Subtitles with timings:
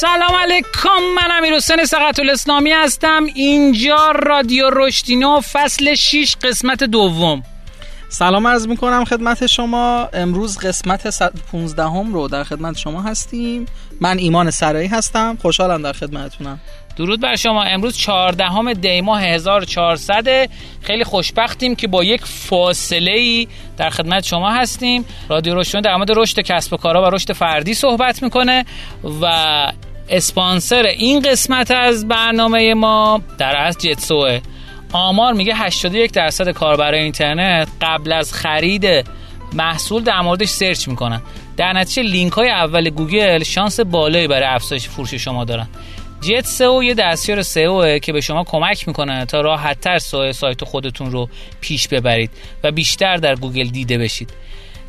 [0.00, 3.26] سلام علیکم من امیر حسین سقط الاسلامی هستم.
[3.34, 7.42] اینجا رادیو رشدینو فصل 6 قسمت دوم.
[8.08, 10.08] سلام عرض می‌کنم خدمت شما.
[10.12, 11.22] امروز قسمت
[11.52, 13.66] 15 هم رو در خدمت شما هستیم.
[14.00, 15.38] من ایمان سرایی هستم.
[15.42, 16.60] خوشحالم در خدمتتونم.
[16.96, 17.62] درود بر شما.
[17.62, 20.48] امروز 14 دی ماه 1400
[20.82, 25.04] خیلی خوشبختیم که با یک فاصله ای در خدمت شما هستیم.
[25.28, 28.64] رادیو روشن در مورد رشد کسب و کارها و رشد فردی صحبت می‌کنه
[29.22, 29.72] و
[30.10, 34.40] اسپانسر این قسمت از برنامه ما در اصل جت سئوئه.
[34.92, 39.06] آمار میگه 81 درصد کاربرای اینترنت قبل از خرید
[39.52, 41.22] محصول در موردش search می‌کنن.
[41.56, 45.68] در نتیجه لینک های اول گوگل شانس بالایی برای افزایش فروش شما دارن.
[46.20, 49.98] جت سئو یه دستیار سئو که به شما کمک می‌کنه تا راحتتر
[50.32, 51.28] سایت خودتون رو
[51.60, 52.30] پیش ببرید
[52.64, 54.32] و بیشتر در گوگل دیده بشید.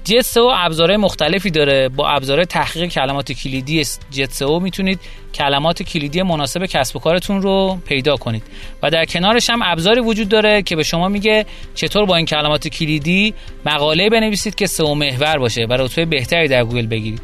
[0.04, 1.90] جت سئو ابزارهای مختلفی داره.
[1.90, 5.00] با ابزار تحقیق کلمات کلیدی جت سئو می‌تونید
[5.34, 8.44] کلمات کلیدی مناسب کسب و کارتون رو پیدا کنید.
[8.84, 12.68] و در کنارش هم ابزاری وجود داره که به شما میگه چطور با این کلمات
[12.68, 13.34] کلیدی
[13.66, 17.22] مقاله بنویسید که سئو محور باشه و رتبه بهتری در گوگل بگیرید.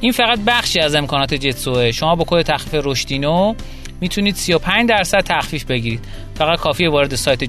[0.00, 3.54] این فقط بخشی از امکانات جت سئوئه شما با کد تخفیف رشدینو
[4.00, 6.00] می‌تونید 35 درصد تخفیف بگیرید.
[6.34, 7.44] فقط کافیه وارد سایت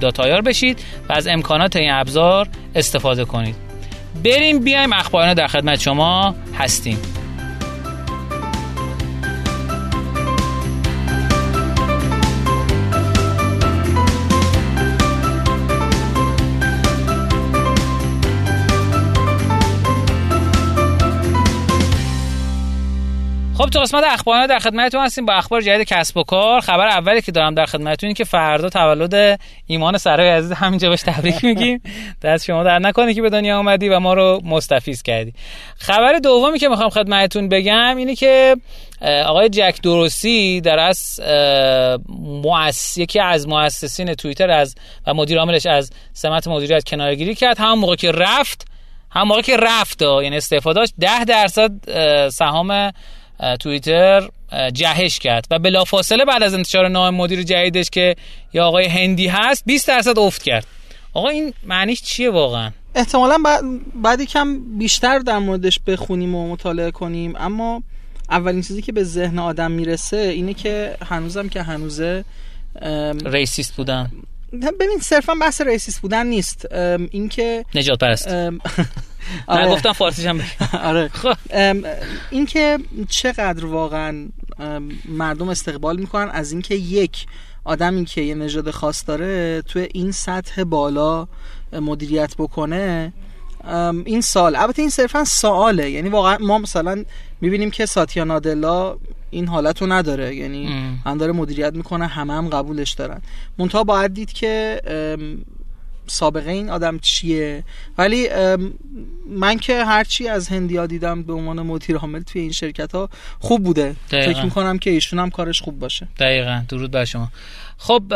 [0.00, 3.67] داتایار بشید و از امکانات این ابزار استفاده کنید.
[4.24, 6.98] بریم بیایم اخبارنا در خدمت شما هستیم.
[23.58, 26.60] خب تو قسمت اخبارنا در خدمتتون هستیم با اخبار جدید کسب و کار.
[26.60, 31.44] خبر اولی که دارم در خدمتتون که فردا تولد ایمان سرای عزیز همینجا بهش تبریک
[31.44, 31.82] میگیم.
[32.22, 35.32] دست شما در نکنه که به دنیا اومدی و ما رو مستفیض کردی.
[35.76, 38.56] خبر دومی که می‌خوام خدمتتون بگم اینه که
[39.26, 41.20] آقای جک دروسی در از
[42.44, 44.74] مؤسس یکی از مؤسسین توییتر از
[45.06, 47.58] و مدیر عاملش از سمت مدیریت کنارگیری کرد.
[47.58, 48.68] هم موقع که رفت
[49.10, 51.70] هم موقع که رفت یعنی استفاده داشت 10 درصد
[52.28, 52.92] سهام
[53.60, 54.28] توییتر
[54.72, 55.46] جهش کرد.
[55.50, 58.16] و بلافاصله بعد از انتشار نام مدیر جدیدش که
[58.52, 60.66] یا آقای هندی هست 20 درصد افت کرد.
[61.14, 63.42] آقا این معنیش چیه واقعا؟ احتمالا
[63.94, 67.34] باید یکم بیشتر در موردش بخونیم و مطالعه کنیم.
[67.36, 67.82] اما
[68.30, 72.24] اولین چیزی که به ذهن آدم می‌رسه اینه که هنوزم که هنوزه
[73.24, 74.10] racist بودن.
[74.52, 76.66] ببین صرفا بحث racist بودن نیست.
[77.10, 78.28] اینکه نژاد پرست.
[79.46, 79.68] آره.
[79.68, 80.40] گفتم فارسیش هم
[80.82, 81.08] آره.
[81.08, 81.36] خب.
[82.30, 84.28] این که چقدر واقعا
[85.08, 87.26] مردم استقبال می‌کنن از اینکه یک
[87.64, 91.28] آدمی که یه نژاد خاص داره توی این سطح بالا
[91.72, 93.12] مدیریت بکنه
[94.04, 95.90] این سال البته این صرفا سواله.
[95.90, 97.04] یعنی واقعا ما مثلا
[97.40, 98.96] می‌بینیم که ساتیا نادلا
[99.30, 100.36] این حالت رو نداره.
[100.36, 100.66] یعنی
[101.06, 103.22] هم داره مدیریت می‌کنه همه هم قبولش دارن.
[103.58, 104.80] منتها باید دید که
[106.08, 107.64] سابقه این آدم چیه؟
[107.98, 108.28] ولی
[109.30, 113.08] من که هرچی از هندیا دیدم به عنوان مدیر عامل توی این شرکت ها
[113.38, 113.96] خوب بوده.
[114.10, 114.32] دقیقا.
[114.32, 116.08] فکر می‌کنم که ایشون هم کارش خوب باشه.
[116.18, 116.62] دقیقا.
[116.68, 117.28] درود بر شما.
[117.78, 118.14] خب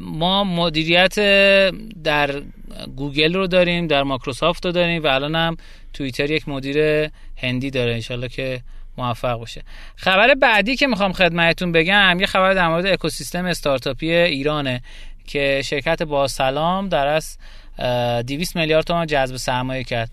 [0.00, 1.14] ما مدیریت
[2.04, 2.42] در
[2.96, 5.56] گوگل رو داریم در مایکروسافت رو داریم و الان هم
[5.92, 7.92] توییتر یک مدیر هندی داره.
[7.92, 8.60] انشالله که
[8.98, 9.62] موفق باشه.
[9.96, 14.82] خبر بعدی که می‌خوام خدمتتون بگم یه خبر در مورد اکوسیستم استارتاپی ایرانه.
[15.26, 17.38] که شرکت با سلام در از
[18.26, 20.10] 200 میلیارد تومان جذب سرمایه کرد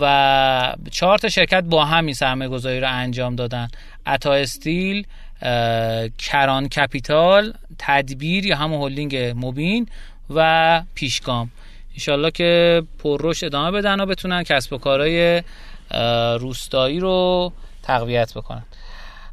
[0.00, 3.68] و چهار تا شرکت با همین سرمایه گذاری رو انجام دادن.
[4.06, 5.06] اتا استیل
[6.18, 9.88] کران کپیتال تدبیر یا همون هلدینگ موبین
[10.30, 11.50] و پیشگام.
[11.92, 15.42] انشالله که پررشد ادامه بدن و بتونن کسب و کارهای
[16.40, 17.52] روستایی رو
[17.82, 18.62] تقویت بکنن.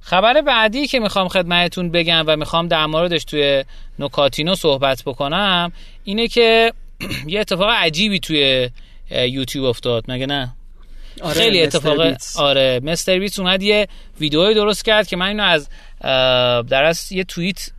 [0.07, 3.63] خبر بعدی که می‌خوام خدمتتون بگم و می‌خوام در موردش توی
[3.99, 5.71] نکاتینو صحبت بکنم
[6.03, 6.73] اینه که
[7.27, 8.69] یه اتفاق عجیبی توی
[9.11, 10.55] یوتیوب افتاد مگه نه؟
[11.21, 13.87] آره خیلی اتفاق آره مستر بیتس اومد یه
[14.19, 15.69] ویدئوی درست کرد که من اینو از
[16.69, 17.69] در از یه توییت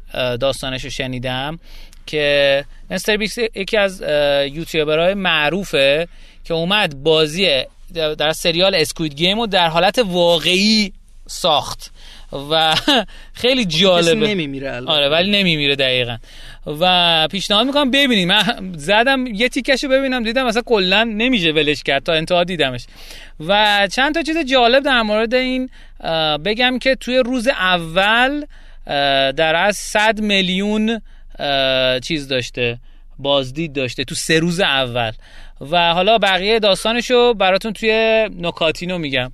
[0.40, 1.58] داستانش رو شنیدم
[2.06, 4.00] که مستر بیتس یکی از
[4.52, 6.08] یوتیوبرهای معروفه
[6.44, 7.62] که اومد بازی
[7.94, 10.92] در سریال اسکوید گیم رو در حالت واقعی
[11.26, 11.92] ساخت.
[12.32, 12.74] و
[13.42, 14.26] خیلی جالبه.
[14.26, 16.16] نمیمیره آره ولی نمیمیره دقیقا.
[16.66, 18.28] و پیشنهاد می‌کنم ببینیم.
[18.28, 18.42] من
[18.76, 22.86] زدم یه تیکشو ببینم دیدم مثلا کلا نمیشه ولش کرد تا انتها دیدمش.
[23.46, 25.70] و چند تا چیز جالب در مورد این
[26.44, 28.44] بگم که توی روز اول
[29.32, 31.00] در از 100 میلیون
[32.02, 32.78] چیز داشته
[33.18, 35.12] بازدید داشته تو سه روز اول.
[35.60, 39.32] و حالا بقیه داستانشو براتون توی نکاتینو میگم.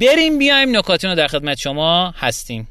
[0.00, 2.68] بریم بیایم نکاتینو در خدمت شما هستیم.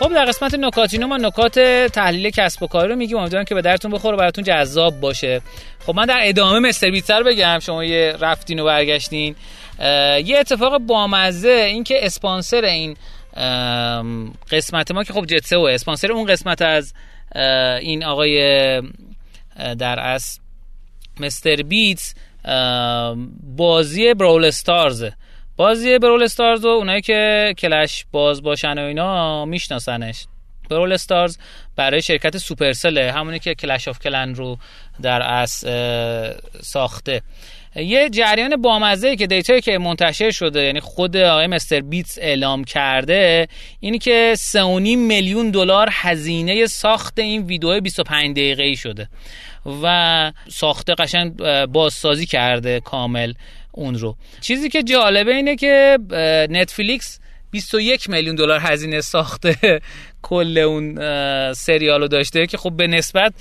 [0.00, 1.58] خب در قسمت نکاتینو ما نکات
[1.92, 3.16] تحلیل کسب و کار رو میگیم.
[3.16, 5.40] امیدوارم که به درتون بخوره و براتون جذاب باشه.
[5.86, 7.58] خب من در ادامه مستر بیتر بگم.
[7.62, 9.36] شما یه رفتین و برگشتین.
[10.24, 12.96] یه اتفاق بامزه این که اسپانسر این
[14.50, 16.94] قسمت ما که خب جت سئو اسپانسر اون قسمت از
[17.80, 18.82] این آقای
[19.78, 20.40] در اصل
[21.20, 22.14] MrBeast
[23.56, 25.04] بازی Brawl Stars.
[25.56, 30.26] بازی Brawl Stars و اونایی که Clash باز باشن و اینا میشناسنش.
[30.70, 31.38] Brawl Stars
[31.76, 34.58] برای شرکت سوپرسله همونی که Clash of Clans رو
[35.02, 35.64] در اصل
[36.62, 37.22] ساخته.
[37.76, 43.48] یه جریان بامزه که data یی که منتشر شده یعنی خود آقای MrBeast اعلام کرده
[43.80, 44.56] اینی که 3.5
[44.96, 49.08] میلیون دلار هزینه ساخت این ویدیو 25 دقیقه ای شده
[49.82, 51.36] و ساخته قشنگ
[51.66, 53.32] بازسازی کرده کامل
[53.72, 54.16] اون رو.
[54.40, 55.98] چیزی که جالبه اینه که
[56.50, 57.20] نتفلیکس
[57.50, 59.80] 21 میلیون دلار هزینه ساخته.
[60.22, 60.94] کل اون
[61.52, 63.32] سریالو داشته که خب به نسبت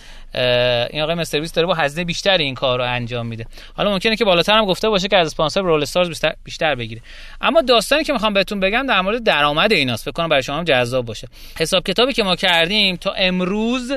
[0.89, 3.45] این آقای مستر داره با هزینه بیشتر این کار رو انجام میده.
[3.73, 7.01] حالا ممکنه که بالاتر هم گفته باشه که از اسپانسر رول استارز بیشتر, بیشتر بگیره.
[7.41, 10.03] اما داستانی که می‌خوام بهتون بگم در مورد درآمد ایناست.
[10.03, 11.27] فکر کنم برای شما هم جذاب باشه.
[11.59, 13.91] حساب کتابی که ما کردیم تا امروز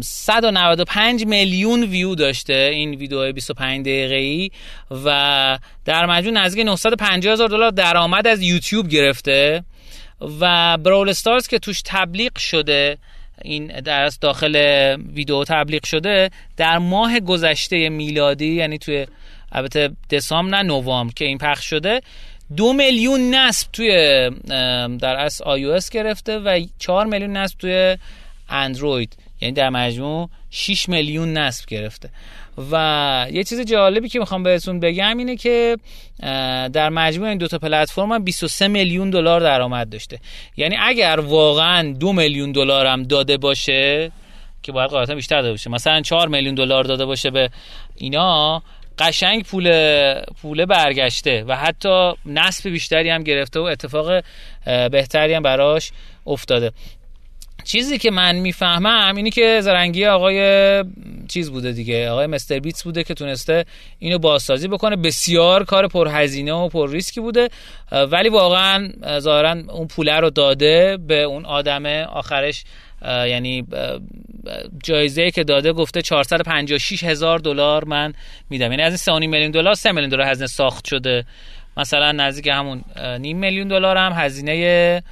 [0.00, 4.50] 195 میلیون ویو داشته این ویدیو 25 دقیقه ای
[5.04, 9.64] و در مجموع نزدیک 950 هزار دلار درآمد از یوتیوب گرفته.
[10.20, 12.98] و براول استارز که توش تبلیغ شده
[13.44, 14.56] این در داخل
[15.12, 19.06] ویدیو تبلیغ شده در ماه گذشته میلادی یعنی توی
[19.52, 22.00] البته دسامبر نه نوامبر که این پخش شده
[22.56, 23.90] دو میلیون نصب توی
[25.00, 27.96] در اس آی گرفته و 4 میلیون نصب توی
[28.48, 32.10] اندروید یعنی در مجموع 6 میلیون نصب گرفته.
[32.72, 35.76] و یه چیز جالبی که می‌خوام بهتون بگم اینه که
[36.72, 40.18] در مجموع این دوتا پلتفرم 23 میلیون دلار درآمد داشته.
[40.56, 44.12] یعنی اگر واقعا دو میلیون دلار هم داده باشه
[44.62, 47.50] که باید قاعدتا بیشتر داده باشه مثلا 4 میلیون دلار داده باشه به
[47.96, 48.62] اینا
[48.98, 49.70] قشنگ پول
[50.42, 54.22] پول برگشته و حتی نصب بیشتری هم گرفته و اتفاق
[54.64, 55.92] بهتری هم براش
[56.26, 56.72] افتاده.
[57.68, 60.84] چیزی که من می‌فهمم اینی که زرنگی آقای
[61.28, 63.64] چیز بوده دیگه آقای مستر بیتس بوده که تونسته
[63.98, 64.96] اینو بازسازی بکنه.
[64.96, 67.48] بسیار کار پرهزینه و پر ریسکی بوده
[67.92, 68.88] ولی واقعا
[69.18, 72.64] ظاهرا اون پوله رو داده به اون آدم آخرش.
[73.04, 73.66] یعنی
[74.82, 78.14] جایزه که داده گفته 456 هزار دلار من
[78.50, 78.70] میدم.
[78.70, 81.24] یعنی از این 3 میلیون دلار 3 میلیون دلار هزینه ساخت شده.
[81.76, 82.84] مثلا نزدیک همون
[83.18, 85.02] نیم میلیون دلار هم هزینه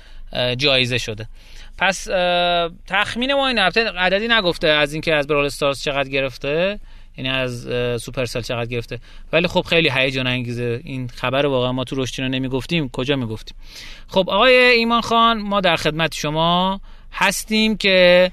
[0.56, 1.26] جایزه شده.
[1.78, 2.04] پس
[2.86, 6.80] تخمین ما این هفته عددی نگفته از اینکه از برال استارز چقدر گرفته
[7.16, 7.68] یعنی از
[8.02, 8.98] سوپرسل چقدر گرفته.
[9.32, 10.80] ولی خب خیلی هیجان انگیزه.
[10.84, 12.88] این خبر واقعا ما تو رشتینو نمی‌گفتیم.
[12.88, 13.56] کجا می‌گفتیم؟
[14.08, 16.80] خب آقای ایمان خان ما در خدمت شما
[17.12, 18.30] هستیم که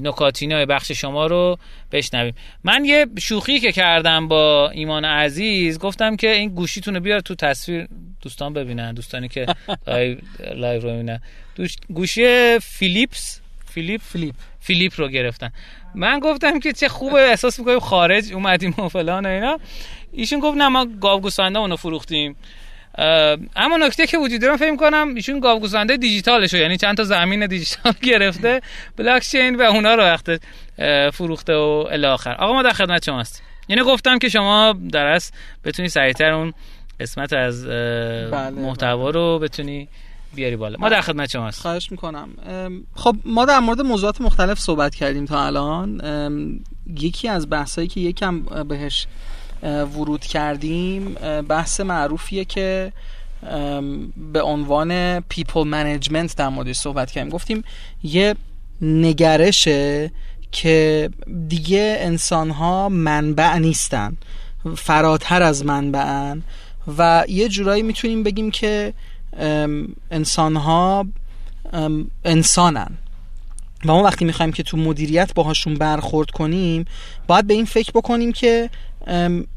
[0.00, 1.58] نکاتینای بخش شما رو
[1.92, 2.34] بشنویم.
[2.64, 7.34] من یه شوخی که کردم با ایمان عزیز گفتم که این گوشیتون رو بیار تو
[7.34, 7.88] تصویر.
[8.24, 9.46] دوستان ببینن دوستانی که
[9.86, 10.18] لایو,
[10.54, 11.20] لایو رو ببینن
[11.94, 13.40] گوشی فیلیپس
[13.74, 14.34] Flip Flip.
[14.60, 15.50] Flip رو گرفتن.
[15.94, 19.58] من گفتم که چه خوبه احساس می‌کنیم خارج اومدیم و فلان و اینا.
[20.12, 22.36] ایشون گفت نه ما گاو گوسفنده اونو فروختیم.
[23.56, 27.46] اما نکته که وجود داره فکر کنم ایشون گاو گوسفنده دیجیتالشه یعنی چند تا زمین
[27.46, 28.60] دیجیتال گرفته
[28.96, 30.40] بلاک چین و اونا رو وقت
[31.12, 32.34] فروخته و الی آخر.
[32.34, 35.32] آقا ما در خدمت شما هستیم یعنی گفتم که شما در اصل
[35.64, 36.54] بتونی سریعتر اون
[37.00, 39.88] قسمت از بله محتوا رو بتونی
[40.34, 40.78] بیاری بالا.
[40.78, 42.28] ما در خدمت شما هستیم خواهش می‌کنم.
[42.94, 46.00] خب ما در مورد موضوعات مختلف صحبت کردیم تا الان.
[46.96, 49.06] یکی از بحثایی که یکم بهش
[49.62, 51.14] ورود کردیم
[51.48, 52.92] بحث معروفیه که
[54.32, 57.32] به عنوان people management در موردش صحبت کردیم.
[57.32, 57.64] گفتیم
[58.02, 58.34] یه
[58.82, 60.10] نگرشه
[60.52, 61.10] که
[61.48, 64.16] دیگه انسان ها منبع نیستن.
[64.76, 66.42] فراتر از منبعن.
[66.98, 68.94] و یه جورایی می‌تونیم بگیم که
[70.10, 71.06] انسان ها
[72.24, 72.90] انسانن.
[73.84, 76.84] و ما وقتی می‌خوایم که تو مدیریت باهاشون برخورد کنیم
[77.26, 78.70] باید به این فکر بکنیم که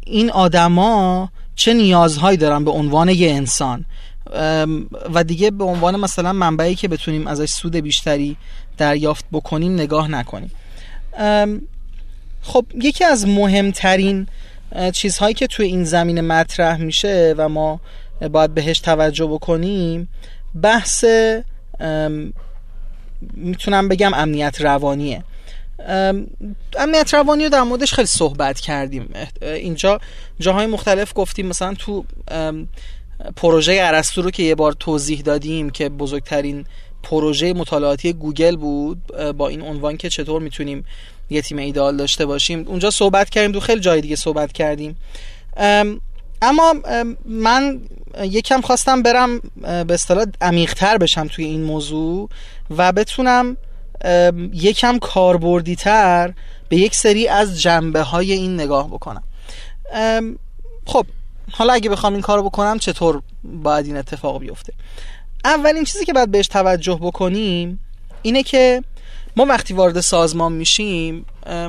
[0.06, 3.86] این آدما چه نیازهایی دارن به عنوان یه انسان.
[5.14, 8.38] و دیگه به عنوان مثلا منبعی که بتونیم ازش سود بیشتری
[8.78, 10.52] دریافت بکنیم نگاه نکنیم.
[12.42, 14.28] خب یکی از مهمترین
[14.94, 17.80] چیزهایی که توی این زمینه مطرح میشه و ما
[18.32, 20.10] باید بهش توجه بکنیم
[20.62, 21.06] بحث
[23.34, 25.24] می‌تونم بگم امنیت روانیه.
[26.78, 29.10] امنیت روانی رو در موردش خیلی صحبت کردیم.
[29.42, 30.00] اینجا
[30.40, 32.06] جاهای مختلف گفتیم مثلا تو
[33.36, 36.66] پروژه ارسطو رو که یه بار توضیح دادیم که بزرگترین
[37.04, 39.02] پروژه مطالعاتی گوگل بود
[39.38, 40.86] با این عنوان که چطور می‌تونیم
[41.30, 42.66] یه تیم ایدال داشته باشیم.
[42.68, 44.98] اونجا صحبت کردیم تو خیلی جای دیگه صحبت کردیم.
[46.42, 46.76] اما
[47.26, 47.82] من
[48.22, 52.30] یکم خواستم برم به اصطلاح عمیقتر بشم توی این موضوع
[52.78, 53.58] و بتونم
[54.54, 56.34] یکم کاربردی تر
[56.70, 59.24] به یک سری از جنبه های این نگاه بکنم.
[60.86, 61.06] خب
[61.52, 64.74] حالا اگه بخوام این کارو بکنم چطور باید این اتفاق بیفته؟
[65.46, 67.80] اولین چیزی که باید بهش توجه بکنیم
[68.22, 68.84] اینه که
[69.38, 71.26] ما وقتی وارد سازمان میشیم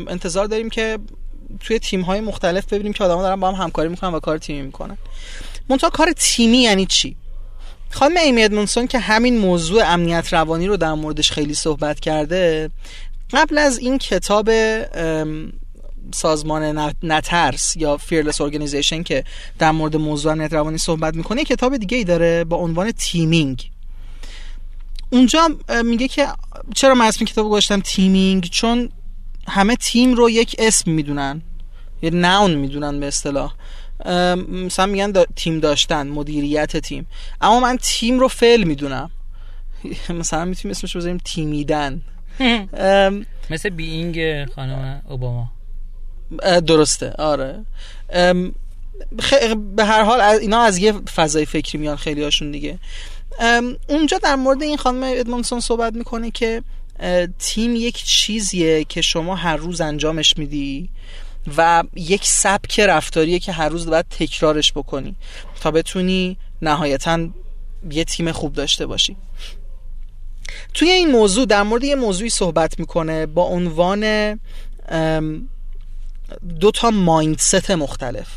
[0.09, 0.99] انتظار داریم که
[1.61, 4.63] توی تیم های مختلف ببینیم که آدما دارن با هم همکاری می‌کنن و کار تیمی
[4.63, 4.99] می‌کنن.
[5.69, 7.17] منتها کار تیمی یعنی چی؟
[7.91, 12.71] خانم ایمی ادمونسون که همین موضوع امنیت روانی رو در موردش خیلی صحبت کرده
[13.33, 14.51] قبل از این کتاب
[16.15, 19.25] سازمان نترس یا Fearless Organization که
[19.59, 23.71] در مورد موضوع امنیت روانی صحبت می‌کنه کتاب دیگه ای داره با عنوان Teaming
[25.11, 25.49] اونجا
[25.85, 26.27] میگه که
[26.75, 28.89] چرا من اسم کتاب گذاشتم تیمینگ؟ چون
[29.49, 31.43] همه تیم رو یک اسم می‌دونن.
[32.03, 33.55] یه ناون می‌دونن به اصطلاح.
[34.49, 37.07] مثلا میگن تیم داشتن مدیریت تیم.
[37.41, 39.11] اما من تیم رو فعل می‌دونم.
[40.21, 42.03] مثلا می‌تونیم اسمش رو بذاریم تیمیدن.
[43.51, 45.51] مثل بینگ خانم اوباما.
[46.67, 47.13] درسته.
[47.19, 47.65] آره.
[49.77, 52.79] به هر حال اینا از یه فضای فکری میان خیلی هاشون دیگه.
[53.89, 56.63] اونجا در مورد این خانم ادمونسون صحبت می‌کنه که
[57.39, 60.91] تیم یک چیزیه که شما هر روز انجامش میدی
[61.57, 65.15] و یک سبک رفتاریه که هر روز باید تکرارش بکنی
[65.61, 67.29] تا بتونی نهایتا
[67.91, 69.17] یه تیم خوب داشته باشی.
[70.75, 74.33] توی این موضوع در مورد یه موضوعی صحبت می‌کنه با عنوان
[76.61, 78.29] دو تا مایندست مختلف.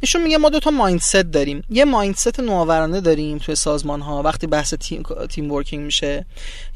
[0.00, 1.62] ایشون میگه ما دو تا مایندست داریم.
[1.70, 6.26] یه مایندست نوآورانه داریم توی سازمان ها وقتی بحث تیم تیم ورکینگ میشه.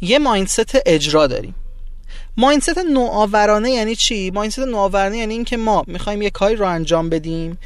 [0.00, 1.54] یه مایندست اجرا داریم.
[2.36, 7.58] مایندست نوآورانه یعنی چی؟ مایندست نوآورانه یعنی اینکه ما می‌خوایم یه کاری رو انجام بدیم.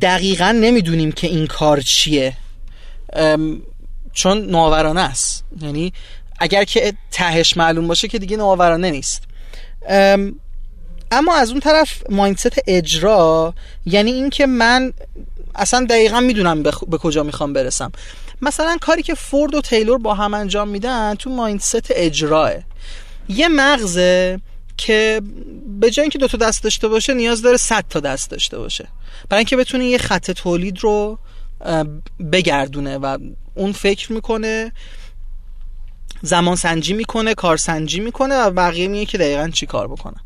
[0.00, 2.36] دقیقا نمی‌دونیم که این کار چیه.
[4.12, 5.44] چون نوآورانه است.
[5.60, 5.92] یعنی
[6.38, 9.22] اگر که تهش معلوم باشه که دیگه نوآورانه نیست.
[11.10, 13.54] اما از اون طرف مایندست اجرا
[13.86, 14.92] یعنی اینکه من
[15.54, 17.92] اصلا دقیقا می‌دونم به کجا می‌خوام برسم.
[18.42, 22.52] مثلا کاری که فورد و تیلور با هم انجام میدن تو مایندست اجراه.
[23.28, 24.40] یه مغزه
[24.76, 25.22] که
[25.80, 28.88] به جای اینکه دو تا دست داشته باشه نیاز داره 100 تا دست داشته باشه.
[29.28, 31.18] برای اینکه بتونه یه خط تولید رو
[32.32, 33.18] بگردونه و
[33.54, 34.72] اون فکر می‌کنه
[36.22, 40.16] زمان سنجی می‌کنه کار سنجی می‌کنه و بقیه میگه که دقیقا چی کار بکنه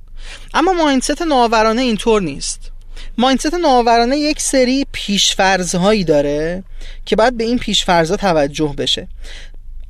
[0.55, 2.71] اما مایندست نوآورانه اینطور نیست.
[3.19, 5.75] مایندست نوآورانه یک سری پیشفرض
[6.07, 6.65] داره
[7.05, 9.09] که باید به این پیشفرض توجه بشه.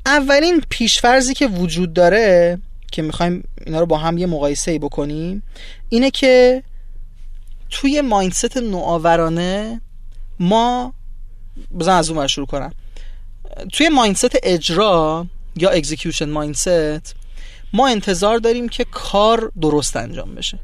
[0.06, 2.58] اولین پیشفرضی که وجود داره
[2.92, 5.42] که می‌خوایم اینا رو با هم یه مقایسه بکنیم
[5.88, 6.62] اینه که
[7.70, 9.80] توی مایندست نوآورانه
[10.40, 10.94] ما
[11.78, 12.72] بزن از اون شروع کنم.
[13.72, 17.14] توی مایندست اجرا یا اکزیکیوشن مایندست
[17.72, 20.58] ما انتظار داریم که کار درست انجام بشه.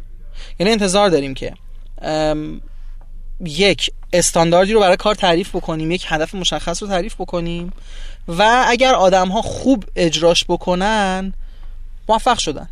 [0.58, 1.54] یعنی انتظار داریم که
[3.44, 7.72] یک استانداردی رو برای کار تعریف بکنیم یک هدف مشخص رو تعریف بکنیم
[8.28, 11.32] و اگر آدم ها خوب اجراش بکنن
[12.08, 12.68] موفق شدن.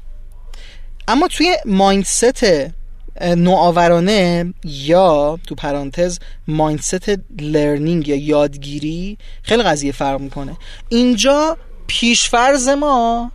[1.08, 2.46] اما توی مایندست
[3.20, 7.10] نوآورانه یا تو پرانتز مایندست
[7.40, 10.56] لرنینگ یا یادگیری خیلی قضیه فرق می‌کنه.
[10.88, 13.30] اینجا پیشفرز ما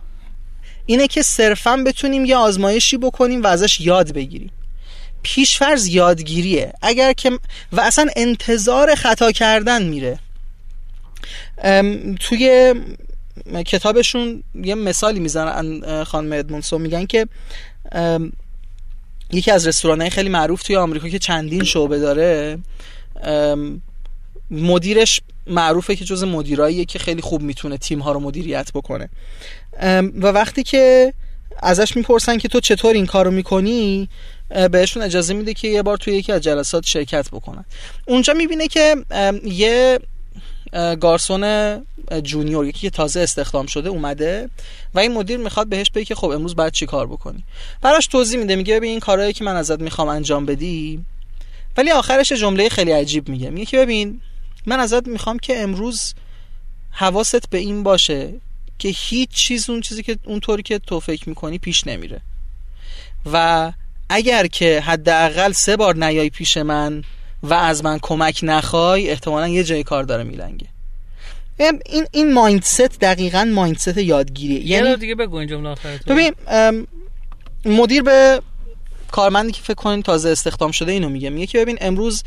[0.90, 4.50] اینه که صرفا بتونیم یه آزمایشی بکنیم و ازش یاد بگیریم.
[5.22, 6.72] پیشفرز یادگیریه.
[6.82, 7.30] اگر که
[7.72, 10.18] و اصلا انتظار خطا کردن میره.
[12.20, 12.74] توی
[13.66, 17.26] کتابشون یه مثالی می‌زنن خانم ادمونسو میگن که
[19.32, 22.58] یکی از رستوران خیلی معروف توی آمریکا که چندین شعبه داره
[24.50, 29.08] مدیرش معروفه که جز مدیراییه که خیلی خوب می‌تونه تیم ها رو مدیریت بکنه.
[30.20, 31.14] و وقتی که
[31.62, 34.08] ازش می‌پرسن که تو چطور این کارو می‌کنی
[34.70, 37.64] بهشون اجازه میده که یه بار توی یکی از جلسات شرکت بکنن.
[38.06, 38.96] اونجا می‌بینه که
[39.44, 39.98] یه
[41.00, 41.76] گارسون
[42.22, 44.50] جونیور یکی که تازه استخدام شده اومده
[44.94, 47.44] و این مدیر می‌خواد بهش بگه خب امروز باید چی کار بکنی.
[47.82, 51.04] براش توضیح میده میگه ببین این کارهایی که من ازت می‌خوام انجام بدی
[51.76, 53.50] ولی آخرش جمله خیلی عجیب میگه.
[53.50, 54.20] میگه که ببین
[54.66, 56.14] من ازت می‌خوام که امروز
[56.90, 58.32] حواست به این باشه
[58.80, 62.20] که هیچ چیز اون چیزی که اونطوری که تو فکر می‌کنی پیش نمیره.
[63.32, 63.72] و
[64.08, 67.04] اگر که حداقل سه بار نیای پیش من
[67.42, 70.66] و از من کمک نخوای احتمالا یه جای کار داره میلنگه.
[71.86, 74.66] این این مایندست دقیقا مایندست یادگیریه.
[74.66, 75.74] یعنی دیگه بگو این جمله
[76.06, 76.34] ببین
[77.64, 78.42] مدیر به
[79.10, 81.30] کارمندی که فکر کنین تازه استخدام شده اینو میگه.
[81.30, 82.22] میگه که ببین امروز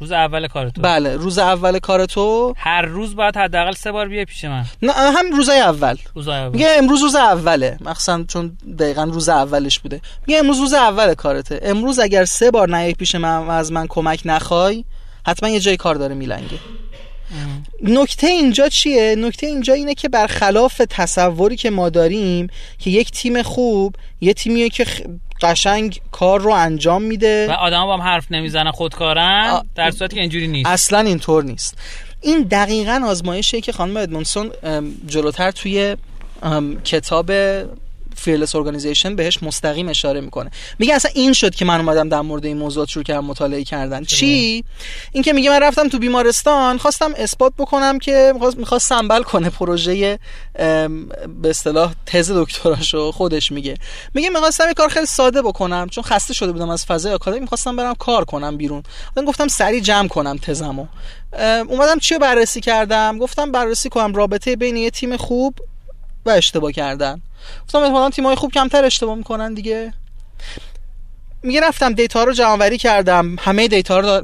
[0.00, 0.80] روز اول کار تو.
[0.80, 2.54] بله روز اول کار تو.
[2.56, 4.64] هر روز باید حداقل سه بار بیای پیش من.
[4.82, 5.96] نه هم روزای اول.
[6.14, 6.52] روزای اول.
[6.52, 7.78] میگه امروز روز اوله.
[7.80, 10.00] مخصوصا چون دقیقا روز اولش بوده.
[10.26, 11.60] میگه امروز روز اول کارته.
[11.62, 14.84] امروز اگر سه بار نیای پیش من و از من کمک نخوای
[15.26, 16.58] حتما یه جای کار داره میلنگه.
[17.82, 22.46] نکته اینجا چیه؟ نکته اینجا اینه که برخلاف تصوری که ما داریم
[22.78, 24.86] که یک تیم خوب یه تیمیه که
[25.42, 27.46] قشنگ کار رو انجام میده.
[27.48, 30.68] و آدم با هم حرف نمی‌زنن خودکارن در صورتی که اینجوری نیست.
[30.68, 31.78] اصلا اینطور نیست.
[32.20, 34.50] این دقیقا آزمایشیه که خانم ادمونسون
[35.06, 35.96] جلوتر توی
[36.84, 37.30] کتاب
[38.16, 40.50] Fearless Organization بهش مستقیم اشاره می‌کنه.
[40.78, 44.04] میگه اصلا این شد که من اومدم در مورد این موضوع شروع کردم مطالعه کردن.
[44.04, 44.64] چی؟
[45.12, 50.18] این که میگه من رفتم تو بیمارستان خواستم اثبات بکنم که می‌خواست سنبل کنه پروژه
[50.54, 53.74] به اصطلاح تز دکتراشو خودش میگه.
[54.14, 57.76] میگه می‌خواستم یه کار خیلی ساده بکنم چون خسته شده بودم از فضای آکادمی می‌خواستم
[57.76, 58.82] برم کار کنم بیرون.
[59.16, 60.86] من گفتم سری جمع کنم تزمو.
[61.68, 65.54] اومدم چی بررسی کردم؟ گفتم بررسی کنم رابطه بین یه تیم خوب
[66.26, 67.22] و اشتباه کردن.
[67.64, 69.92] گفتم احتمالاً تیم‌های خوب کمتر اشتباه می‌کنن دیگه.
[71.42, 73.36] میگه رفتم data رو جمع کردم.
[73.40, 74.22] همه data رو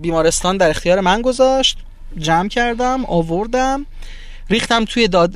[0.00, 1.78] بیمارستان در اختیار من گذاشت.
[2.18, 3.86] جمع کردم آوردم.
[4.50, 5.30] ریختم توی داد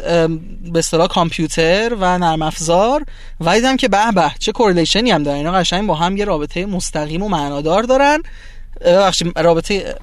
[0.73, 3.05] به اصطلاح کامپیوتر و نرم افزار.
[3.41, 5.37] و دیدم که به به چه correlation ی هم دارن.
[5.37, 8.23] اینا قشنگ با هم یه رابطه مستقیم و معنادار دارن.
[8.81, 9.95] ببخشید رابطه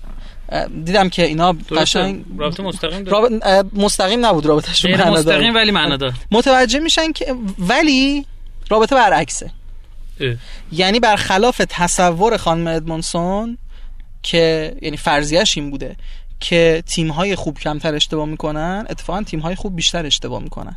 [0.85, 3.05] دیدم که اینا قشنگ رابطه مستقیم
[3.73, 8.25] مستقیم نبود رابطهشون غیر مستقیم ولی معنادار متوجه میشن که ولی
[8.69, 9.51] رابطه برعکسه.
[10.71, 13.57] یعنی برخلاف تصور خانم ادمونسون
[14.23, 15.95] که یعنی فرضیش این بوده
[16.39, 20.75] که تیم های خوب کمتر اشتباه می‌کنن اتفاقا تیم های خوب بیشتر اشتباه می‌کنن.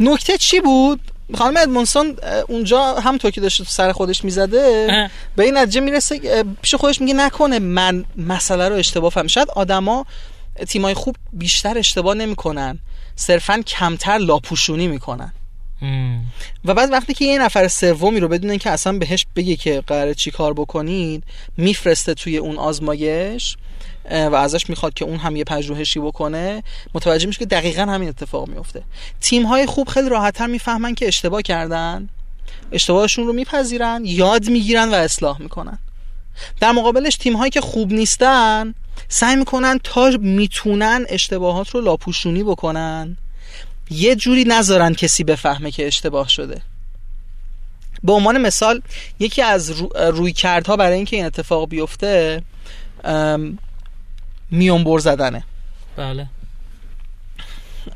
[0.00, 1.00] نکته چی بود؟
[1.34, 2.16] خانم ادمونسون
[2.48, 4.86] اونجا همونطور که داشته سر خودش می‌زده
[5.36, 9.26] به این نتیجه می‌رسه پیش خودش میگه نکنه من مسئله رو اشتباه فهم.
[9.26, 10.06] شاید آدما
[10.68, 12.78] تیمای خوب بیشتر اشتباه نمی‌کنن.
[13.16, 15.32] صرفا کمتر لاپوشونی می‌کنن.
[16.64, 20.14] و بعد وقتی که یه نفر سومی رو بدون اینکه اصلا بهش بگه که قراره
[20.14, 21.24] چی کار بکنید
[21.56, 23.56] میفرسته توی اون آزمایش
[24.10, 26.62] و ازش می‌خواد که اون هم یه پژوهشی بکنه
[26.94, 28.82] متوجه میشه که دقیقا همین اتفاق میفته.
[29.20, 32.08] تیم های خوب خیلی راحتتر می‌فهمن که اشتباه کردن
[32.72, 35.78] اشتباهشون رو میپذیرن یاد می‌گیرن و اصلاح می‌کنن.
[36.60, 38.74] در مقابلش تیم هایی که خوب نیستن
[39.08, 43.16] سعی می‌کنن تا می‌تونن اشتباهات رو لاپوشونی بکنن.
[43.90, 46.62] یه جوری نذارن کسی بفهمه که اشتباه شده.
[48.04, 48.82] به عنوان مثال
[49.18, 52.42] یکی از روی کردها برای اینکه این اتفاق بیفته
[54.50, 55.44] میون بر زدنه.
[55.96, 56.26] بله.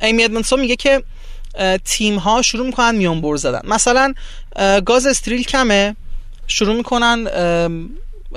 [0.02, 1.02] ایمی ادمونسون میگه که
[1.84, 3.60] تیم ها شروع می‌کنن میون بر زدن.
[3.64, 4.14] مثلا
[4.86, 5.96] گاز استریل کمه.
[6.46, 7.28] شروع می‌کنن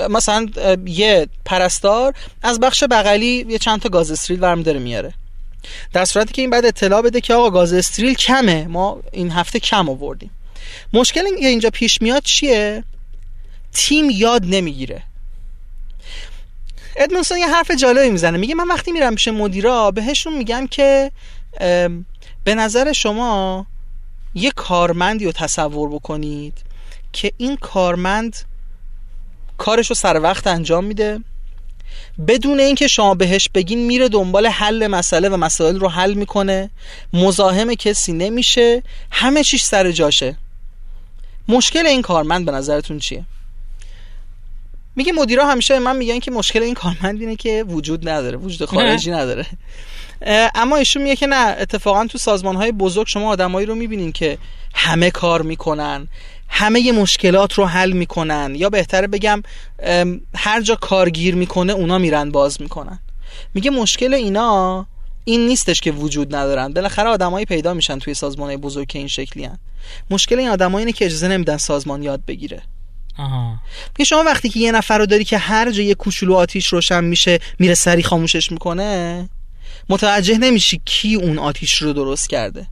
[0.09, 0.47] مثلا
[0.85, 5.13] یه پرستار از بخش بغلی یه چند تا گاز استریل ورم داره میاره.
[5.93, 8.67] در صورتی که این بعد اطلاع بده که آقا گاز استریل کمه.
[8.67, 10.31] ما این هفته کم آوردیم.
[10.93, 12.83] مشکل اینجا پیش میاد چیه؟
[13.73, 15.03] تیم یاد نمی‌گیره.
[16.95, 18.37] ادمونسون یه حرف جالبی می‌زنه.
[18.37, 21.11] میگه من وقتی میرم پیش مدیرا بهشون میگم که
[22.43, 23.65] به نظر شما
[24.35, 26.53] یه کارمندی رو تصور بکنید
[27.13, 28.35] که این کارمند
[29.57, 31.19] کارش رو سر وقت انجام میده.
[32.27, 36.69] بدون اینکه شما بهش بگین میره دنبال حل مسئله و مسائل رو حل می‌کنه.
[37.13, 38.83] مزاحم کسی نمیشه.
[39.11, 40.37] همه چیش سر جاشه.
[41.47, 43.25] مشکل این کارمند به نظرتون چیه؟
[44.95, 49.11] میگه مدیرا همیشه من میگن که مشکل این کارمند اینه که وجود نداره وجود خارجی
[49.11, 49.45] نداره.
[50.55, 54.37] اما ایشون میگه که نه اتفاقا تو سازمان های بزرگ شما آدمایی رو می‌بینین که
[54.75, 56.07] همه کار می‌کنن
[56.47, 58.55] همه مشکلات رو حل می‌کنن.
[58.55, 59.43] یا بهتره بگم
[60.35, 62.99] هر جا کارگیر می‌کنه اونا میرن باز می‌کنن.
[63.53, 64.85] میگه مشکل اینا
[65.23, 66.73] این نیستش که وجود ندارن.
[66.73, 69.59] بالاخره آدمایی پیدا میشن توی سازمان های بزرگ که این شکلی هن.
[70.09, 72.61] مشکل این آدمایی اینه که اجازه نمیدن سازمان یاد بگیره.
[73.17, 73.57] آها.
[74.07, 77.39] شما وقتی که یه نفر رو داری که هر جا یه کوچولو آتیش روشن میشه
[77.59, 79.29] میره سری خاموشش می‌کنه
[79.89, 82.67] متوجه نمیشی کی اون آتیش رو درست کرده.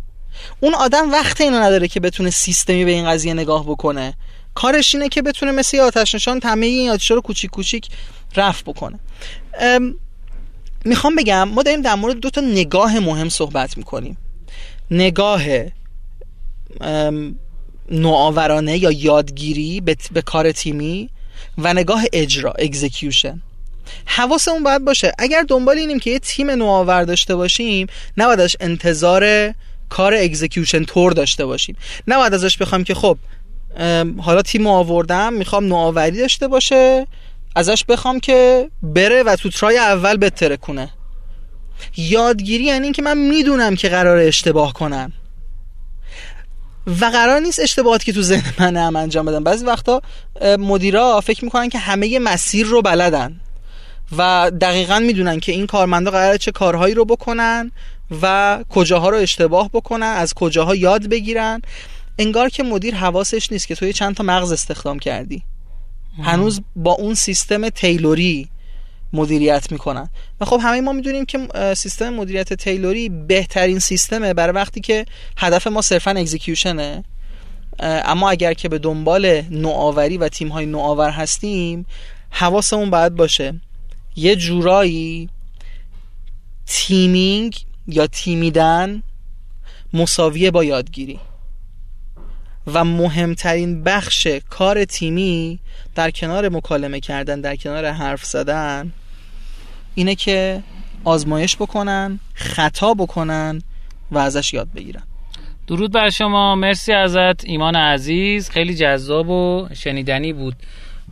[0.59, 4.13] اون آدم وقت اینو نداره که بتونه سیستمی به این قضیه نگاه بکنه.
[4.53, 7.89] کارش اینه که بتونه مثل آتش نشان همه این آتیشا رو کوچیک کوچیک
[8.35, 8.99] رفع بکنه.
[10.85, 14.17] می‌خوام بگم ما داریم در مورد دو تا نگاه مهم صحبت می‌کنیم.
[14.91, 15.41] نگاه
[17.91, 21.09] نوآورانه یا یادگیری به کار تیمی
[21.57, 23.41] و نگاه اجرا execution
[24.05, 25.11] حواسمون باید باشه.
[25.17, 29.53] اگر دنبال اینیم که یه تیم نوآور داشته باشیم نباید ازش انتظار
[29.89, 31.75] کار execution طور داشته باشیم.
[32.07, 33.17] نباید ازش بخوام که خب
[34.17, 37.07] حالا تیم آوردم می‌خوام نوآوری داشته باشه
[37.55, 40.89] ازش بخوام که بره و تو try اول بترکونه
[41.97, 45.11] یادگیری یعنی اینکه من می‌دونم که قرار اشتباه کنم.
[46.87, 50.01] و قرار نیست اشتباهاتی که تو ذهن من هم انجام بدم بعضی وقتا
[50.59, 53.39] مدیرا فکر می‌کنن که همه مسیر رو بلدن
[54.17, 57.71] و دقیقا می‌دونن که این کارمندا قراره چه کارهایی رو بکنن
[58.21, 61.61] و کجاها رو اشتباه بکنن از کجاها یاد بگیرن.
[62.19, 65.43] انگار که مدیر حواسش نیست که توی چند تا مغز استخدام کردی.
[66.23, 68.49] هنوز با اون سیستم تیلوری
[69.13, 70.09] مدیریت می‌کنن.
[70.41, 75.05] و خب همه ما می‌دونیم که سیستم مدیریت تیلوری بهترین سیستمه برای وقتی که
[75.37, 77.03] هدف ما صرفا اکزیکیوشنه.
[77.79, 81.85] اما اگر که به دنبال نوآوری و تیم های نوآور هستیم
[82.29, 83.53] حواسمون باید باشه
[84.15, 85.29] یه جورایی
[86.65, 89.03] تیمینگ یا تیمیدن
[89.93, 91.19] مساویه با یادگیری.
[92.67, 95.59] و مهمترین بخش کار تیمی
[95.95, 98.91] در کنار مکالمه کردن در کنار حرف زدن
[99.95, 100.63] اینه که
[101.03, 103.61] آزمایش بکنن خطا بکنن
[104.11, 105.03] و ازش یاد بگیرن.
[105.67, 106.55] درود بر شما.
[106.55, 107.45] مرسی ازت.
[107.45, 110.55] ایمان عزیز خیلی جذاب و شنیدنی بود.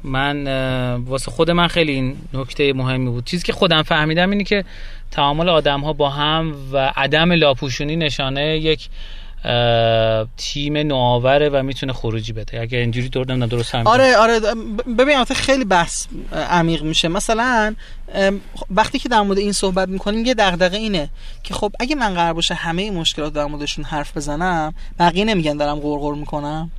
[0.03, 0.47] من
[0.95, 3.25] واسه خود من خیلی این نکته مهمی بود.
[3.25, 4.63] چیزی که خودم فهمیدم اینه که
[5.11, 8.89] تعامل آدم ها با هم و عدم لاپوشونی نشانه یک
[10.37, 12.61] تیم نوآوره و می‌تونه خروجی بده.
[12.61, 14.39] اگه اینجوری دور نمی‌دونم درست هم آره آره
[14.97, 16.07] ببین البته خیلی بحث
[16.49, 17.07] عمیق میشه.
[17.07, 17.75] مثلا
[18.71, 21.09] وقتی که در مورد این صحبت می‌کنیم یه دغدغه اینه
[21.43, 25.79] که خب اگه من قرار باشه همه مشکلات در موردشون حرف بزنم بقیه نمیگن دارم
[25.79, 26.71] غرغر می‌کنم.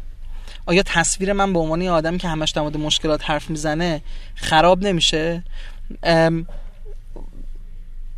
[0.66, 4.02] آیا تصویر من به عنوان آدمی که همش در مورد مشکلات حرف می‌زنه
[4.34, 5.42] خراب نمیشه؟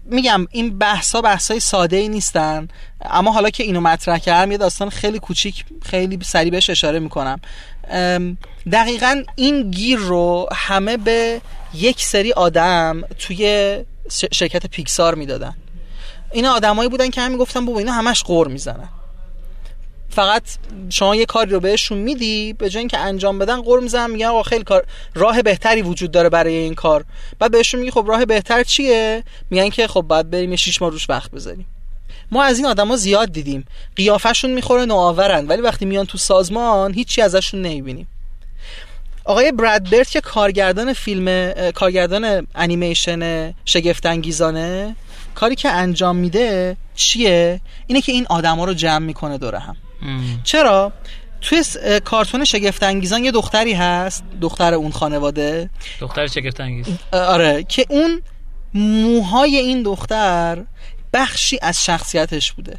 [0.04, 2.68] میگم این بحث ها بحث های ساده ای نیستن
[3.00, 7.40] اما حالا که اینو مطرح کردم یه داستان خیلی کوچیک خیلی سریع بهش اشاره می‌کنم.
[8.72, 11.40] دقیقا این گیر رو همه به
[11.74, 13.78] یک سری آدم توی
[14.32, 15.56] شرکت پیکسار می‌دادن.
[16.32, 18.88] اینا آدمایی بودن که همین گفتن بابا اینا همش قور می‌زنن.
[20.14, 20.42] فقط
[20.90, 24.42] شما یه کاری رو بهشون میدی به جای اینکه انجام بدن قر می‌زنن میگن آقا
[24.42, 27.04] خیلی کار راه بهتری وجود داره برای این کار.
[27.38, 30.90] بعد بهشون میگی خب راه بهتر چیه؟ میگن که خب بعد بریم یه 6 ماه
[30.90, 31.66] روش وقت بذاریم.
[32.30, 33.64] ما از این آدما زیاد دیدیم.
[33.96, 35.46] قیافشون می‌خوره نوآورن.
[35.46, 38.08] ولی وقتی میان تو سازمان هیچی ازشون نمی‌بینیم.
[39.24, 44.96] آقای براد برت که کارگردان فیلم کارگردان انیمیشن شگفت انگیزانه
[45.34, 49.76] کاری که انجام میده چیه؟ اینه که این آدما رو جمع می‌کنه دور هم.
[50.44, 50.92] چرا؟
[51.40, 51.64] توی
[52.04, 55.70] کارتون شگفت انگیزان یه دختری هست دختر اون خانواده.
[56.00, 58.22] دختر شگفت انگیز آره که اون
[58.74, 60.64] موهای این دختر
[61.12, 62.78] بخشی از شخصیتش بوده.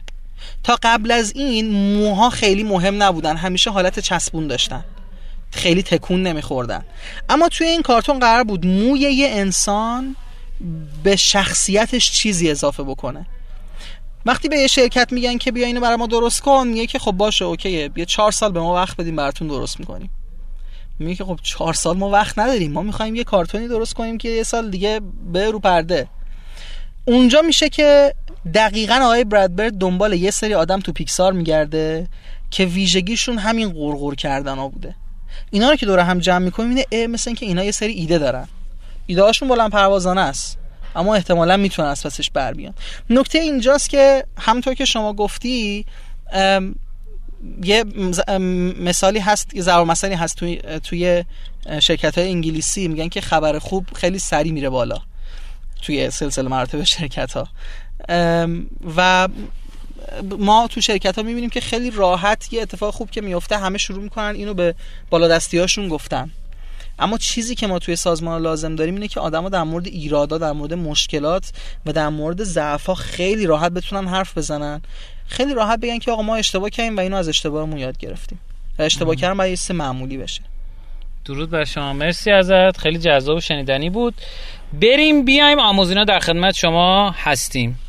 [0.63, 4.83] تا قبل از این موها خیلی مهم نبودن همیشه حالت چسبون داشتن.
[5.51, 6.85] خیلی تکون نمیخوردن.
[7.29, 10.15] اما توی این کارتون قرار بود موی یه انسان
[11.03, 13.25] به شخصیتش چیزی اضافه بکنه.
[14.25, 17.11] وقتی به یه شرکت میگن که بیا اینو برای ما درست کن میگه که خب
[17.11, 20.09] باشه اوکیه بیا چهار سال به ما وقت بدیم براتون درست می‌کنیم.
[20.99, 24.43] میگه خب چهار سال ما وقت نداریم ما می‌خوایم یه کارتونی درست کنیم که یه
[24.43, 25.01] سال دیگه
[25.33, 26.07] به رو پرده.
[27.05, 28.13] اونجا میشه که
[28.53, 32.07] دقیقا آقای برادبرد دنبال یه سری آدم تو پیکسار میگرده
[32.51, 34.95] که ویژگیشون همین غرغر کردن ها بوده.
[35.51, 38.47] اینا رو که دور هم جمع می‌کنیم اینه مثل اینکه اینا یه سری ایده دارن.
[39.05, 40.57] ایده هاشون بلند پروازانه است.
[40.95, 42.73] اما احتمالا می‌تونن از پسش بر بیان
[43.09, 45.85] نکته اینجاست که همطور که شما گفتی
[47.63, 47.83] یه
[48.79, 51.23] مثالی هست یه ضرب مثالی هست توی, توی
[51.79, 52.87] شرکت های انگلیسی.
[52.87, 55.01] میگن که خبر خوب خیلی سریع میره بالا
[55.81, 57.47] توی سلسله مراتب شرکت ها
[58.97, 59.27] و
[60.39, 64.03] ما تو شرکت ها می‌بینیم که خیلی راحت یه اتفاق خوب که میفته همه شروع
[64.03, 64.75] می‌کنن اینو به
[65.09, 66.31] بالادستی هاشون گفتن.
[66.99, 70.51] اما چیزی که ما توی سازمان لازم داریم اینه که آدما در مورد ایرادا در
[70.51, 71.51] مورد مشکلات
[71.85, 74.81] و در مورد ضعف خیلی راحت بتونن حرف بزنن.
[75.27, 78.39] خیلی راحت بگن که آقا ما اشتباه کردیم و اینو از اشتباهمون یاد گرفتیم.
[78.79, 80.41] و اشتباه کردن باید یه معمولی بشه.
[81.25, 81.93] درود بر شما.
[81.93, 82.77] مرسی ازت.
[82.77, 84.13] خیلی جذاب و شنیدنی بود.
[84.81, 85.59] بریم بیایم.
[85.59, 87.79] آموزینا در خدمت شما هستیم.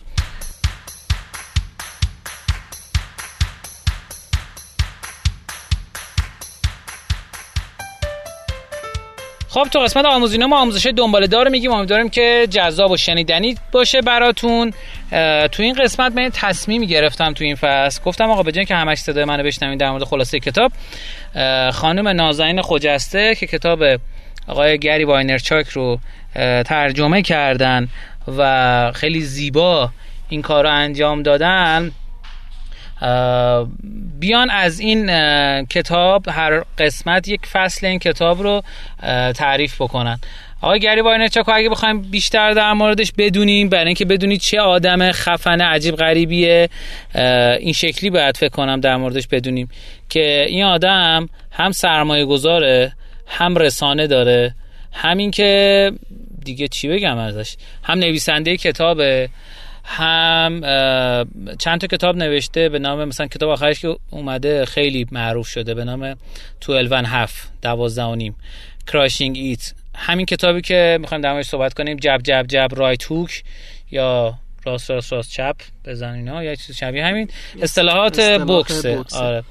[9.56, 11.70] خب تو قسمت آموزینا ما آموزش دنباله دار میگیم.
[11.72, 14.72] امیدواریم که جذاب و شنیدنی باشه براتون.
[15.52, 18.02] تو این قسمت من تصمیمی گرفتم تو این فصل.
[18.04, 20.72] گفتم آقا بجن که همش صدای منو بشنوین در مورد خلاصه کتاب
[21.72, 23.82] خانم نازنین خجسته که کتاب
[24.46, 25.98] آقای گری واینرچاک رو
[26.64, 27.88] ترجمه کردن
[28.38, 29.90] و خیلی زیبا
[30.28, 31.92] این کار رو انجام دادن
[34.20, 35.06] بیان از این
[35.64, 38.62] کتاب هر قسمت یک فصل این کتاب رو
[39.32, 40.18] تعریف بکنن.
[40.62, 45.60] آقای گری واینرچاک اگه بخوایم بیشتر در موردش بدونیم برای اینکه بدونید چه آدم خفن
[45.60, 46.68] عجیب غریبیه
[47.60, 49.68] این شکلی باید فکر کنم در موردش بدونیم
[50.08, 52.92] که این آدم هم سرمایه گذاره
[53.26, 54.54] هم رسانه داره
[54.92, 55.92] همین که
[56.44, 59.28] دیگه چی بگم ازش؟ هم نویسنده کتابه.
[59.86, 60.60] هم
[61.58, 65.84] چند تا کتاب نوشته به نام مثلا کتاب آخرش که اومده خیلی معروف شده به
[65.84, 66.14] نام
[66.60, 68.34] 12 and half 12 و نیم
[68.86, 73.44] Crushing It همین کتابی که می‌خوایم در صحبت کنیم Jab Jab Jab Right Hook
[73.90, 77.30] یا راست راست راست چپ بزن اینا یا چیز شبیه همین.
[77.62, 78.86] اصطلاحات بوکس.
[79.14, 79.42] آره.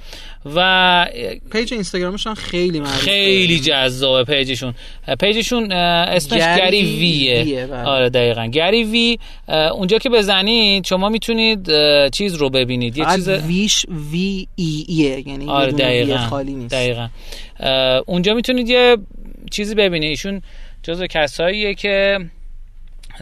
[0.56, 1.08] و
[1.52, 3.00] page اینستاگرامشون خیلی معروفه.
[3.00, 4.74] خیلی جذابه page شون.
[5.20, 7.68] page شون اسمش گری ویه.
[7.68, 7.84] بله.
[7.84, 8.46] آره دقیقا.
[8.46, 9.20] گری وی
[9.72, 11.70] اونجا که بزنید شما می‌تونید
[12.10, 12.98] چیز رو ببینید.
[12.98, 16.18] یه چیز ویش وی ای ایه یعنی آره دقیقا.
[16.18, 16.74] خالی نیست.
[16.74, 17.08] دقیقا.
[18.06, 18.98] اونجا می‌تونید یه
[19.52, 20.10] چیزی ببینید.
[20.10, 20.42] ایشون
[20.84, 22.20] جزو کساییه که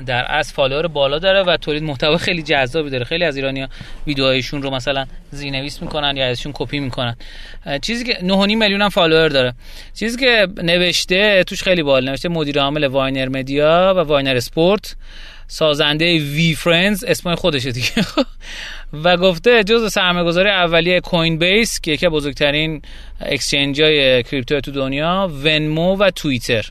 [0.05, 3.03] در از follower بالا داره و تولید محتوا خیلی جذابی داره.
[3.03, 3.69] خیلی از ایرانیا
[4.07, 7.15] ویدیوهایشون رو مثلا زیرنویس می‌کنن یا ازشون کپی می‌کنن.
[7.81, 8.21] چیزی که 9.5
[8.55, 9.53] میلیون follower داره.
[9.99, 14.95] چیزی که نوشته توش خیلی بالا نوشته مدیر عامل VaynerMedia و VaynerSports.
[15.47, 17.89] سازنده VeeFriends اسم خودشه دیگه.
[19.03, 22.81] و گفته جزء سرمایه‌گذاری اولیه Coinbase که یکی بزرگترین
[23.21, 26.69] exchange های crypto تو دنیا Venmo و توییتر.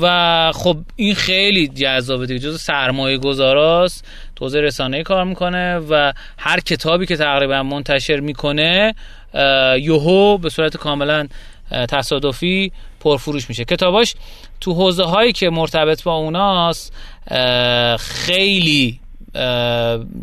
[0.00, 2.40] و خب این خیلی جذابه دیگه.
[2.40, 4.06] جز سرمایه گذاراست.
[4.36, 8.94] توزیع رسانه کار می‌کنه و هر کتابی که تقریبا منتشر می‌کنه
[9.80, 11.28] یوهو به صورت کاملا
[11.88, 13.64] تصادفی پرفروش میشه.
[13.64, 14.14] کتاباش
[14.60, 16.92] تو حوزه هایی که مرتبط با اوناست
[17.98, 19.00] خیلی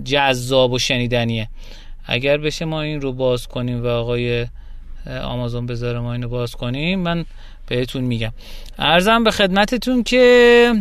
[0.04, 1.50] جذاب و شنیدنیه.
[2.06, 4.48] اگر بشه ما این رو باز کنیم و آقای
[5.24, 7.00] آمازون بذاره ما اینو باز کنیم.
[7.00, 7.26] من
[7.70, 8.32] بهتون میگم.
[8.80, 10.74] ارزم به خدمتتون که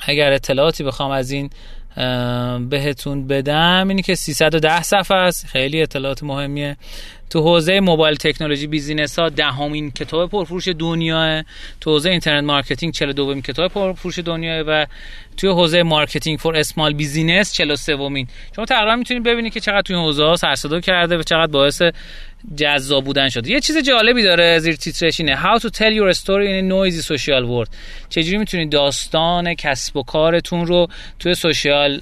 [0.00, 1.50] اگر اطلاعاتی بخوام از این
[2.68, 5.46] بهتون بدم اینی که 310 صفحه است.
[5.46, 6.76] خیلی اطلاعات مهمیه.
[7.30, 11.44] تو حوزه موبایل تکنولوژی بیزینس ها دهمین کتاب پرفروش دنیاه
[11.80, 14.86] تو حوزه internet marketing 42 کتاب پرفروش دنیاه و
[15.36, 19.96] توی حوزه marketing for small business 43 ومین شما تقریبا می‌تونید ببینید که چقدر توی
[19.96, 21.82] این حوزه ها سر کرده و چقدر باعث
[22.56, 23.50] جذاب بودن شده.
[23.50, 27.02] یه چیز جالبی داره زیر تیترش اینه How to tell your story in a noisy
[27.02, 27.70] social world.
[28.08, 30.88] چجوری می‌تونید داستان کسب و کارتون رو
[31.18, 31.98] توی social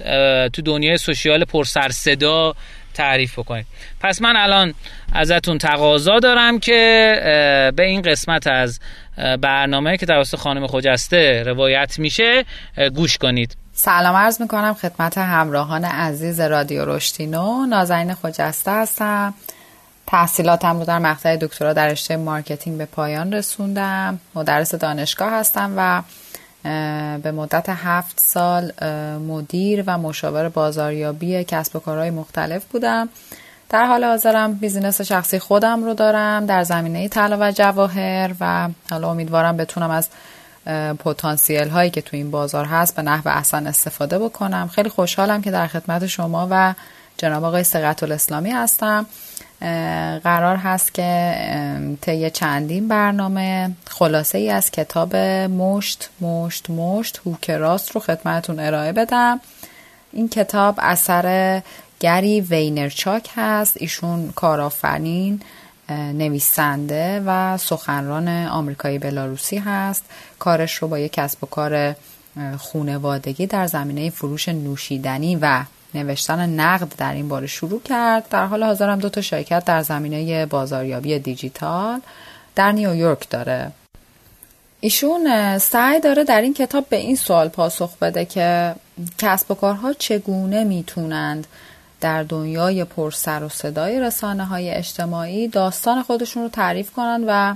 [0.47, 2.55] تو دنیای social پر سر صدا
[2.93, 3.65] تعریف بکنید
[3.99, 4.73] پس من الان
[5.13, 8.79] ازتون تقاضا دارم که به این قسمت از
[9.41, 12.45] برنامه که توسط خانم خجسته روایت میشه
[12.95, 13.57] گوش کنید.
[13.73, 19.33] سلام عرض می‌کنم خدمت همراهان عزیز رادیو رشدینو نازنین خجسته هستم.
[20.07, 24.19] تحصیلاتم رو در مقطع دکترا در رشته marketing به پایان رسوندم.
[24.35, 26.01] مدرس دانشگاه هستم و
[27.23, 28.71] به مدت هفت سال
[29.17, 33.09] مدیر و مشاور بازاریابی کسب و کارهای مختلف بودم.
[33.69, 39.11] در حال حاضرم بیزینس شخصی خودم رو دارم در زمینه طلا و جواهر و حالا
[39.11, 40.09] امیدوارم بتونم از
[40.99, 44.67] پتانسیل هایی که تو این بازار هست به نحو احسن استفاده بکنم.
[44.67, 46.73] خیلی خوشحالم که در خدمت شما و
[47.17, 49.05] جناب آقای سقط الاسلامی هستم.
[50.23, 51.35] قرار هست که
[52.01, 58.91] طی چندین برنامه خلاصه ای از کتاب مشت مشت مشت هوک راست رو خدمتون ارائه
[58.91, 59.39] بدم.
[60.13, 61.61] این کتاب اثر
[61.99, 63.77] گری وینرچاک هست.
[63.79, 65.41] ایشون کارآفرین
[65.89, 70.05] نویسنده و سخنران آمریکایی بلاروسی هست.
[70.39, 71.95] کارش رو با یک کسب و کار
[72.57, 78.29] خونوادگی در زمینه فروش نوشیدنی و نوشتن نقد در این باره شروع کرد.
[78.29, 82.01] در حال حاضر هم دو تا شرکت در زمینه بازاریابی دیجیتال
[82.55, 83.71] در نیویورک داره.
[84.79, 88.75] ایشون سعی داره در این کتاب به این سوال پاسخ بده که
[89.17, 91.47] کسب و کارها چگونه می‌تونند
[92.01, 97.55] در دنیای پر سر و صدای رسانه های اجتماعی داستان خودشون رو تعریف کنند و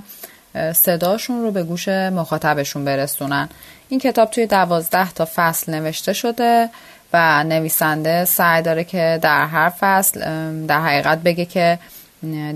[0.72, 3.48] صداشون رو به گوش مخاطبشون برسونن.
[3.88, 6.70] این کتاب توی دوازده تا فصل نوشته شده.
[7.14, 10.20] و نویسنده سعی داره که در هر فصل
[10.66, 11.78] در حقیقت بگه که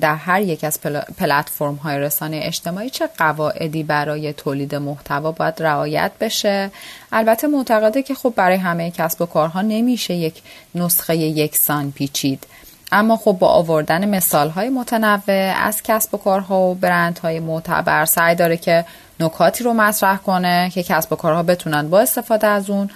[0.01, 0.81] در هر یک از
[1.19, 6.71] پلتفرم های رسانه اجتماعی چه قواعدی برای تولید محتوا باید رعایت بشه.
[7.13, 10.43] البته معتقده که خب برای همه کسب و کارها نمیشه یک
[10.75, 12.47] نسخه یکسان پیچید.
[12.93, 18.05] اما خب با آوردن مثال های متنوع از کسب و کارها و برند های معتبر
[18.05, 18.85] سعی داره که
[19.21, 22.91] نکاتی رو مطرح کنه که کسب و کارها بتونن با استفاده از اون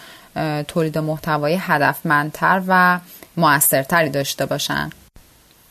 [0.68, 3.00] تولید محتوای هدفمندتر و
[3.36, 4.90] موثرتری داشته باشن.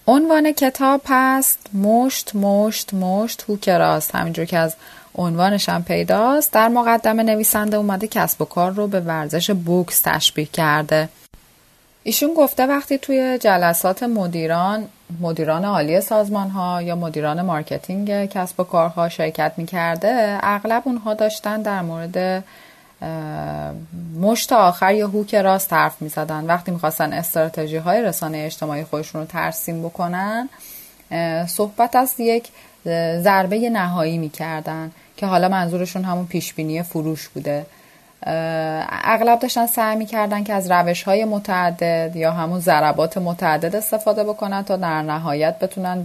[0.07, 4.75] عنوان کتاب هست مشت مشت مشت هوکراست همینجور که از
[5.15, 6.53] عنوانش هم پیداست.
[6.53, 11.09] در مقدمه نویسنده اومده کسب و کار رو به ورزش بوکس تشبیه کرده.
[12.03, 14.87] ایشون گفته وقتی توی جلسات مدیران
[15.19, 21.61] مدیران عالی سازمان ها یا مدیران marketing کسب و کارها شرکت می‌کرده اغلب اونها داشتن
[21.61, 22.43] در مورد
[24.19, 26.45] مشت آخر یا hook راست حرف می‌زدن.
[26.45, 30.49] وقتی می‌خواستن استراتژی های رسانه اجتماعی خودشون رو ترسیم بکنن
[31.47, 32.47] صحبت از یک
[33.21, 37.65] ضربه نهایی می‌کردن که حالا منظورشون همون پیشبینی فروش بوده.
[39.03, 44.63] اغلب داشتن سعی می‌کردن که از روش های متعدد یا همون ضربات متعدد استفاده بکنن
[44.63, 46.03] تا در نهایت بتونن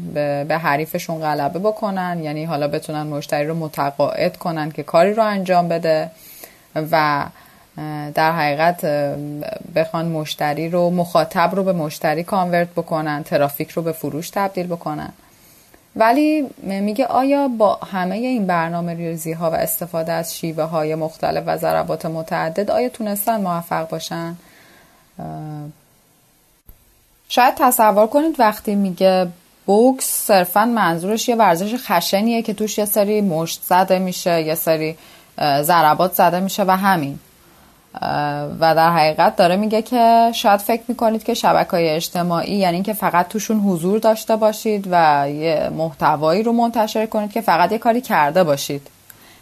[0.49, 2.21] به حریفشون غلبه بکنن.
[2.23, 6.11] یعنی حالا بتونن مشتری رو متقاعد کنن که کاری رو انجام بده.
[6.93, 7.27] و
[8.15, 8.85] در حقیقت
[9.75, 15.13] بخوان مشتری رو مخاطب رو به مشتری کانورت بکنن ترافیک رو به فروش تبدیل بکنن.
[15.97, 21.45] ولی میگه آیا با همه این برنامه ریزی ها و استفاده از شیوه های مختلف
[21.47, 24.37] و ضربات متعدد آیا تونستن موفق باشن؟
[27.29, 29.29] شاید تصور کنید وقتی میگه
[29.67, 34.97] بوکس صرفا منظورش یه ورزش خشنیه که توش یه سری مشت زده میشه یه سری
[35.41, 37.19] ضربات زده میشه و همین.
[38.61, 42.93] و در حقیقت داره میگه که شاید فکر می‌کنید که شبکه های اجتماعی یعنی که
[42.93, 48.01] فقط توشون حضور داشته باشید و یه محتوایی رو منتشر کنید که فقط یه کاری
[48.01, 48.87] کرده باشید.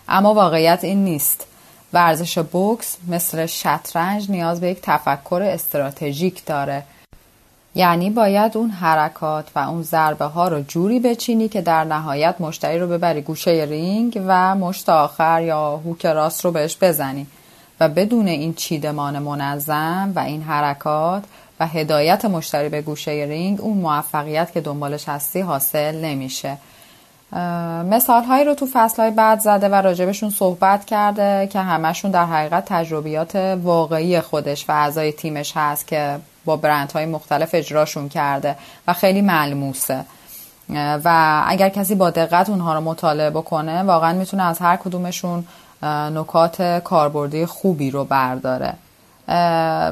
[0.09, 1.47] اما واقعیت این نیست.
[1.93, 6.83] ورزش بوکس مثل شطرنج نیاز به یک تفکر استراتژیک داره.
[7.75, 12.79] یعنی باید اون حرکات و اون ضربه ها رو جوری بچینی که در نهایت مشتری
[12.79, 17.27] رو ببری گوشه رینگ و مشت آخر یا hook راست رو بهش بزنی.
[17.81, 21.25] و بدون این چیدمان منظم و این حرکات
[21.61, 26.59] و هدایت مشتری به گوشه رینگ اون موفقیت که دنبالش هستی حاصل نمیشه.
[27.91, 32.25] مثال هایی رو تو فصل های بعد زده و راجبشون صحبت کرده که همشون در
[32.25, 38.57] حقیقت تجربیات واقعی خودش و اعضای تیمش هست که با برندهای مختلف اجراشون کرده
[38.89, 40.05] و خیلی ملموسه.
[41.05, 45.45] و اگر کسی با دقت اونها رو مطالعه بکنه واقعا می‌تونه از هر کدومشون
[46.15, 48.75] نکات کاربردی خوبی رو برداره.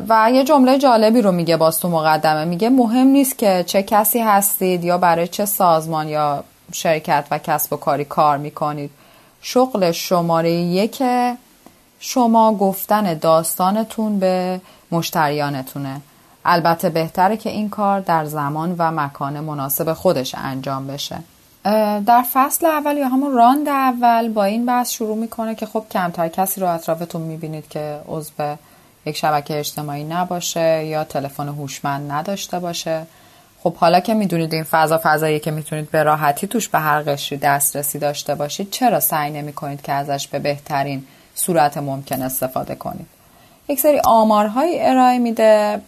[0.09, 2.45] و یه جمله جالبی رو میگه باز تو مقدمه.
[2.45, 7.73] میگه مهم نیست که چه کسی هستید یا برای چه سازمان یا شرکت و کسب
[7.73, 8.91] و کاری کار می‌کنید.
[9.43, 11.03] شغل شماره یک
[12.01, 16.01] شما گفتن داستانتون به مشتریانتونه.
[16.45, 21.19] البته بهتره که این کار در زمان و مکان مناسب خودش انجام بشه.
[22.07, 26.29] در فصل اول یا همون راند اول با این بحث شروع می‌کنه که خب کمتر
[26.29, 28.57] کسی رو اطرافتون می‌بینید که عضو
[29.07, 33.07] یک شبکه اجتماعی نباشه یا تلفن هوشمند نداشته باشه.
[33.63, 37.39] خب حالا که می‌دونید این فضا فضایی که می‌تونید به راحتی توش به هر قشری
[37.39, 43.07] دسترسی داشته باشید چرا سعی نمی کنید که ازش به بهترین صورت ممکن استفاده کنید؟
[43.69, 45.81] یک سری آمارهایی ارائه میده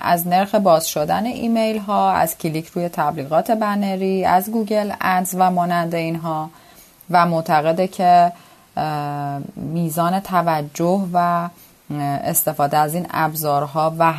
[0.00, 5.50] از نرخ باز شدن ایمیل ها از کلیک روی تبلیغات بنری از Google Ads و
[5.50, 6.50] مانند اینها.
[7.10, 8.32] و معتقده که
[9.56, 11.48] میزان توجه و
[12.24, 14.14] استفاده از این ابزارها و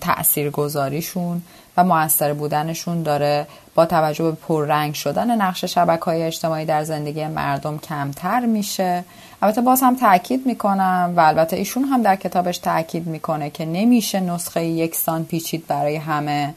[0.00, 1.42] تاثیرگذاریشون
[1.76, 7.26] و موثر بودنشون داره با توجه به پررنگ شدن نقش شبکه های اجتماعی در زندگی
[7.26, 9.04] مردم کمتر میشه.
[9.42, 14.20] البته باز هم تاکید می‌کنم و البته ایشون هم در کتابش تاکید می‌کنه که نمیشه
[14.20, 16.54] نسخه یکسان پیچید برای همه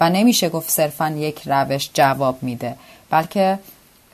[0.00, 2.76] و نمیشه گفت صرفا یک روش جواب میده
[3.10, 3.58] بلکه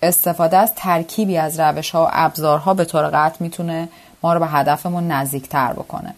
[0.03, 3.89] استفاده از ترکیبی از روش ها و ابزارها به طور قطع می‌تونه
[4.23, 6.15] ما رو به هدفمون نزدیکتر بکنه.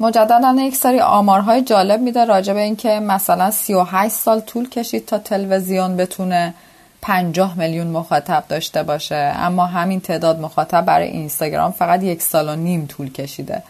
[0.00, 5.18] مجددا یک سری آمارهای جالب میده راجع به اینکه مثلا 38 سال طول کشید تا
[5.18, 6.54] تلویزیون بتونه
[7.02, 9.32] 50 میلیون مخاطب داشته باشه.
[9.36, 13.62] اما همین تعداد مخاطب برای اینستاگرام فقط یک سال و نیم طول کشیده.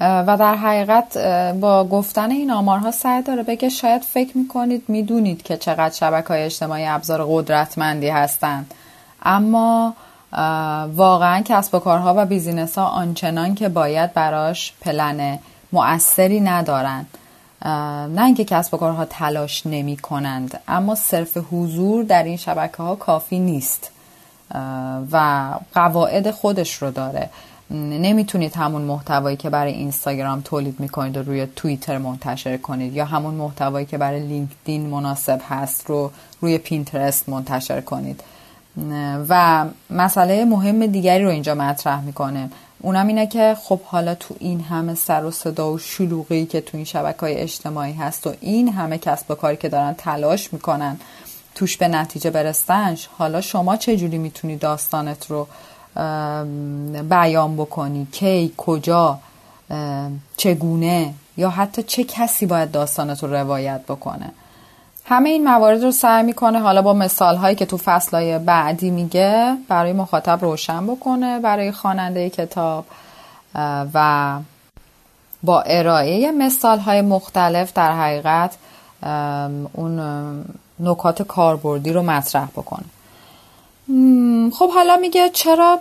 [0.00, 1.18] و در حقیقت
[1.60, 6.42] با گفتن این آمارها سعی داره بگه شاید فکر می‌کنید می‌دونید که چقدر شبکه های
[6.42, 8.74] اجتماعی ابزار قدرتمندی هستند.
[9.22, 9.94] اما
[10.94, 15.38] واقعا کسب و کارها و business ها آنچنان که باید براش پلن
[15.72, 17.06] مؤثری ندارن
[18.14, 22.94] نه اینکه کسب و کارها تلاش نمی کنند اما صرف حضور در این شبکه ها
[22.94, 23.90] کافی نیست
[25.12, 27.30] و قواعد خودش رو داره.
[27.70, 33.34] نمی‌تونید همون محتوایی که برای اینستاگرام تولید می‌کنید و روی توییتر منتشر کنید یا همون
[33.34, 36.10] محتوایی که برای لینکدین مناسب هست رو
[36.40, 38.22] روی پینترست منتشر کنید.
[39.28, 42.50] و مسئله مهم دیگری رو اینجا مطرح می‌کنه.
[42.80, 46.76] اونم اینه که خب حالا تو این همه سر و صدا و شلوغی که تو
[46.76, 50.96] این شبکه های اجتماعی هست و این همه کسب و کاری که دارن تلاش می‌کنن
[51.54, 55.46] توش به نتیجه برستنش حالا شما چه جوری می‌تونی داستانت رو
[57.02, 59.18] بیان بکنی؟ کی؟ کجا؟
[60.36, 64.30] چگونه؟ یا حتی چه کسی باید داستانت رو روایت بکنه؟
[65.12, 69.56] همه این موارد رو سعی می‌کنه حالا با مثال هایی که تو فصل بعدی میگه
[69.68, 72.84] برای مخاطب روشن بکنه برای خواننده کتاب
[73.94, 74.38] و
[75.42, 78.56] با ارائه مثال های مختلف در حقیقت
[79.72, 80.00] اون
[80.80, 82.84] نکات کاربردی رو مطرح بکنه.
[84.50, 85.78] خب حالا میگه چرا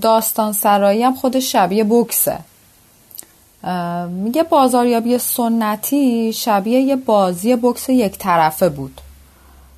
[0.00, 2.38] داستان سرایی هم خود شبیه بکسه
[4.08, 9.00] میگه بازاریابی سنتی شبیه یه بازی بکس یک طرفه بود.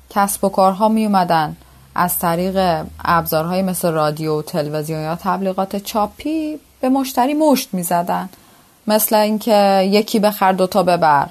[0.09, 1.55] کسب و کارها می اومدن.
[1.95, 8.29] از طریق ابزارهای مثل رادیو و تلویزیون یا تبلیغات چاپی به مشتری مشت می‌زدن
[8.87, 11.27] مثل اینکه یکی بخر دوتا ببر.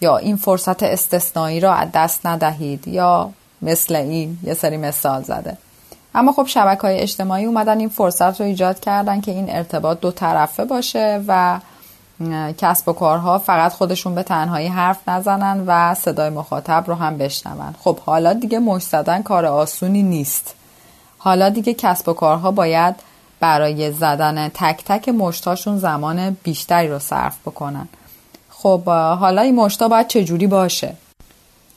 [0.00, 2.88] یا این فرصت استثنایی را از دست ندهید.
[2.88, 3.30] یا
[3.62, 5.56] مثل این یه سری مثال زده.
[6.14, 10.10] اما خب شبکه های اجتماعی اومدن این فرصت رو ایجاد کردن که این ارتباط دو
[10.10, 11.60] طرفه باشه و
[12.58, 17.74] کسب و کارها فقط خودشون به تنهایی حرف نزنن و صدای مخاطب رو هم بشنون.
[17.80, 20.54] خب حالا دیگه مش زدن کار آسونی نیست.
[21.18, 22.94] حالا دیگه کسب و کارها باید
[23.40, 27.88] برای زدن تک تک مشتاشون زمان بیشتری رو صرف بکنن.
[28.50, 30.94] خب حالا این مشتا باید چجوری باشه؟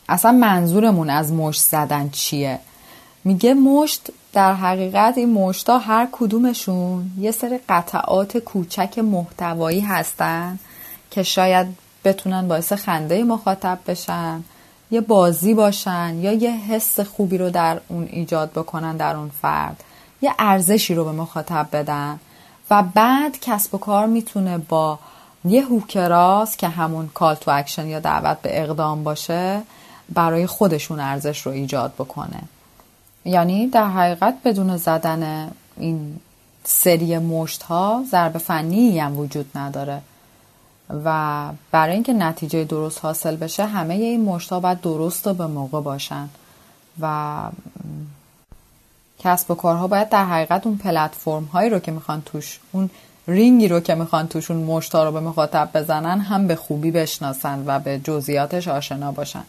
[0.10, 2.60] اصلا منظورمون از مشت زدن چیه؟
[3.24, 10.60] میگه مشت در حقیقت این مشتا هر کدومشون یه سری قطعات کوچک محتوایی هستن
[11.12, 11.68] که شاید
[12.06, 14.44] بتونن باعث خنده مخاطب بشن
[14.92, 19.84] یه بازی باشن یا یه حس خوبی رو در اون ایجاد بکنن در اون فرد.
[20.22, 22.20] یه ارزشی رو به مخاطب بدن.
[22.70, 25.00] و بعد کسب و کار می‌تونه با
[25.46, 29.62] یه hook راست که همون call to action یا دعوت به اقدام باشه
[30.10, 32.42] برای خودشون ارزش رو ایجاد بکنه.
[33.26, 36.20] یعنی در حقیقت بدون زدن این
[36.64, 40.02] سری مشت ها ضرب فنی هم وجود نداره.
[41.06, 45.48] و برای اینکه نتیجه درست حاصل بشه همه این مشت ها باید درست و به
[45.48, 46.30] موقع باشن.
[47.02, 47.38] و
[49.20, 52.90] کسب و کارها باید در حقیقت اون پلتفرم هایی رو که می‌خوان توش اون
[53.28, 57.64] رینگی رو که می‌خوان توش اون مشتا رو به مخاطب بزنن هم به خوبی بشناسن
[57.68, 59.44] و به جزئیاتش آشنا باشن.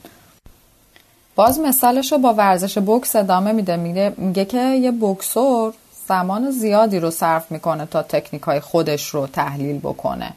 [1.36, 3.76] باز مثالش رو با ورزش بوکس ادامه میده.
[3.76, 5.74] میگه, میگه که یه بوکسور
[6.08, 10.32] زمان زیادی رو صرف می‌کنه تا تکنیک های خودش رو تحلیل بکنه.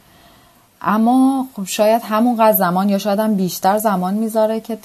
[0.82, 4.76] اما خب شاید همونقدر زمان یا شاید هم بیشتر زمان می‌ذاره که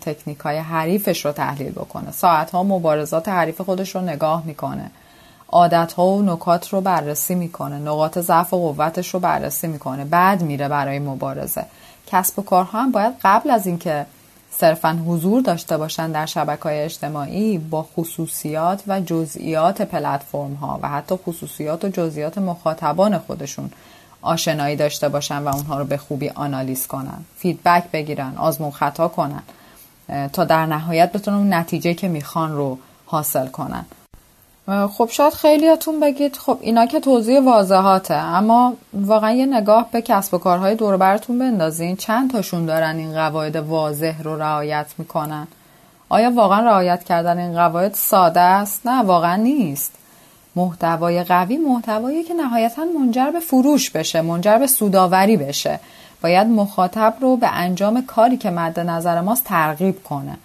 [0.00, 2.12] تکنیک های حریفش رو تحلیل بکنه.
[2.12, 4.90] ساعت ها مبارزات حریف خودش رو نگاه می‌کنه.
[5.48, 7.78] عادت ها و نکات رو بررسی می‌کنه.
[7.78, 10.04] نقاط ضعف و قوتش رو بررسی می‌کنه.
[10.04, 11.64] بعد میره برای مبارزه.
[12.06, 14.06] کسب و کارها هم باید قبل از اینکه
[14.58, 21.16] صرفا حضور داشته باشن در شبکه اجتماعی با خصوصیات و جزئیات پلتفرم ها و حتی
[21.16, 23.70] خصوصیات و جزئیات مخاطبان خودشون
[24.22, 27.24] آشنایی داشته باشن و اونها رو به خوبی آنالیز کنن.
[27.36, 29.42] فیدبک بگیرن آزمون خطا کنن
[30.32, 33.84] تا در نهایت بتونن نتیجه که می‌خوان رو حاصل کنن.
[34.66, 40.34] خب شاید خیلیاتون بگید خب اینا که توضیح واضحاته اما واقعا یه نگاه به کسب
[40.34, 41.96] و کارهای دور براتون بندازین.
[41.96, 45.46] چند تاشون دارن این قواعد واضح رو رعایت می‌کنن؟
[46.08, 49.92] آیا واقعا رعایت کردن این قواعد ساده است؟ نه واقعا نیست.
[50.56, 55.80] محتوای قوی محتوایی که نهایتا منجر به فروش بشه منجر به سوداوری بشه.
[56.22, 60.38] باید مخاطب رو به انجام کاری که مد نظر ماست ترغیب کنه.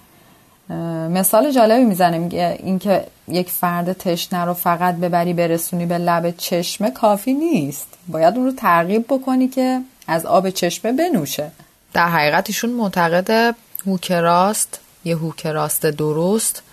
[1.09, 6.91] مثال جالبی می‌زنه میگه اینکه یک فرد تشنه رو فقط ببری برسونی به لب چشمه
[6.91, 7.87] کافی نیست.
[8.07, 11.51] باید اون رو ترغیب بکنی که از آب چشمه بنوشه.
[11.93, 13.55] در حقیقت ایشون معتقد
[13.85, 16.63] هوکراست یه هوکراست درست.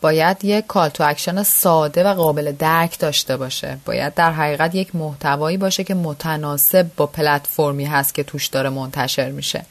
[0.00, 3.78] باید یک call to action ساده و قابل درک داشته باشه.
[3.84, 9.30] باید در حقیقت یک محتوایی باشه که متناسب با پلتفرمی هست که توش داره منتشر
[9.30, 9.64] میشه.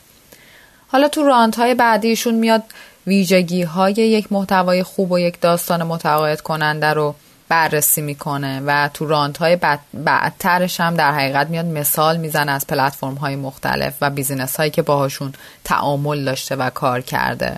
[0.88, 2.64] حالا تو راند های بعدیشون میاد
[3.08, 7.16] ویژگی های یک محتوای خوب و یک داستان متقاعد کننده رو
[7.50, 9.58] بررسی می‌کنه و تو راند های
[9.94, 14.82] بعدترش هم در حقیقت میاد مثال می‌زنه از پلتفرم های مختلف و business هایی که
[14.82, 15.34] باهاشون
[15.64, 17.56] تعامل داشته و کار کرده.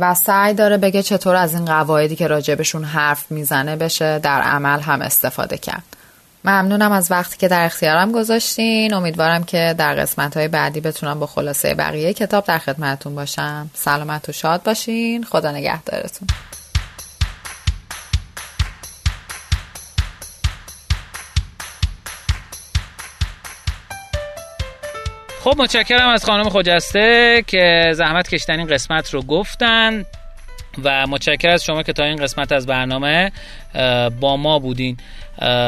[0.00, 4.80] و سعی داره بگه چطور از این قواعدی که راجبشون حرف می‌زنه بشه در عمل
[4.80, 5.95] هم استفاده کرد.
[6.46, 8.94] ممنونم از وقتی که در اختیارم گذاشتین.
[8.94, 13.70] امیدوارم که در قسمت های بعدی بتونم با خلاصه بقیه کتاب در خدمتتون باشم.
[13.74, 15.24] سلامت و شاد باشین.
[15.24, 16.28] خدا نگهدارتون.
[25.44, 30.04] خب متشکرم از خانم خجسته که زحمت کشتن این قسمت رو گفتن.
[30.84, 33.32] و متشکر از شما که تا این قسمت از برنامه
[34.20, 34.96] با ما بودین.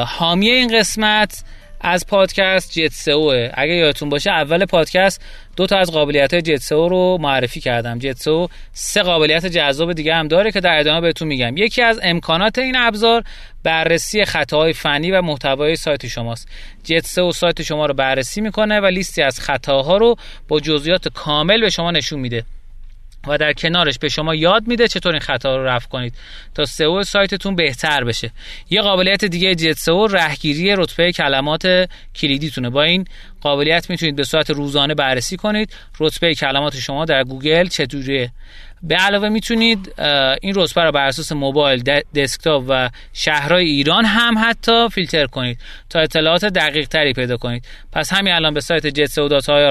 [0.06, 1.44] حامی این قسمت
[1.80, 5.24] از پادکست جت سئو اگه یادتون باشه اول پادکست
[5.56, 7.98] دو تا از قابلیت های جت سئو رو معرفی کردم.
[7.98, 11.56] جت سئو سه قابلیت جذاب دیگه هم داره که در ادامه بهتون میگم.
[11.56, 13.22] یکی از امکانات این ابزار
[13.62, 16.48] بررسی خطاهای فنی و محتوای سایت شماست.
[16.84, 20.16] جت سئو سایت شما رو بررسی می‌کنه و لیستی از خطاها رو
[20.48, 22.44] با جزئیات کامل به شما نشون میده.
[23.28, 26.14] و در کنارش به شما یاد میده چطور این خطا رو رفع کنید
[26.54, 28.30] تا سئو سایتتون بهتر بشه.
[28.70, 32.70] یه قابلیت دیگه جت سئو رهگیری رتبه کلمات کلیدیتونه.
[32.70, 33.04] با این
[33.41, 35.72] قابلیت می‌تونید به صورت روزانه بررسی کنید.
[36.01, 38.30] رتبه کلمات شما در گوگل چطوریه
[38.82, 39.95] به علاوه می‌تونید
[40.43, 41.82] این رتبه رو بر اساس موبایل
[42.14, 45.59] دسکتاپ و شهرهای ایران هم حتی فیلتر کنید
[45.91, 47.64] تا اطلاعات دقیق تری پیدا کنید.
[47.93, 49.18] پس همین الان به سایت جت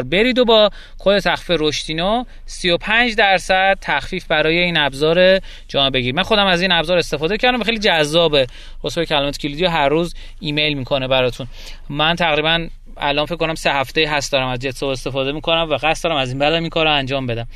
[0.09, 6.24] برید و با کد تخفیف رشدینو 35 درصد تخفیف برای این ابزار جا بگیرید من
[6.24, 8.47] خودم از این ابزار استفاده کردم خیلی جذابه
[8.84, 11.47] رتبه کلمات کلیدی هر روز ایمیل می‌کنه براتون.
[11.89, 12.68] من تقریبا
[12.99, 16.29] الان فکر کنم سه هفته هست دارم از جت استفاده می‌کنم و قصد دارم از
[16.29, 17.47] این بعد این کار انجام بدم.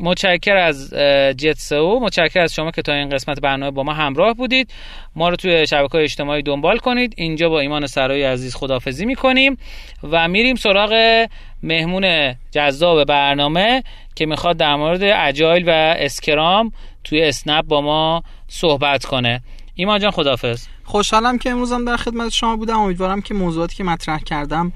[0.00, 0.94] متشکر از
[1.36, 4.70] جت سو متشکر از شما که تا این قسمت برنامه با ما همراه بودید.
[5.16, 7.14] ما رو توی شبکه اجتماعی دنبال کنید.
[7.16, 9.56] اینجا با ایمان سرای عزیز خدافزی می‌کنیم
[10.02, 11.26] و میریم سراغ
[11.62, 13.82] مهمون جذاب برنامه
[14.14, 16.72] که می‌خواد در مورد اجایل و اسکرام
[17.04, 19.40] توی اسنپ با ما صحبت کنه.
[19.80, 22.78] ایمان جان خدافز خوشحالم که امروزم در خدمت شما بودم.
[22.78, 24.72] امیدوارم که موضوعاتی که مطرح کردم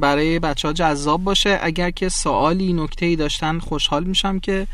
[0.00, 1.58] برای بچه ها جذاب باشه.
[1.62, 4.66] اگر که سوالی نکته ای داشتن خوشحال میشم که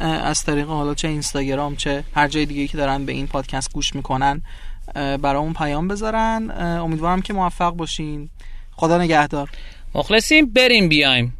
[0.00, 3.94] از طریق حالا چه اینستاگرام چه هر جای دیگه که دارن به این پادکست گوش
[3.94, 4.42] می‌کنن
[4.94, 6.50] برای پیام بذارن.
[6.60, 8.28] امیدوارم که موفق باشین.
[8.76, 9.50] خدا نگهدار.
[9.94, 11.35] مخلصیم بریم بیایم.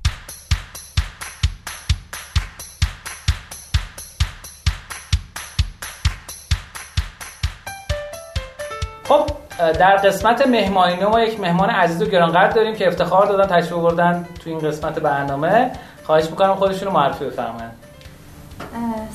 [9.09, 9.27] خب
[9.59, 14.27] در قسمت مهمانی ما یک مهمان عزیز و گرانقدر داریم که افتخار دادن تشریف بردن
[14.45, 15.71] تو این قسمت برنامه.
[16.05, 17.87] خواهش می‌کنم خودشون رو معرفی بفرمایید.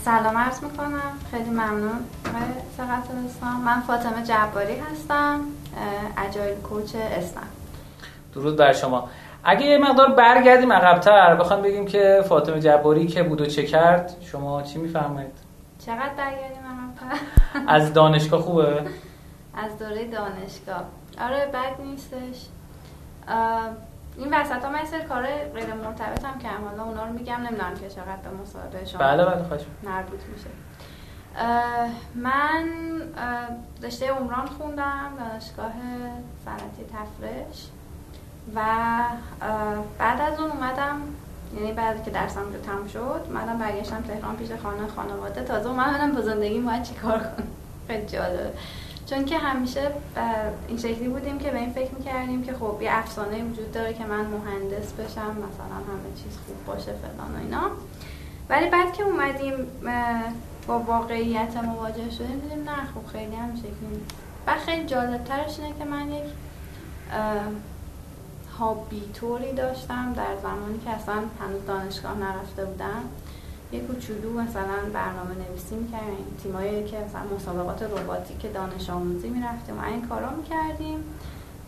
[0.06, 1.12] سلام عرض می‌کنم.
[1.32, 2.00] خیلی ممنون.
[2.78, 5.40] سقط دوستان من فاطمه جباری هستم.
[6.30, 7.48] اجایل کوچ اسنم
[8.34, 9.10] درود بر شما.
[9.44, 14.16] اگه یه مقدار برگردیم عقبتر بخوام بگیم که فاطمه جباری که بود و چه کرد
[14.32, 15.32] شما چی میفرمایید؟
[15.86, 17.26] چقدر برگردیم عقبتر؟
[17.68, 18.84] از دانشگاه خوبه؟
[19.56, 20.84] از دوره دانشگاه.
[21.22, 22.46] آره بد نیستش.
[24.18, 26.64] این وسط ها من سر کار غیر مرتبط هم کردم.
[26.64, 30.50] حالا اونا رو میگم نمی‌دونم که چقدر به مصاحبه شما بله بله خوش مربوط میشه.
[32.16, 32.68] من
[33.84, 35.74] رشته عمران خوندم دانشگاه
[36.46, 37.68] صنعتی تفرش.
[38.56, 38.62] و
[39.98, 41.02] بعد از اون اومدم
[41.56, 45.44] یعنی بعد که درسم رو تم شد اومدم برگشتم تهران پیش خانه خانواده.
[45.44, 47.48] تازه اومدم با زندگی باید چی کار کنم؟
[47.88, 48.54] خیلی جالبه.
[49.06, 49.92] چون که همیشه
[50.68, 54.06] این شکلی بودیم که به این فکر می‌کردیم که خب یه افسانه وجود داره که
[54.06, 57.62] من مهندس بشم مثلا همه چیز خوب باشه فلان و اینا.
[58.50, 59.54] ولی بعد که اومدیم
[60.68, 64.02] با واقعیت مواجه شدیم دیدیم نه خب خیلی هم شکلی
[64.48, 66.24] و خیلی جالب ترش اینه که من یک
[68.60, 73.04] هابی توری داشتم در زمانی که اصلا هنوز دانشگاه نرفته بودم.
[73.72, 76.38] یه کوچولو مثلا برنامه نویسی می‌کردیم.
[76.44, 81.04] تیمایی که مثلا مسابقات رباتیک دانش آموزی می‌رفتیم و این کارا می‌کردیم.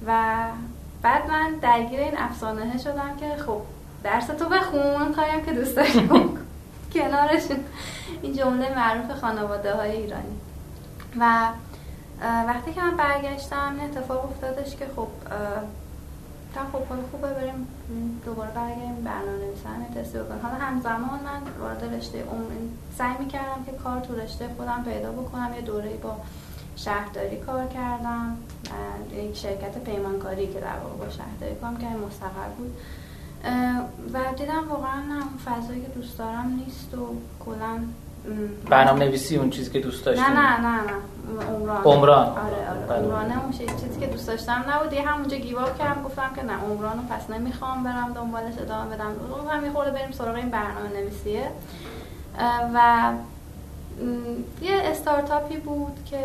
[0.08, 0.36] و
[1.02, 3.62] بعد من درگیر این افسانه شدم که خب
[4.04, 6.38] درس تو بخون کاریم که دوست داریم
[6.94, 7.44] کنارش
[8.22, 10.38] این جمله معروف خانواده های ایرانی.
[11.20, 11.48] و
[12.22, 15.08] وقتی که من برگشتم اتفاق افتادش که خب
[16.54, 17.68] تا خب خوبه بریم
[18.26, 19.04] دوباره برگردیم.
[19.04, 22.52] برنامه نویسن تستی بکنم حالا همزمان من وارد رشته عمر
[22.98, 25.54] سعی می‌کردم که کار تو رشته خودم پیدا بکنم.
[25.56, 26.18] یه دوره با
[26.76, 28.38] شهرداری کار کردم.
[29.14, 32.74] یک شرکت پیمانکاری که در واقع با شهرداری کار که مستقر بود.
[34.14, 37.80] و دیدم واقعا اون فضایی که دوست دارم نیست و کلا
[38.70, 40.26] برنامه نویسی اون چیزی که دوست داشتیم.
[40.26, 40.82] نه نه نه.
[41.40, 41.84] نه عمران.
[41.84, 42.28] عمران.
[42.28, 42.86] آره آره.
[42.90, 42.98] بله.
[42.98, 44.94] عمرانه اون چیزی که دوست داشتم نبود.
[44.94, 49.12] یه همونجا گیواب کردم گفتم که نه عمران رو پس نمی‌خوام برم دنبالش ادامه بدم.
[49.32, 51.48] گفتم یه خورده بریم سراغ این برنامه نویسیه
[52.74, 53.12] و
[54.62, 56.20] یه استارتاپی بود که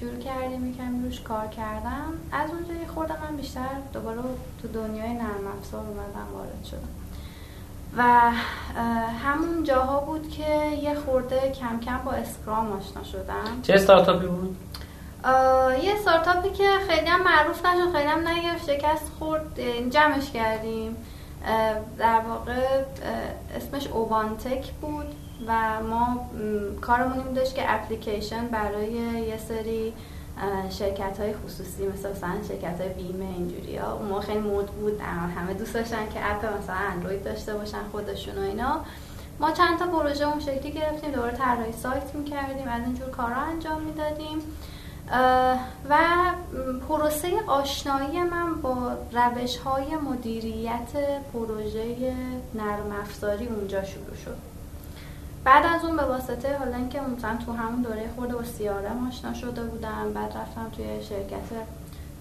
[0.00, 2.12] شروع کردیم یکم روش کار کردم.
[2.32, 3.60] از اونجا یه خورده من بیشتر
[3.92, 4.18] دوباره
[4.62, 6.88] تو دنیای نرم افزار اومدم وارد شدم.
[7.96, 8.02] و
[9.24, 13.62] همون جاها بود که یه خورده کم کم با اسکرام آشنا شدم.
[13.62, 14.56] چه استارتاپی بود؟
[15.82, 20.96] یه استارتاپی که خیلی هم معروف نشد خیلی هم نگرفت شکست خورد اه، جمعش کردیم.
[21.98, 22.52] در واقع
[23.56, 25.06] اسمش اوبانتک بود
[25.46, 25.52] و
[25.90, 28.92] ما م، کارمون این بودش که اپلیکیشن برای
[29.28, 29.92] یه سری
[30.70, 33.92] شرکت های خصوصی مثل مثلا شرکت های بیمه اینجوری ها.
[33.92, 35.00] اون موقع خیلی مد بود
[35.36, 38.80] همه دوست داشتن که اپ مثلا اندروید داشته باشن خودشون و اینا.
[39.40, 43.82] ما چند تا پروژه اون شکلی گرفتیم دوباره طراحی سایت می‌کردیم از اینجور کارا انجام
[43.82, 44.38] می‌دادیم.
[45.90, 45.98] و
[46.88, 52.14] پروسه آشنایی من با روش های مدیریت پروژه
[52.54, 54.36] نرم افزاری اونجا شروع شد.
[55.44, 59.34] بعد از اون به واسطه حالا اینکه مثلا تو همون دوره خورده با سیارم آشنا
[59.34, 61.66] شده بودم بعد رفتم توی شرکت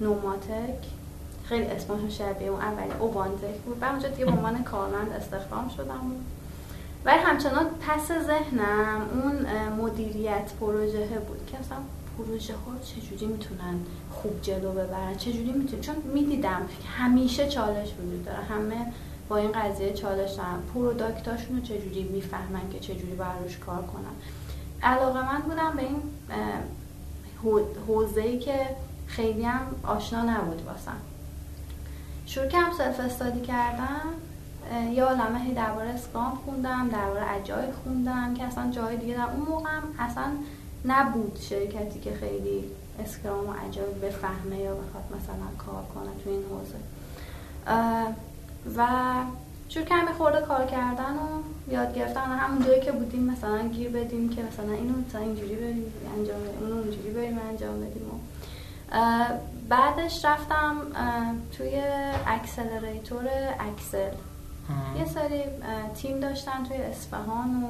[0.01, 0.79] نوماتک.
[1.43, 3.79] خیلی اسمشون شبیه اون اولی اوبانتک بود.
[3.79, 6.11] بعد اونجا دیگه به عنوان کارمند استخدام شدم.
[7.05, 9.45] ولی همچنان پس ذهنم اون
[9.81, 11.77] مدیریت پروژه بود که اصلا
[12.17, 13.79] پروژه ها چجوری می‌تونن
[14.11, 16.61] خوب جلو ببرن؟ چجوری می‌تونن؟ چون می‌دیدم
[16.97, 18.37] همیشه چالش وجود داره.
[18.37, 18.93] همه
[19.29, 24.15] با این قضیه چالش دارن پروداکتاشون رو چجوری می‌فهمن که چجوری روش کار کنن؟
[24.83, 26.01] علاقه من بودم به این
[27.87, 28.59] حوزه ای که
[29.07, 30.97] خیلی هم آشنا نبود واسم.
[32.25, 34.01] شروع کردم self study کردم
[34.71, 39.27] اه، یه عالمه هی درباره Scrum خوندم درباره Agile خوندم که اصلا جای دیگه در
[39.33, 40.31] اون موقع هم اصلا
[40.85, 42.63] نبود شرکتی که خیلی
[43.03, 46.79] Scrum و Agile بفهمه یا بخواد مثلا کار کنه تو این حوزه.
[48.77, 48.87] و
[49.69, 51.41] شروع کردم یه خورده کار کردن و
[51.71, 55.93] یاد گرفتن همون جایی که بودیم مثلا گیر بدیم که مثلا اینو مثلا اینجوری بریم
[56.17, 58.19] انجام بدیم اونو اونجوری بریم انجام بدیم و
[59.69, 60.75] بعدش رفتم
[61.57, 61.81] توی
[62.27, 63.27] اکسلریتور
[63.59, 64.11] اکسل.
[64.99, 65.43] یه سری
[65.95, 67.67] تیم داشتن توی اصفهان و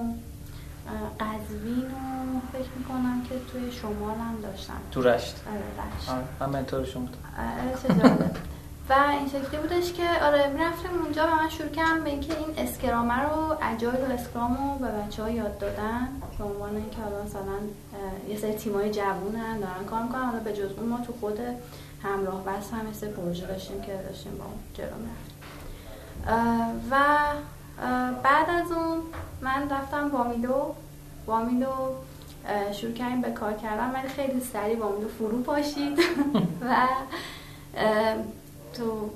[1.19, 4.73] قزوین و فکر می‌کنم که توی شمال هم داشتن.
[4.91, 5.35] تو رشت.
[5.47, 6.09] آره رشت.
[6.09, 7.09] آره، من mentor شون
[8.89, 12.67] و این شکلی بودش که آره می‌رفتیم اونجا و من شروع کردم به اینکه این
[12.67, 16.97] Scrum ه رو Agile و Scrum رو به بچه ها یاد دادن به عنوان اینکه
[17.01, 17.59] حالا مثلا
[18.29, 20.25] یه سری تیمای جوونن دارن کار می‌کنن.
[20.25, 21.39] حالا به جز اون ما تو خود
[22.03, 24.87] همراه بس هم سری پروژه داشتیم که داشتیم با اون جلو
[26.91, 26.95] و
[28.23, 29.01] بعد از اون
[29.41, 30.73] من رفتم وامیدو
[31.25, 31.73] وامیدو
[32.71, 35.99] شروع کردیم به کار کردن ولی خیلی سریع وامیدو فرو پاشید.
[36.61, 36.75] و
[38.73, 39.09] تو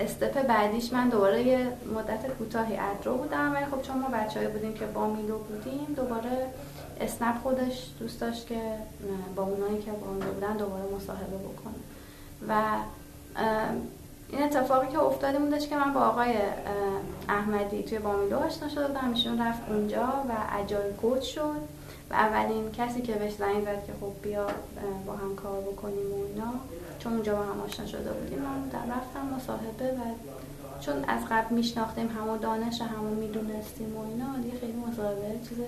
[0.00, 4.74] استپ بعدیش من دوباره یه مدت کوتاهی ادرو بودم ولی خب چون ما بچه بودیم
[4.74, 6.46] که با میلو بودیم دوباره
[7.00, 8.60] اسنپ خودش دوست داشت که
[9.36, 11.74] با اونایی که با میلو بودن دوباره مصاحبه بکنه.
[12.48, 12.62] و
[14.28, 16.34] این اتفاقی که افتاده بودش که من با آقای
[17.28, 21.79] احمدی توی بامیلو آشنا شده بودم ایشون رفت اونجا و اجایل کوچ شد.
[22.10, 24.46] و اولین کسی که بهش زنگ زد که خب بیا
[25.06, 26.52] با هم کار بکنیم و اینا
[26.98, 30.00] چون اونجا با هم آشنا شده بودیم من در رفتم مصاحبه و
[30.80, 35.58] چون از قبل میشناختیم همون دانش همون می‌دونستیم و اینا دیگه خیلی مصاحبه چیز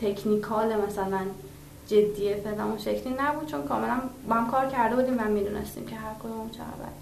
[0.00, 1.20] تکنیکال مثلا
[1.86, 6.14] جدیه فلان شکلی نبود چون کاملا با هم کار کرده بودیم و می‌دونستیم که هر
[6.22, 6.92] کدوم چه خبره.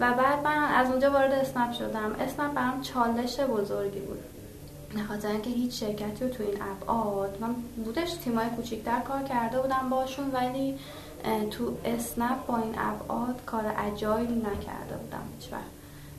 [0.00, 4.18] و بعد من از اونجا وارد اسنپ شدم اسنپ برام چالش بزرگی بود
[4.94, 9.60] به خاطر اینکه هیچ شرکتی رو تو این ابعاد من بودش تیمای کوچیکتر کار کرده
[9.60, 10.78] بودم باشون ولی
[11.50, 15.62] تو اسنپ با این ابعاد کار اجایل نکرده بودم هیچ وقت.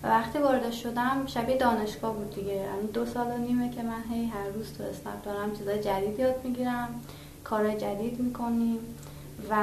[0.03, 2.53] و وقتی وارد شدم شبیه دانشگاه بود دیگه.
[2.53, 6.19] یعنی دو سال و نیمه که من هی هر روز تو اسنپ دارم چیزای جدید
[6.19, 6.89] یاد می‌گیرم
[7.43, 8.79] کار جدید می‌کنیم
[9.49, 9.55] و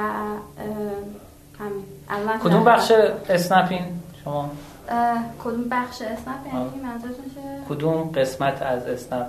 [1.59, 2.39] همین.
[2.43, 2.91] کدوم بخش
[3.29, 3.85] اسنپین
[4.23, 4.49] شما؟
[5.43, 6.83] کدوم بخش اسنپ؟ یعنی.
[6.83, 9.27] منظورتون چه کدوم قسمت از اسنپ؟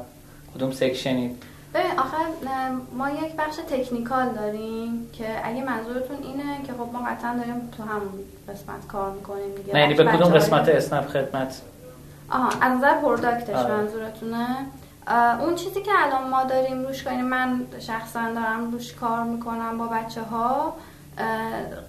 [0.55, 1.37] کدوم section ی
[1.75, 2.25] ببین آخر
[2.99, 7.83] ما یک بخش technical داریم که اگه منظورتون اینه که خب ما قطعا داریم تو
[7.83, 8.13] همون
[8.49, 9.75] قسمت کار می‌کنیم دیگه.
[9.75, 11.63] نه یعنی به کدوم قسمت اسنپ خدمت؟
[12.31, 13.75] آها از نظر product ش آره.
[13.75, 14.47] منظورتونه.
[15.41, 19.87] اون چیزی که الان ما داریم روش کنیم من شخصا دارم روش کار می‌کنم با
[19.87, 20.77] بچه ها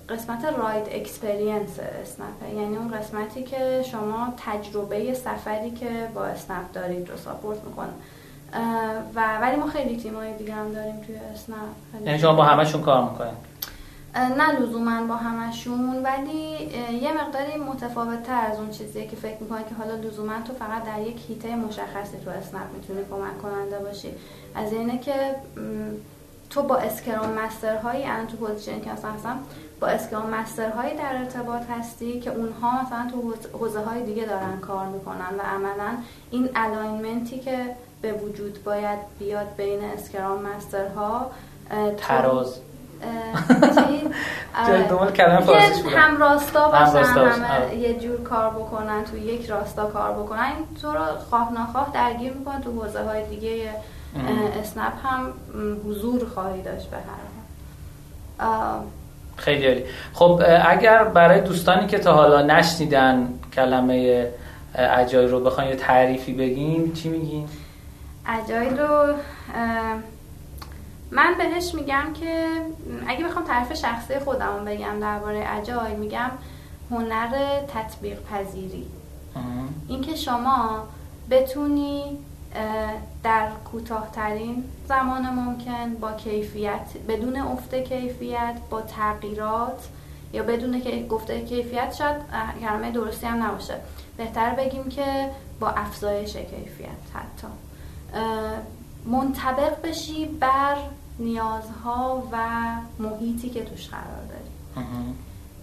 [0.09, 7.09] قسمت ride experience اسنپه یعنی اون قسمتی که شما تجربه سفری که با اسنپ دارید
[7.09, 7.93] رو support می‌کنه.
[9.15, 12.05] و ولی ما خیلی تیمای دیگه هم داریم توی اسنپ.
[12.05, 13.47] یعنی شما با همشون کار می‌کنید؟
[14.15, 16.71] نه لزوما با همشون ولی
[17.01, 20.83] یه مقداری متفاوت تر از اون چیزیه که فکر می‌کنه که حالا لزوما تو فقط
[20.83, 24.13] در یک هیته مشخصی تو اسنپ می‌تونی کمک کننده باشی.
[24.55, 25.13] از اینه که
[26.49, 29.39] تو با Scrum Master هایی الان تو position که هستم
[29.79, 34.59] با Scrum Master هایی در ارتباط هستی که اونها مثلا تو حوزه های دیگه دارن
[34.59, 35.97] کار می‌کنن و عملا
[36.31, 41.31] این alignment ی که به وجود باید بیاد بین Scrum Master ها
[41.97, 42.59] تراز.
[45.95, 50.43] هم راستا باشن همه یه جور کار بکنن تو یک راستا کار بکنن.
[50.43, 52.61] این تو رو خواه نخواه درگیر می‌کنن.
[52.61, 53.71] تو حوزه های دیگه
[54.61, 55.33] اسنپ هم
[55.87, 57.03] حضور خواهی داشت به هر
[59.35, 59.83] خیلی عالی.
[60.13, 64.27] خب اگر برای دوستانی که تا حالا نشنیدن کلمه
[64.75, 67.47] اجایل رو بخواین یه تعریفی بگین چی میگین؟
[68.43, 69.13] اجایل رو
[71.11, 72.47] من بهش میگم که
[73.07, 76.29] اگه بخوام تعریف شخصی خودم بگم درباره اجایل میگم
[76.91, 78.87] هنر تطبیق پذیری.
[79.87, 80.87] اینکه شما
[81.29, 82.17] بتونی
[83.23, 89.87] در کوتاهترین زمان ممکن با کیفیت بدون افت کیفیت با تغییرات
[90.33, 92.17] یا بدون که گفته کیفیت شاید
[92.61, 93.75] کلمه درستی هم نباشه.
[94.17, 95.29] بهتر بگیم که
[95.59, 97.47] با افزایش کیفیت حتی.
[99.05, 100.75] منطبق بشی بر
[101.19, 102.37] نیازها و
[102.99, 104.85] محیطی که توش قرار داری.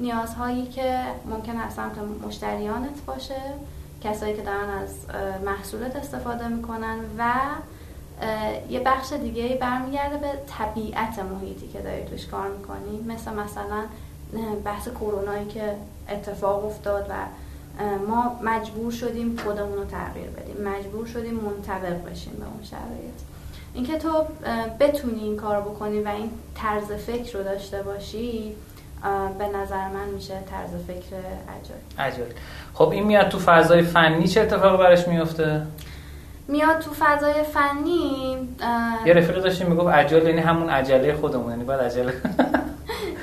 [0.01, 3.41] نیازهایی که ممکن است سمت مشتریانت باشه
[4.05, 4.91] کسایی که دارن از
[5.45, 7.32] محصولات استفاده می‌کنن و
[8.70, 13.01] یه بخش دیگه برمیگرده به طبیعت محیطی که داری توش کار می‌کنی.
[13.07, 13.85] مثل مثلا
[14.64, 15.76] بحث کرونایی که
[16.09, 17.14] اتفاق افتاد و
[18.08, 20.68] ما مجبور شدیم خودمون رو تغییر بدیم.
[20.68, 23.14] مجبور شدیم منطبق بشیم به اون شرایط.
[23.74, 24.24] اینکه تو
[24.80, 28.54] بتونی این کار بکنی و این طرز فکر رو داشته باشی
[29.38, 31.16] به نظر من میشه طرز فکر
[31.98, 32.24] عجل
[32.74, 35.62] خب این میاد تو فضای فنی چه اتفاقی براش میفته؟
[36.48, 38.36] میاد تو فضای فنی
[39.06, 42.12] یه رفیق داشتیم می‌گفت عجل یعنی همون عجله خودمون یعنی بعد عجله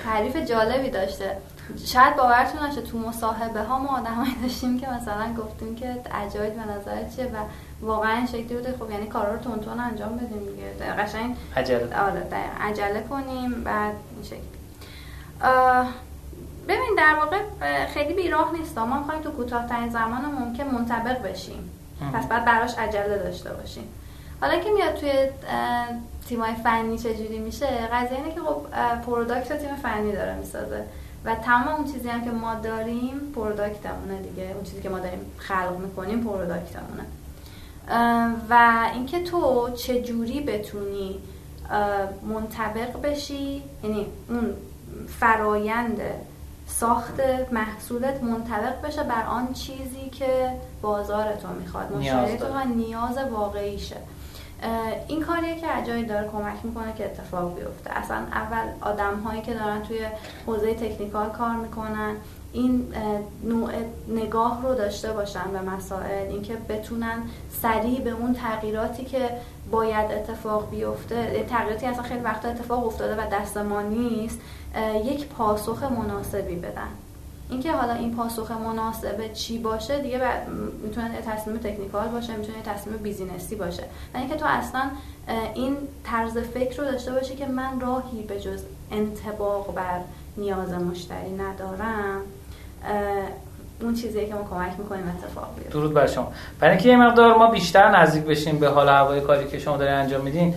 [0.06, 1.38] تعریف جالبی داشته.
[1.86, 6.72] شاید باورتون نشه تو مصاحبه ها ما آدمایی داشتیم که مثلا گفتیم که عجایل به
[6.72, 7.38] نظر چیه و
[7.82, 8.76] واقعا شکلی بوده.
[8.80, 10.94] خب یعنی کارا رو تون انجام بدیم دیگه.
[10.94, 12.00] قشنگ عجله.
[12.00, 12.28] آره
[12.62, 14.42] عجله کنیم بعد این شکلی.
[16.68, 17.38] ببین در واقع
[17.86, 18.78] خیلی بیراه نیست.
[18.78, 21.72] ما می‌خوایم تو کوتاهترین زمان ممکن منطبق بشیم.
[22.14, 23.84] پس بعد براش عجله داشته باشیم.
[24.42, 25.12] حالا که میاد توی
[26.28, 28.62] تیمای فنی چجوری میشه قضیه اینه که خب
[29.06, 30.86] پروداکت تیم فنی داره می‌سازه.
[31.26, 34.52] و تمام اون چیزی هم که ما داریم پروداکتمونه دیگه.
[34.56, 37.06] اون چیزی که ما داریم خلق می‌کنیم پروداکتمونه.
[38.50, 41.20] و اینکه تو چجوری بتونی
[42.24, 44.54] منطبق بشی یعنی اون
[45.20, 46.02] فرایند
[46.68, 47.20] ساخت
[47.52, 50.52] محصولت منطبق بشه بر آن چیزی که
[50.82, 51.92] بازار تو می‌خواد.
[51.96, 53.98] مشتری تو نیاز واقعیشه.
[55.08, 57.98] این کاریه که اجای داره کمک می‌کنه که اتفاق بیفته.
[57.98, 60.00] اصلا اول آدم هایی که دارن توی
[60.48, 62.16] حوزه تکنیکال کار می‌کنن
[62.54, 62.94] این
[63.44, 63.72] نوع
[64.08, 67.24] نگاه رو داشته باشن به مسائل اینکه بتونن
[67.62, 69.30] سریع به اون تغییراتی که
[69.72, 74.40] باید اتفاق بیفته تغییراتی اصلا خیلی وقتا اتفاق افتاده و دست ما نیست
[75.06, 76.88] یک پاسخ مناسبی بدن.
[77.52, 80.20] اینکه حالا این پاسخ مناسب چی باشه دیگه
[80.84, 83.84] می‌تونه تصمیم تکنیکال باشه می‌تونه تصمیم بیزینسی باشه.
[84.14, 84.82] و اینکه تو اصلا
[85.54, 90.00] این طرز فکر رو داشته باشی که من راهی به جز انتباق بر
[90.38, 92.22] نیاز مشتری ندارم
[93.82, 95.74] اون چیزی که ما کمک می‌کنیم اتفاق بیفته.
[95.74, 96.32] درود بر شما.
[96.60, 99.94] برای اینکه یه مقدار ما بیشتر نزدیک بشیم به حال هوای کاری که شما دارین
[99.94, 100.56] انجام میدین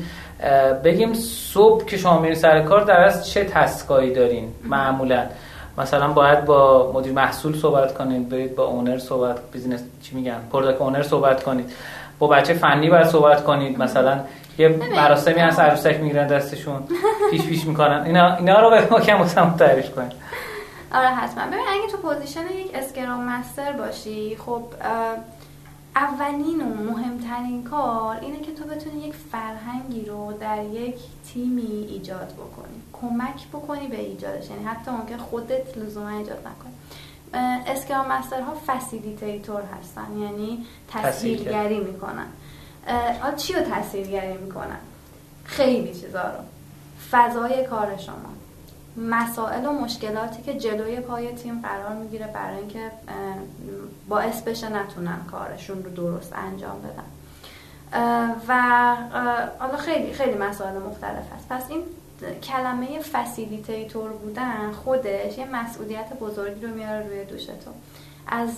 [0.85, 5.27] بگیم صبح که شما میرین سر کار در از چه task ایی دارین؟ معمولا.
[5.79, 10.81] مثلا باید با مدیر محصول صحبت کنید برید با owner صحبت business چی میگن product
[10.81, 11.73] owner صحبت کنید.
[12.19, 14.21] با بچه فنی باید صحبت کنید مثلا
[14.59, 16.83] یه مراسمی هست عروسک می‌گیرن دستشون
[17.31, 18.03] پیش پیش می‌کنن.
[18.07, 20.13] اینا اینا رو به ما کم تعریف کنید
[20.95, 21.47] آره حتما.
[21.47, 24.63] ببین اگه تو position یک Scrum Master باشی خب
[25.97, 30.97] اولین و مهمترین کار اینه که تو بتونی یک فرهنگی رو در یک
[31.33, 32.83] تیمی ایجاد بکنی.
[32.93, 34.51] کمک بکنی به ایجادش.
[34.51, 36.75] یعنی حتی ممکن خودت لزوما ایجاد نکنی.
[37.67, 40.19] Scrum Master ها facilitator هستن.
[40.19, 42.27] یعنی تسهیلگری می‌کنن.
[43.37, 44.79] چی رو تسهیلگری می‌کنن؟
[45.45, 46.41] خیلی چیزا رو.
[47.11, 48.34] فضای کار شما.
[48.97, 52.91] مسائل و مشکلاتی که جلوی پای تیم قرار می‌گیره برای اینکه
[54.09, 57.05] باعث بشه نتونن کارشون رو درست انجام بدن.
[58.49, 58.95] و
[59.59, 61.49] حالا خیلی خیلی مسائل مختلف هست.
[61.49, 61.83] پس این
[62.43, 67.71] کلمه فسیلیتیتور بودن خودش یه مسئولیت بزرگی رو میاره روی دوش تو.
[68.27, 68.51] از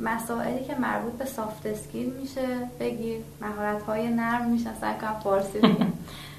[0.00, 2.46] مسائلی که مربوط به soft skill میشه
[2.80, 5.60] بگیر مهارت های نرم میشه سعی کنم فارسی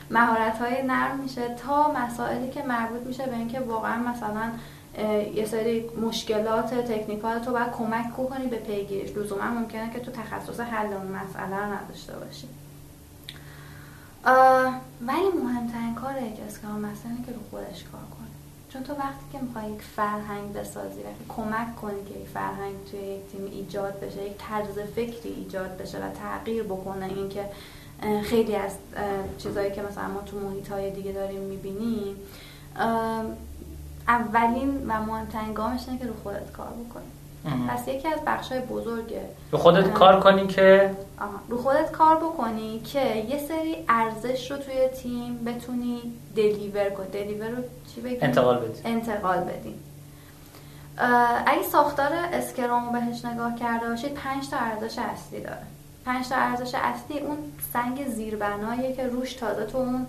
[0.10, 4.52] مهارت های نرم میشه تا مسائلی که مربوط میشه به اینکه واقعا مثلا
[5.36, 9.18] یه سری مشکلات technical تو باید کمک کنی به پیگیریش.
[9.18, 12.48] لزوما ممکنه که تو تخصص حل اون مسئله رو نداشته باشی.
[15.02, 18.30] ولی مهمترین کار یک Scrum مثلا که رو خودش کار کنی.
[18.70, 23.00] چون تو وقتی که می‌خوای یک فرهنگ بسازی و کمک کنی که یک فرهنگ توی
[23.00, 27.46] یک تیم ایجاد بشه یک طرز فکری ایجاد بشه و تغییر بکنه اینکه
[28.24, 28.72] خیلی از
[29.38, 32.16] چیزهایی که مثلا ما تو محیط های دیگه داریم می‌بینیم.
[34.08, 37.06] اولین و مهمترین گامش اینه که رو خودت کار بکنی.
[37.70, 39.22] پس یکی از بخش های بزرگه
[39.52, 40.92] رو خودت کار کنی که
[41.48, 46.02] رو خودت کار بکنی که یه سری ارزش رو توی تیم بتونی
[46.36, 47.08] دلیور کنی.
[47.08, 47.64] دلیور رو
[47.96, 48.82] چی بگیم؟ انتقال بدی.
[48.86, 49.76] انتقال بدی.
[51.46, 55.64] اگه ساختار اسکرام بهش نگاه کرده باشید پنج تا ارزش اصلی داره.
[56.06, 57.38] پنج تا ارزش اصلی اون
[57.74, 60.08] سنگ زیربناییه که روش تازه تو اون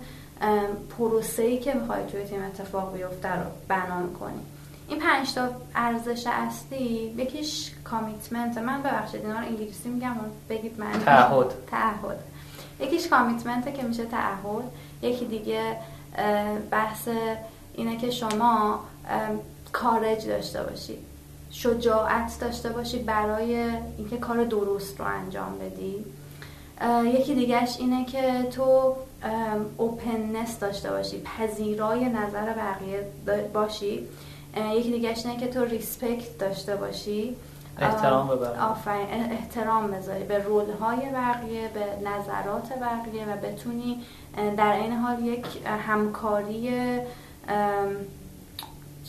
[0.97, 4.41] پروسه‌ای که می‌خوای توی تیم اتفاق بیفته رو بنا می‌کنی.
[4.87, 8.57] این پنج تا ارزش اصلی یکیش کامیتمنت.
[8.57, 10.15] من ببخشید اینا رو انگلیسی میگم
[10.49, 10.91] بگید من.
[11.05, 11.53] تعهد.
[11.71, 12.19] تعهد.
[12.79, 14.63] یکیش کامیتمنت که میشه تعهد.
[15.01, 15.77] یکی دیگه
[16.71, 17.07] بحث
[17.73, 18.79] اینه که شما
[19.71, 21.10] کارج داشته باشید
[21.51, 26.05] شجاعت داشته باشی برای اینکه کار درست رو انجام بدی.
[27.03, 28.95] یکی دیگهش اینه که تو
[29.77, 33.07] اوپننس داشته باشی پذیرای نظر بقیه
[33.53, 34.07] باشی.
[34.75, 37.35] یکی دیگهش اینه که تو ریسپکت داشته باشی.
[37.79, 38.75] احترام ببر
[39.31, 44.01] احترام بذاری به رول های بقیه به نظرات بقیه و بتونی
[44.57, 45.45] در این حال یک
[45.87, 46.71] همکاری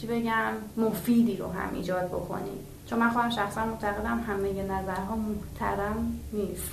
[0.02, 2.50] چی بگم مفیدی رو هم ایجاد بکنی.
[2.86, 6.72] چون من خودم شخصا معتقدم همه نظرها محترم نیست.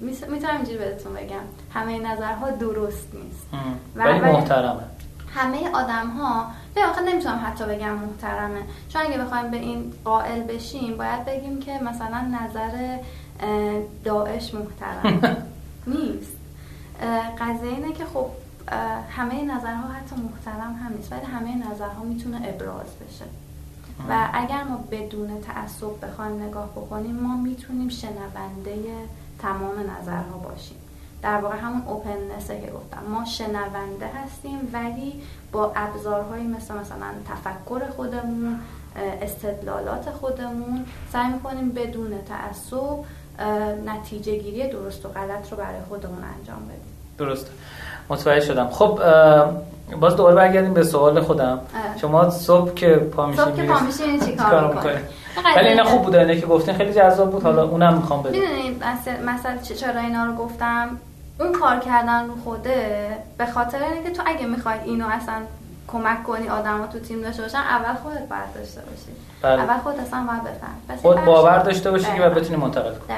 [0.00, 1.40] می‌تونم اینجوری بهتون بگم.
[1.74, 3.46] همه نظرها درست نیست.
[3.96, 4.82] ولی محترمه.
[5.34, 8.62] همه آدم ها به آخه نمی‌تونم حتی بگم محترمه.
[8.88, 12.98] چون اگه بخوایم به این قائل بشیم باید بگیم که مثلا نظر
[14.04, 15.36] داعش محترم
[15.96, 16.36] نیست.
[17.40, 18.26] قضیه اینه که خب
[19.10, 23.24] همه نظرها حتی محترم هم نیست ولی همه نظرها می‌تونه ابراز بشه.
[24.08, 28.74] و اگر ما بدون تعصب بخوایم نگاه بکنیم ما می‌تونیم شنونده
[29.38, 30.76] تمام نظرها باشیم.
[31.22, 33.02] در واقع همون اوپننسه که گفتم.
[33.10, 38.60] ما شنونده هستیم ولی با ابزارهایی مثل مثلا تفکر خودمون
[38.96, 42.98] استدلالات خودمون سعی می‌کنیم بدون تعصب
[43.86, 46.94] نتیجه گیری درست و غلط رو برای خودمون انجام بدیم.
[47.18, 47.46] درست.
[48.08, 48.68] متوجه شدم.
[48.68, 49.00] خب
[50.00, 51.60] باز دوباره برگردیم به سوال خودم.
[52.00, 55.24] شما صبح که پا میشین صبح که پا میشین چی کار می‌کنید
[55.56, 57.42] ولی اینا خوب بوده اینه که گفتین خیلی جذاب بود.
[57.42, 58.40] حالا اونم می‌خوام بدونم.
[58.40, 58.84] می‌دونید
[59.26, 60.98] مثلا چرا اینا رو گفتم؟
[61.40, 65.34] اون کار کردن رو خوده به خاطر اینکه تو اگه می‌خوای اینو اصلا
[65.88, 69.12] کمک کنی آدم تو تیم داشته باشن اول خودت باید داشته باشی.
[69.42, 69.62] بله.
[69.62, 73.16] اول خودت اصلا باید بفهم خود باور داشته باشی که بتونی منتقل کنی.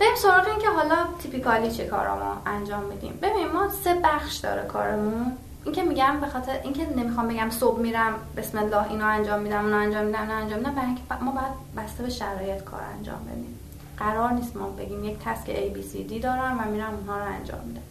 [0.00, 3.18] بریم سراغ این که حالا تیپیکالی چه کارا ما انجام میدیم.
[3.22, 5.32] ببین ما سه بخش داره کارمون.
[5.64, 9.64] این که میگم به خاطر اینکه نمی‌خوام بگم صبح میرم بسم الله اینو انجام میدم
[9.64, 13.58] اونو انجام میدم نه انجام میدم برای ما باید بسته به شرایط کار انجام بدیم.
[13.98, 17.24] قرار نیست ما بگیم یک task A B C D دارم و میرم اونها رو
[17.24, 17.82] انجام میدم.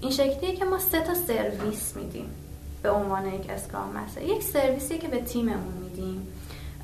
[0.00, 2.30] این شکلیه که ما سه تا سرویس میدیم
[2.82, 4.22] به عنوان یک Scrum Master.
[4.22, 6.26] یک سرویسی که به تیممون میدیم.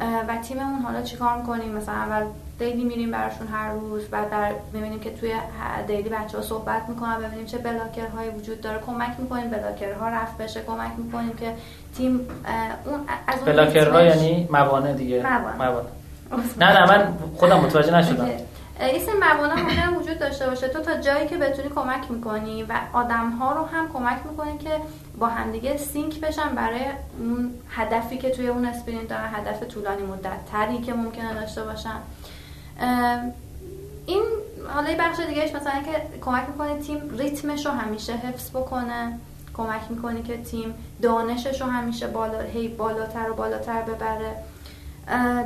[0.01, 2.23] و تیممون حالا چیکار می‌کنیم؟ مثلا اول
[2.59, 5.33] daily میریم براشون هر روز بعد در می‌بینیم که توی
[5.87, 8.79] daily بچه ها صحبت می‌کنن ببینیم چه blocker هایی وجود داره.
[8.87, 10.63] کمک می‌کنیم blocker ها رفع بشه.
[10.67, 11.53] کمک می‌کنیم که
[11.97, 12.21] تیم
[12.85, 15.27] اون از blocker ها یعنی موانع دیگه.
[15.59, 15.87] موانع.
[16.61, 18.29] نه نه من خودم متوجه نشدم.
[18.81, 20.69] این سری موانع ممکن وجود داشته باشه.
[20.69, 24.71] تو تا جایی که بتونی کمک می‌کنی و آدم ها رو هم کمک می‌کنی که
[25.19, 26.81] با همدیگه sync بشن برای
[27.19, 32.01] اون هدفی که توی اون sprint دارن هدف طولانی مدت تری که ممکنه داشته باشن.
[34.07, 34.23] این
[34.69, 39.19] حالا یه بخش دیگهش مثلا که کمک می‌کنه تیم ریتمش رو همیشه حفظ بکنه.
[39.55, 44.37] کمک می‌کنه که تیم دانشش رو همیشه بالا هی بالاتر و بالاتر ببره.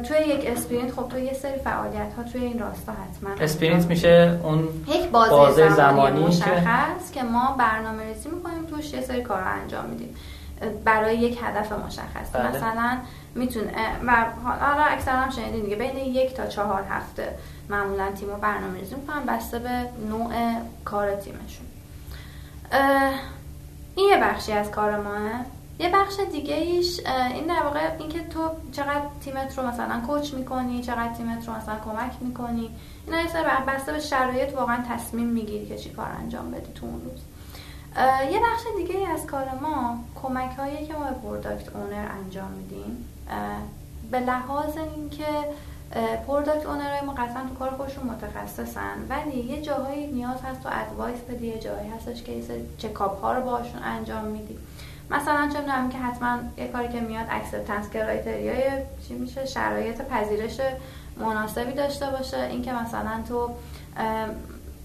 [0.08, 4.40] توی یک sprint خب تو یه سری فعالیت ها توی این راستا حتما sprint میشه
[4.42, 7.20] اون یک بازه, زمانی, زمانی مشخص که...
[7.20, 10.16] که ما برنامه ریزی می‌کنیم توش یه سری کار انجام میدیم.
[10.84, 12.32] برای یک هدف مشخص.
[12.32, 12.48] بله.
[12.48, 12.98] مثلا
[13.34, 13.72] می‌تونه
[14.06, 17.28] و حالا اکثرا هم شنیدین دیگه بین یک تا چهار هفته
[17.68, 19.68] معمولا تیم رو برنامه ریزی می‌کنن بسته به
[20.08, 20.32] نوع
[20.84, 21.66] کار تیمشون.
[23.94, 25.30] این یه بخشی از کار ماه.
[25.80, 28.40] یه بخش دیگه ایش این در واقع اینکه تو
[28.72, 32.70] چقدر تیمت رو مثلا کوچ می‌کنی چقدر تیمت رو مثلا کمک می‌کنی
[33.06, 36.86] اینا یه سر بسته به شرایط واقعا تصمیم می‌گیری که چی کار انجام بدی تو
[36.86, 37.20] اون روز.
[38.32, 43.08] یه بخش دیگه از کار ما کمک هایی که ما به پروداکت اونر انجام میدیم
[44.10, 45.26] به لحاظ اینکه
[46.26, 50.68] product owner های ما قطعا تو کار خودشون متخصصن ولی یه جاهایی نیاز هست تو
[50.72, 52.44] advice بدی یه جایی هستش که یه
[52.78, 54.58] checkup ها رو باشون انجام میدی.
[55.10, 58.62] مثلا چه می‌دونم که حتما یه کاری که میاد acceptance criteria ی
[59.08, 60.60] چی میشه شرایط پذیرش
[61.16, 62.40] مناسبی داشته باشه.
[62.40, 63.50] اینکه مثلا تو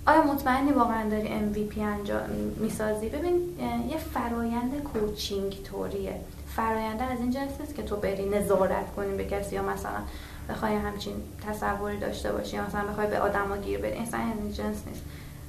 [0.07, 3.33] آیا مطمئنی واقعا داری MVP انجام می‌سازی؟ ببین
[3.89, 6.15] یه فرایند coaching طوریه
[6.55, 9.99] فراینده از این جنس نیست که تو بری نظارت کنی به کسی یا مثلا
[10.49, 11.13] بخوای همچین
[11.47, 13.97] تصوری داشته باشی یا مثلا بخوای به آدما گیر بدی.
[13.97, 15.01] اصلا این جنس نیست.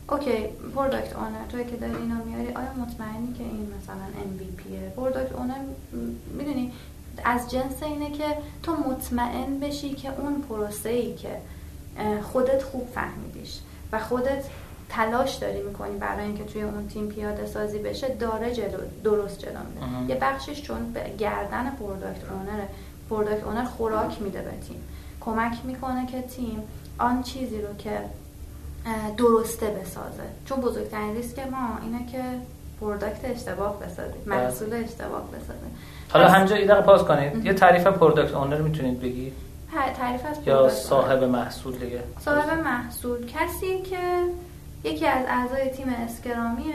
[0.08, 5.01] okay product owner توی که داری اینو میاری آیا مطمئنی که این مثلا MVP ه
[5.01, 5.54] product owner
[6.38, 6.72] می‌دونی
[7.24, 8.24] از جنس اینه که
[8.62, 11.36] تو مطمئن بشی که اون پروسه ای که
[12.22, 13.60] خودت خوب فهمیدیش
[13.92, 14.44] و خودت
[14.88, 19.58] تلاش داری می‌کنی برای اینکه توی اون تیم پیاده سازی بشه داره جلو درست جلو
[19.74, 20.14] میده.
[20.14, 22.62] یه بخشش چون به گردن product owner
[23.10, 24.80] product owner خوراک میده به تیم.
[25.20, 26.62] کمک می‌کنه که تیم
[26.98, 28.00] آن چیزی رو که
[29.16, 30.22] درسته بسازه.
[30.44, 32.22] چون بزرگترین ریسک ما اینه که
[32.80, 34.36] product اشتباه بسازید بله.
[34.36, 37.44] محصول اشتباه بسازید حالا یه دقیقه pause کنید.
[37.44, 39.32] یه تعریف product owner می‌تونید بگید
[39.96, 42.02] تعریف از یا صاحب محصول دیگه.
[42.20, 43.26] صاحب محصول.
[43.26, 43.98] کسی که
[44.84, 46.74] یکی از اعضای تیم اسکرامیه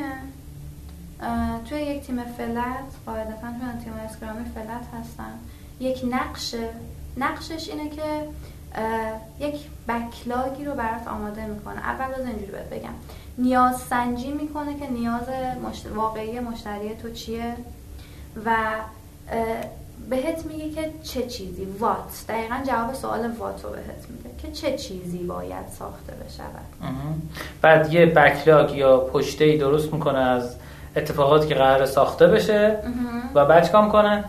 [1.70, 2.66] توی یک تیم فلت
[3.05, 5.34] قاعدتا توی تیم اسکرامی فلت هستن.
[5.80, 6.70] یک نقشه.
[7.18, 8.01] نقشش اینه که
[9.39, 9.55] یک
[9.88, 11.80] بکلاگی رو برات آماده می‌کنه.
[11.80, 12.93] اول از اینجوری باید بگم.
[13.38, 15.22] نیاز سنجی می‌کنه که نیاز
[15.95, 17.53] واقعی مشتری تو چیه
[18.45, 18.55] و
[20.09, 21.65] بهت میگه که چه چیزی.
[21.80, 22.26] وات.
[22.30, 24.30] دقیقا جواب سوال وات رو بهت میده.
[24.41, 26.91] که چه چیزی باید ساخته بشود.
[27.61, 30.55] بعد یه backlog یا پشته ای درست می‌کنه از
[30.95, 32.78] اتفاقاتی که قرار ساخته بشه
[33.34, 34.24] و بعد کنه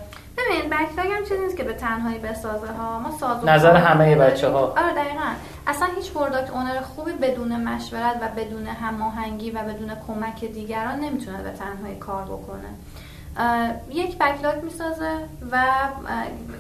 [0.53, 2.99] ببین backlog هم چیزی نیست که به تنهایی بسازه ها.
[2.99, 5.25] ما سازو نظر همه بچه ها آره دقیقا.
[5.67, 11.43] اصلا هیچ product owner خوبی بدون مشورت و بدون هماهنگی و بدون کمک دیگران نمی‌تونه
[11.43, 12.69] به تنهایی کار بکنه.
[13.91, 15.19] یک backlog می‌سازه
[15.53, 15.65] و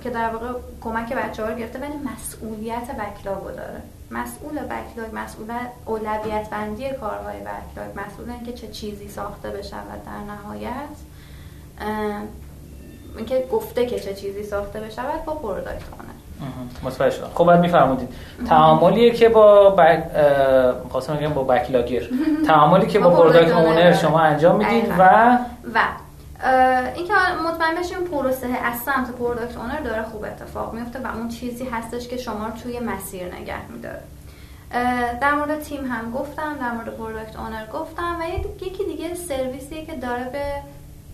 [0.04, 3.82] که در واقع کمک بچه ها رو گرفته ولی مسئولیت backlog رو داره.
[4.10, 5.52] مسئول backlog مسئول
[5.86, 10.96] اولویت بندی کارهای backlog مسئول اینکه چه چیزی ساخته بشه و در نهایت
[13.16, 16.12] اینکه گفته که چه چیزی ساخته بشه با product owner
[16.82, 17.30] متوجه شدم.
[17.34, 18.08] خب بعد میفرمودید.
[18.48, 20.04] تعاملی که با back
[20.90, 22.02] خواستم بگم با backlog.
[22.46, 25.38] تعاملی که با product owner شما انجام می‌دید و؟
[25.74, 25.78] و
[26.94, 27.12] اینکه
[27.48, 32.08] مطمئن بشیم پروسه از سمت product owner داره خوب اتفاق میفته و اون چیزی هستش
[32.08, 34.02] که شما رو توی مسیر نگه میداره.
[35.20, 38.24] در مورد تیم هم گفتم در مورد product owner گفتم و
[38.66, 40.44] یکی دیگه سرویسیه که داره به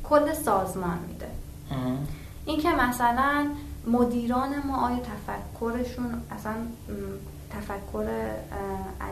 [0.04, 1.26] کل سازمان میده.
[2.46, 3.46] اینکه مثلا
[3.86, 6.54] مدیران ما آیا تفکرشون اصلا
[7.50, 8.06] تفکر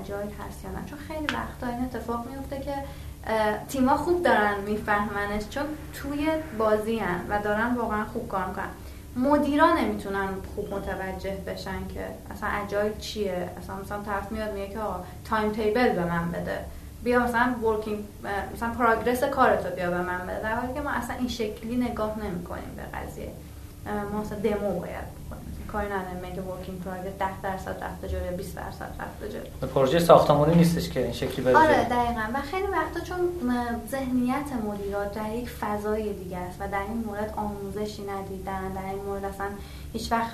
[0.00, 2.74] agile هست یا نه؟ چون خیلی وقتا این اتفاق میفته که
[3.68, 6.28] تیما خوب دارن میفهمنش چون توی
[6.58, 8.68] بازی هن و دارن واقعا خوب کار می‌کنن.
[9.16, 14.78] مدیران نمی‌تونن خوب متوجه بشن که اصلا agile چیه؟ اصلا مثلا طرف میاد میگه که
[15.24, 16.58] time table به من بده.
[17.04, 17.98] بیا مثلا working
[18.54, 20.42] مثلا progress کارتو بیا به من بده.
[20.42, 23.30] در حالی که ما اصلا این شکلی نگاه نمی کنیم به قضیه.
[24.12, 25.46] ما مثلا دمو باید بکنیم.
[25.72, 26.30] کاری نداریم.
[26.30, 31.02] میگه working progress 10 درصد رفته جلو 20 درصد رفته جلو پروژه ساختمانی نیستش که
[31.02, 32.22] این شکلی بره آره دقیقاً.
[32.34, 33.18] و خیلی وقتا چون
[33.90, 39.04] ذهنیت مدیرات در یک فضای دیگه است و در این مورد آموزشی ندیدن در این
[39.04, 39.46] مورد اصلا
[39.92, 40.32] هیچ وقت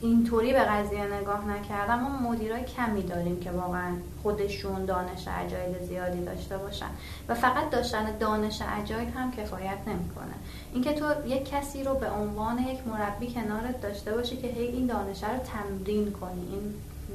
[0.00, 2.00] اینطوری به قضیه نگاه نکردم.
[2.00, 3.92] ما مدیرای کمی داریم که واقعا
[4.22, 6.86] خودشون دانش اجایل زیادی داشته باشن
[7.28, 10.34] و فقط داشتن دانش اجایل هم کفایت نمی‌کنه.
[10.72, 14.86] اینکه تو یک کسی رو به عنوان یک مربی کنارت داشته باشی که هی این
[14.86, 16.74] دانش رو تمرین کنی این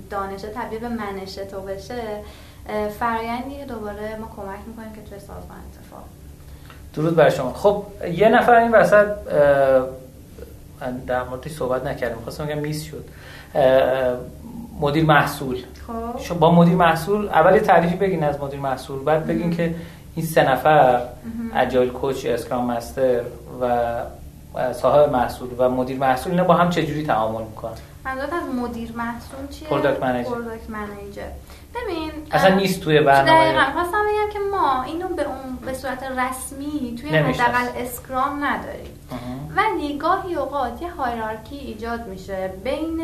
[0.10, 2.02] دانش تبدیل به منش تو بشه
[3.00, 6.04] فرایندی دوباره ما کمک می‌کنیم که توی سازمان اتفاق.
[6.96, 7.54] درود بر شما.
[7.54, 9.08] خب یه نفر این وسط
[11.08, 12.18] در موردش صحبت نکردیم.
[12.24, 13.06] خواستم بگم میس شد.
[14.80, 15.64] مدیر محصول.
[16.28, 16.40] خب.
[16.40, 19.04] با مدیر محصول اول تعریفی بگین از مدیر محصول.
[19.04, 19.76] بعد بگین که
[20.16, 21.02] این سه نفر
[21.56, 23.22] اجایل کوچ اسکرام مستر
[23.62, 24.02] و
[24.74, 27.72] صاحب محصول و مدیر محصول اینا با هم چجوری تعامل می‌کنن؟
[28.06, 31.22] منظورت از مدیر محصول چیه؟ product manager product manager
[31.76, 33.40] ببین اصلا نیست توی برنامه.
[33.40, 33.72] دقیقا.
[33.74, 38.94] خواستم بگم که ما اینو به اون به صورت رسمی توی حداقل scrum نداریم.
[39.56, 42.54] ولی گاهی اوقات یه hierarchy ایجاد میشه.
[42.64, 43.02] بین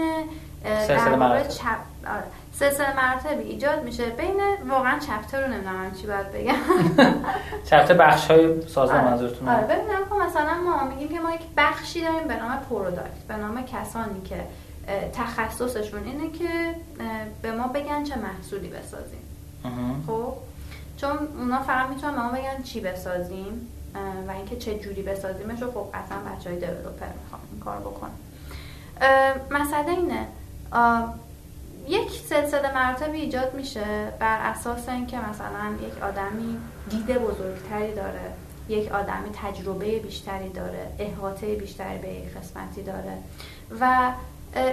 [0.64, 1.48] سلسله مراتب.
[1.48, 1.66] chap
[2.08, 2.24] آره.
[2.54, 4.06] سلسله مراتبی ایجاد میشه.
[4.06, 4.38] بین
[4.70, 6.56] واقعا chapter رو نمی‌دونم چی باید بگم.
[7.70, 9.10] chapter بخش های سازمان آره.
[9.10, 9.64] منظورتون آره.
[9.64, 13.24] ببینم خب مثلا ما میگیم که ما یک بخشی داریم به نام product.
[13.28, 14.44] به نام کسانی که
[15.14, 16.50] تخصصشون اینه که
[17.42, 19.22] به ما بگن چه محصولی بسازیم.
[20.08, 20.34] خب؟
[20.98, 23.68] چون اونا فقط می‌تونن به ما بگن چی بسازیم.
[24.28, 28.12] و اینکه چه جوری بسازیمش رو خب قطعا بچه های دیولوپر می‌خوام این کار بکنم
[29.52, 30.28] مسئله اینه
[31.88, 36.58] یک سلسله مراتبی ایجاد میشه بر اساس اینکه مثلا یک آدمی
[36.90, 38.34] دید بزرگتری داره
[38.70, 43.18] یک آدمی تجربه بیشتری داره احاطه بیشتری به یک قسمتی داره
[43.80, 44.12] و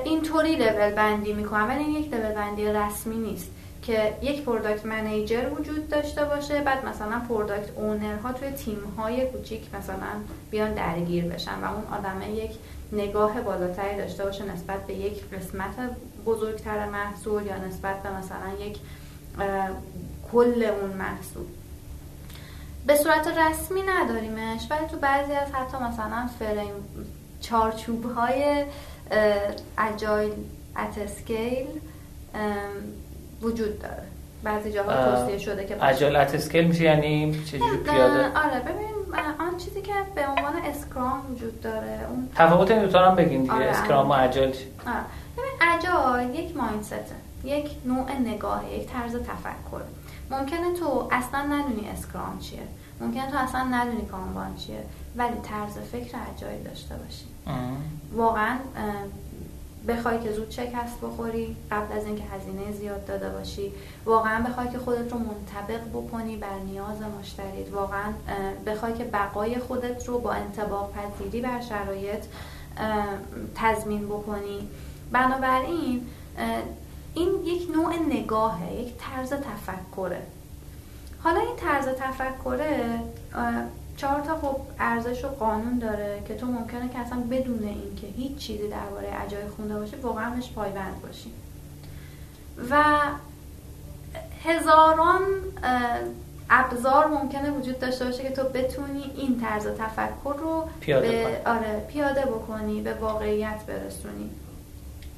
[0.05, 3.51] اینطوری لول بندی می‌کنم ولی این یک لول بندی رسمی نیست.
[3.85, 9.27] که یک product manager وجود داشته باشه بعد مثلا product owner ها توی تیم های
[9.27, 10.13] کوچیک مثلا
[10.51, 12.51] بیان درگیر بشن و اون آدمه یک
[12.93, 15.75] نگاه بالاتری داشته باشه نسبت به یک قسمت
[16.27, 18.79] بزرگتر محصول یا نسبت به مثلا یک
[20.33, 21.47] کل اون محصول.
[22.87, 26.75] به صورت رسمی نداریمش ولی تو بعضی از حتی مثلا فریم
[27.41, 28.65] چارچوب های
[29.79, 30.33] agile
[30.77, 31.67] at scale
[33.43, 34.03] وجود داره.
[34.43, 38.95] بعضی جاها توصیه شده که agile at scale میشه یعنی چجوری پیاده؟ آره ببین
[39.41, 43.53] آن چیزی که به عنوان scrum وجود داره اون تفاوت این دو هم بگین دیگه
[43.55, 44.55] آره scrum و agile
[44.87, 44.97] آره.
[45.37, 47.15] ببین agile یک mindset
[47.45, 49.83] یک نوع نگاه یک طرز تفکر.
[50.31, 52.59] ممکنه تو اصلا ندونی scrum چیه.
[53.01, 54.79] ممکنه تو اصلا ندونی کانبان چیه
[55.17, 57.25] ولی طرز فکر اجایل داشته باشی.
[58.13, 58.57] واقعا
[59.89, 63.73] بخوای که زود شکست بخوری قبل از اینکه هزینه زیاد داده باشی.
[64.05, 67.73] واقعا بخوای که خودت رو منطبق بکنی بر نیاز مشتریت.
[67.73, 68.13] واقعا
[68.67, 72.25] بخوای که بقای خودت رو با انتباق پذیری بر شرایط
[73.55, 74.69] تضمین بکنی.
[75.13, 76.07] بنابراین
[77.15, 80.23] این یک نوع نگاهه یک طرز تفکره.
[81.21, 83.01] حالا این طرز تفکره
[83.97, 88.37] چهار تا خب ارزش و قانون داره که تو ممکنه که اصلا بدون اینکه هیچ
[88.37, 91.33] چیزی درباره اجای خونده باشی واقعا بهش پایبند باشی.
[92.71, 92.85] و
[94.45, 95.21] هزاران
[96.51, 101.87] ابزار ممکنه وجود داشته باشه که تو بتونی این طرز تفکر رو پیاده, به آره
[101.89, 104.31] پیاده بکنی به واقعیت برسونی.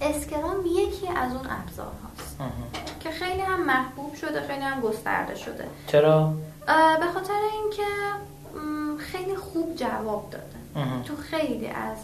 [0.00, 2.36] اسکرام یکی از اون ابزار هاست
[3.00, 5.64] که خیلی هم محبوب شده خیلی هم گسترده شده.
[5.86, 6.32] چرا؟
[7.00, 7.82] به خاطر اینکه
[8.98, 11.98] خیلی خوب جواب داده تو خیلی از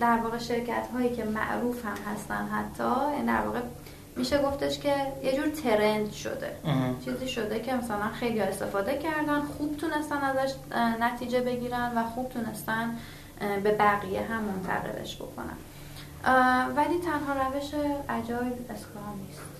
[0.00, 3.60] در واقع شرکت هایی که معروف هم هستن حتی یعنی در واقع
[4.16, 6.56] میشه گفتش که یه جور ترند شده.
[7.04, 10.54] چیزی شده که مثلا خیلی استفاده کردن خوب تونستن ازش
[11.00, 12.96] نتیجه بگیرن و خوب تونستن
[13.62, 15.56] به بقیه هم منتقلش بکنن.
[16.76, 17.74] ولی تنها روش
[18.08, 19.55] agile scrum نیست.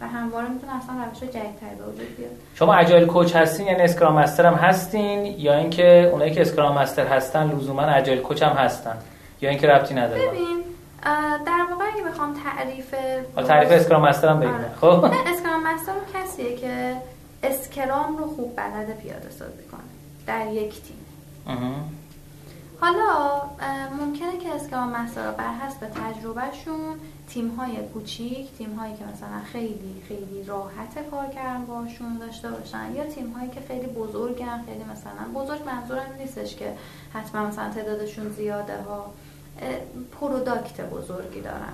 [0.00, 4.14] و همواره می‌تونه اصلا روش جدیدتری به وجود بیاد شما agile coach هستین یعنی scrum
[4.14, 8.96] master هم هستین یا اینکه اونایی که scrum master هستن لزوما agile coach هم هستن
[9.40, 10.64] یا اینکه ربطی نداره؟ ببین
[11.46, 12.94] در واقع اگه بخوام تعریف
[13.48, 15.04] تعریف scrum master هم بگم خب.
[15.04, 16.96] scrum master کسیه که
[17.42, 19.80] scrum رو خوب بلد پیاده سازی کنه
[20.26, 20.96] در یک تیم.
[22.80, 23.40] حالا
[24.00, 26.94] ممکنه که scrum master بر حسب تجربهشون
[27.28, 32.94] تیم های کوچیک تیم هایی که مثلا خیلی خیلی راحت کار کردن باشون داشته باشن
[32.94, 36.72] یا تیم هایی که خیلی بزرگن خیلی مثلا بزرگ منظورم نیستش که
[37.14, 39.10] حتما مثلا تعدادشون زیاده ها.
[40.20, 41.72] product بزرگی دارن.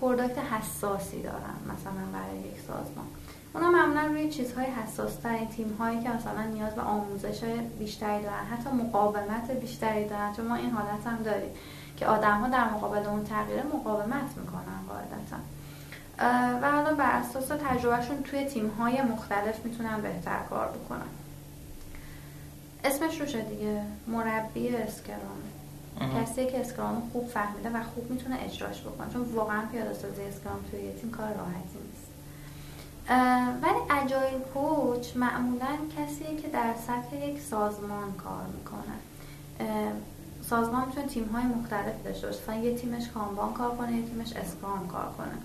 [0.00, 3.06] product حساسی دارن مثلا برای یک سازمان.
[3.54, 7.44] اونا معمولا روی چیزهای حساس ترین تیم هایی که مثلا نیاز به آموزش
[7.78, 11.50] بیشتری دارن حتی مقاومت بیشتری دارن چون ما این حالت هم داریم.
[11.96, 15.36] که آدم ها در مقابل اون تغییر مقاومت می‌کنن قاعدتا.
[16.62, 21.08] و حالا بر اساس تجربهشون توی تیم های مختلف می‌تونن بهتر کار بکنن.
[22.84, 25.42] اسمش روشه دیگه؟ مربی اسکرام.
[26.22, 30.58] کسی که اسکرام خوب فهمیده و خوب می‌تونه اجراش بکنه چون واقعا پیاده سازی اسکرام
[30.70, 32.12] توی یه تیم کار راحتی نیست.
[33.62, 38.94] ولی agile coach معمولا کسیه که در سطح یک سازمان کار می‌کنه.
[40.48, 42.42] سازمان می‌تونه تیم های مختلف داشته باشه.
[42.42, 45.38] مثلا یه تیمش Kanban کار کنه یه تیمش scrum کار کنه.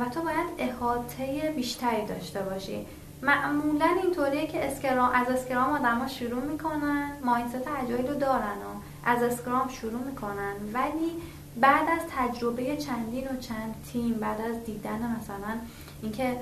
[0.00, 2.86] و تو باید احاطه بیشتری داشته باشی.
[3.22, 9.22] معمولا اینطوریه که scrum از scrum آدما شروع می‌کنن mindset agile رو دارن و از
[9.22, 10.54] scrum شروع می‌کنن.
[10.72, 11.12] ولی
[11.60, 15.54] بعد از تجربه چندین و چند تیم بعد از دیدن مثلا
[16.02, 16.36] اینکه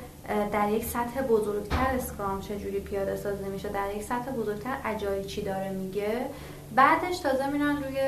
[0.53, 5.43] در یک سطح بزرگتر اسکرام چجوری پیاده سازی میشه در یک سطح بزرگتر اجایل چی
[5.43, 6.27] داره میگه
[6.75, 7.99] بعدش تازه میرن روی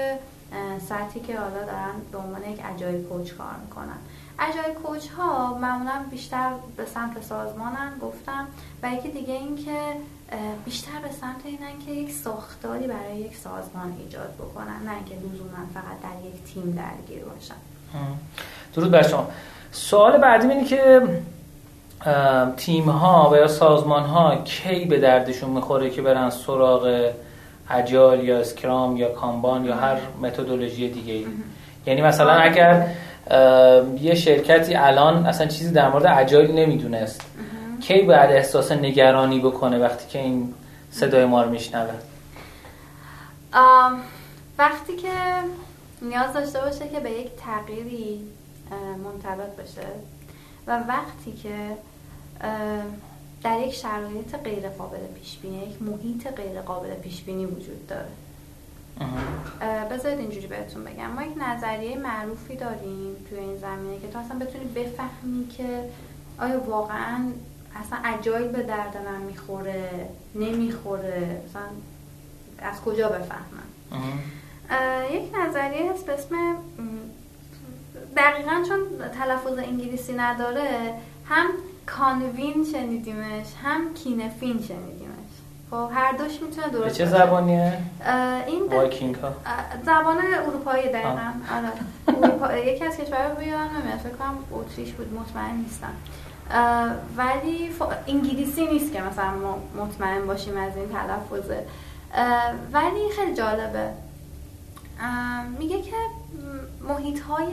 [0.88, 3.98] سطحی که حالا دارن به عنوان یک اجایل کوچ کار می‌کنن.
[4.38, 8.46] اجایل کوچ ها معمولا بیشتر به سمت سازمانن گفتم.
[8.82, 9.78] و یکی دیگه این که
[10.64, 14.82] بیشتر به سمت اینن که یک ساختاری برای یک سازمان ایجاد بکنن.
[14.86, 17.54] نه اینکه لزوما فقط در یک تیم درگیر باشن.
[18.74, 19.28] درود بر شما.
[19.72, 21.02] سوال بعدی اینه که
[22.56, 27.12] تیم ها و یا سازمان ها کی به دردشون می‌خوره که برن سراغ
[27.70, 31.26] اجال یا اسکرام یا کامبان یا هر متدولوژی دیگه ای
[31.86, 32.88] یعنی مثلا اگر
[34.00, 37.20] یه شرکتی الان اصلا چیزی در مورد اجایل نمی‌دونست.
[37.80, 40.54] کی باید احساس نگرانی بکنه وقتی که این
[40.90, 41.94] صدای ما رو میشنوه؟
[44.58, 45.08] وقتی که
[46.02, 48.20] نیاز داشته باشه که به یک تغییری
[49.04, 49.86] منطبق بشه
[50.66, 51.76] و وقتی که
[53.42, 58.08] در یک شرایط غیر قابل پیش بینی یک محیط غیر قابل پیش بینی وجود داره
[59.90, 61.10] بذارید اینجوری بهتون بگم.
[61.10, 65.84] ما یک نظریه معروفی داریم توی این زمینه که تو اصلا بتونی بفهمی که
[66.38, 67.24] آیا واقعا
[67.74, 71.42] اصلا اجایل به درد من می‌خوره نمی‌خوره.
[71.48, 71.62] اصلا
[72.58, 73.68] از کجا بفهمم؟
[75.12, 76.36] یک نظریه هست به اسم
[78.16, 78.78] دقیقا چون
[79.18, 80.94] تلفظ انگلیسی نداره
[81.24, 81.46] هم
[81.86, 85.16] کانوین شنیدیمش هم کینفین شنیدیمش.
[85.70, 87.78] خب هر دوش می‌تونه درست چه زبانیه؟
[88.46, 89.32] این وایکینگ ها
[89.86, 91.32] زبان اروپایی دقیقا.
[91.56, 92.66] آره.
[92.66, 95.92] یکی از کشورها یادم نمیاد فکر کنم اتریش بود مطمئن نیستم.
[97.16, 97.70] ولی
[98.06, 101.66] انگلیسی نیست که مثلا ما مطمئن باشیم از این تلفظه.
[102.72, 103.90] ولی خیلی جالبه.
[105.58, 105.96] میگه که
[106.88, 107.46] محیط های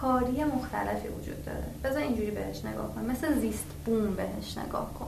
[0.00, 1.64] کاری مختلفی وجود داره.
[1.84, 5.06] بذار اینجوری بهش نگاه کن مثل زیست بوم بهش نگاه کن.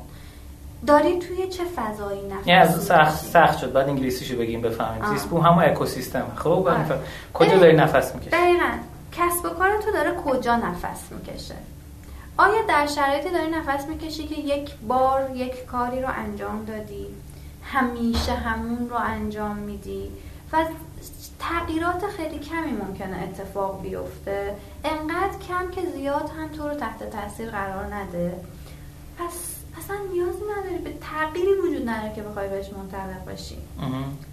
[0.87, 3.73] داری توی چه فضایی نفس یعنی از سخت سخت شد.
[3.73, 5.13] بعد انگلیسیشو بگیم بفهمیم.
[5.15, 7.01] زیست بوم همون اکوسیستم خب؟ آره.
[7.35, 8.71] کجا داری نفس می‌کشی؟ دقیقاً.
[9.13, 11.55] کسب و کار تو داره کجا نفس می‌کشه؟
[12.37, 17.07] آیا در شرایطی داری نفس می‌کشی که یک بار یک کاری رو انجام دادی؟
[17.63, 20.11] همیشه همون رو انجام میدی؟
[20.53, 20.65] و
[21.41, 24.57] تغییرات خیلی کمی ممکنه اتفاق بیفته.
[24.85, 28.41] انقدر کم که زیاد هم تو رو تحت تاثیر قرار نده.
[29.19, 33.59] پس اصلا نیازی نداری به تغییری وجود نداره که بخوای بهش منطبق باشی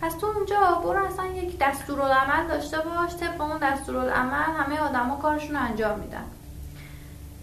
[0.01, 5.55] پس تو اونجا برو اصلا یک دستورالعمل داشته باش طبق اون دستورالعمل همه آدما کارشون
[5.55, 6.23] رو انجام میدن.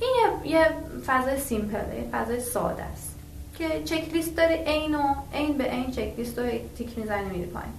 [0.00, 0.68] این یه,
[1.06, 3.14] فضای سیمپله یه فضای ساده است
[3.58, 6.46] که چک لیست داری عین و عین به عین چک لیست رو
[6.78, 7.72] تیک می‌زنی میری پایین.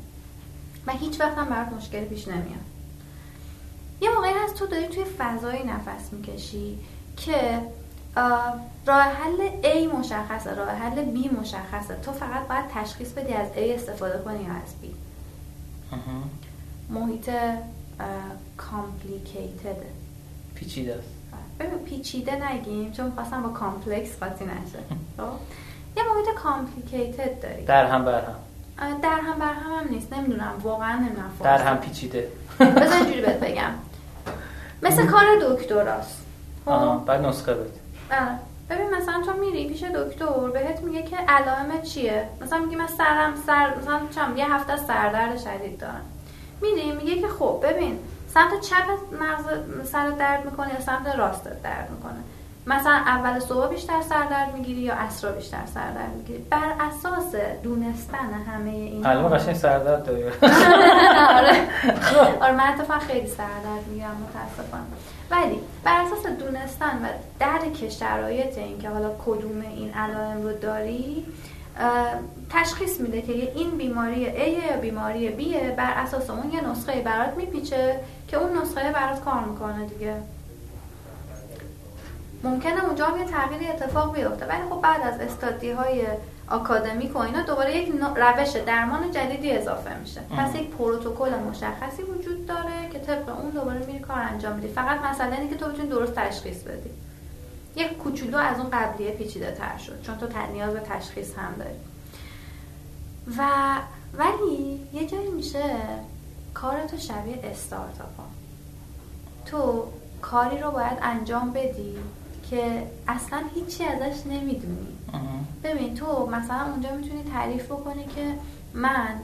[0.88, 2.66] و هیچ وقت هم برات مشکلی پیش نمیاد.
[4.02, 6.80] یه موقعی هست تو داری توی فضایی نفس می‌کشی
[7.18, 7.62] که
[8.88, 11.96] راه حل A مشخصه راه حل B مشخصه.
[11.96, 14.86] تو فقط باید تشخیص بدی از A استفاده کنی یا از B.
[16.90, 17.30] محیط
[18.58, 19.78] complicated
[20.56, 21.08] پیچیده است.
[21.60, 24.80] ببین پیچیده نگیم چون خواستم با complex قاطی نشه.
[25.18, 25.34] خب؟
[25.98, 27.66] یه محیط complicated داری.
[27.66, 28.36] در هم بر هم.
[28.78, 31.32] در هم بر هم, هم نیست نمی‌دونم واقعا نمی‌دونم.
[31.44, 32.28] در هم پیچیده.
[32.60, 33.72] بذار اینجوری بهت بگم.
[34.84, 36.26] مثل کار دکتراست.
[36.66, 37.80] خب؟ بعد نسخه بده.
[38.70, 43.34] ببین مثلا تو میری پیش دکتر بهت میگه که علائم چیه؟ مثلا میگی من سرم
[43.48, 46.02] سر مثلا چم یه هفته سردرد شدید دارم.
[46.62, 48.00] میری میگه که خب ببین
[48.34, 48.90] سمت چپ
[49.22, 49.46] مغز
[49.92, 52.20] سر درد می‌کنه یا سمت راست درد می‌کنه؟
[52.68, 58.70] مثلا اول صبح بیشتر سردرد می‌گیری یا عصر بیشتر سردرد می‌گیری؟ بر اساس دونستن همه
[58.70, 60.24] این الان قشنگ سردرد داری.
[61.38, 61.56] آره.
[62.42, 64.84] آره من اتفاقا خیلی سردرد می‌گیرم متاسفانه.
[65.32, 67.08] ولی بر اساس دونستن و
[67.40, 71.26] درک شرایط این که حالا کدوم این علائم رو داری
[72.50, 77.38] تشخیص میده که این بیماری A یا بیماری B بر اساس اون یه نسخه برات
[77.38, 80.16] میپیچه که اون نسخه برات کار می‌کنه دیگه.
[82.44, 84.46] ممکنه اونجا هم یه تغییری اتفاق بیفته.
[84.46, 86.08] ولی خب بعد از استادی های
[86.50, 90.22] آکادمیک و اینا دوباره یک روش درمان جدیدی اضافه میشه.
[90.38, 94.68] پس یک پروتکل مشخصی وجود داره که طبق اون دوباره میری کار انجام میدی.
[94.68, 96.90] فقط مسئله اینه که تو بتونی درست تشخیص بدی.
[97.76, 101.76] یک کوچولو از اون قبلیه پیچیده تر شد چون تو نیاز به تشخیص هم داری.
[103.38, 103.44] و
[104.18, 105.64] ولی یه جایی میشه
[106.54, 108.10] کارتو شبیه استارتاپ
[109.46, 109.84] تو
[110.22, 111.98] کاری رو باید انجام بدی
[112.50, 114.88] که اصلا هیچی ازش نمی‌دونی.
[115.64, 118.34] ببین تو مثلا اونجا می‌تونی تعریف بکنی که
[118.74, 119.16] من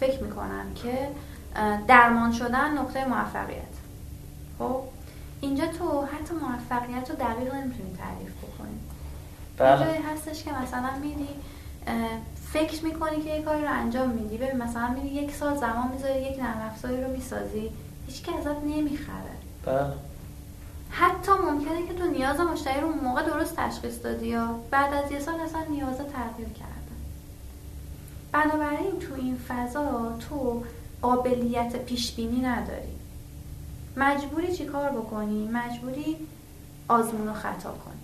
[0.00, 1.08] فکر می‌کنم که
[1.88, 3.74] درمان شدن نقطه موفقیت.
[4.58, 4.80] خب؟
[5.40, 8.78] اینجا تو حتی موفقیت رو دقیق نمی‌تونی تعریف بکنی.
[9.58, 10.00] بله.
[10.14, 11.28] هستش که مثلا میری
[12.52, 14.36] فکر می‌کنی که یه کاری رو انجام میدی.
[14.36, 17.70] ببین مثلا میری یک سال زمان می‌ذاری یک نرم افزاری رو می‌سازی.
[18.06, 19.36] هیچ که ازت نمی‌خره.
[19.64, 19.92] بله.
[20.92, 25.20] حتی ممکنه که تو نیاز مشتری رو موقع درست تشخیص دادی یا بعد از یه
[25.20, 26.72] سال اصلا نیاز تغییر کردن.
[28.32, 30.62] بنابراین تو این فضا تو
[31.02, 32.96] قابلیت پیش بینی نداری.
[33.96, 36.16] مجبوری چی کار بکنی؟ مجبوری
[36.88, 38.02] آزمون و خطا کنی.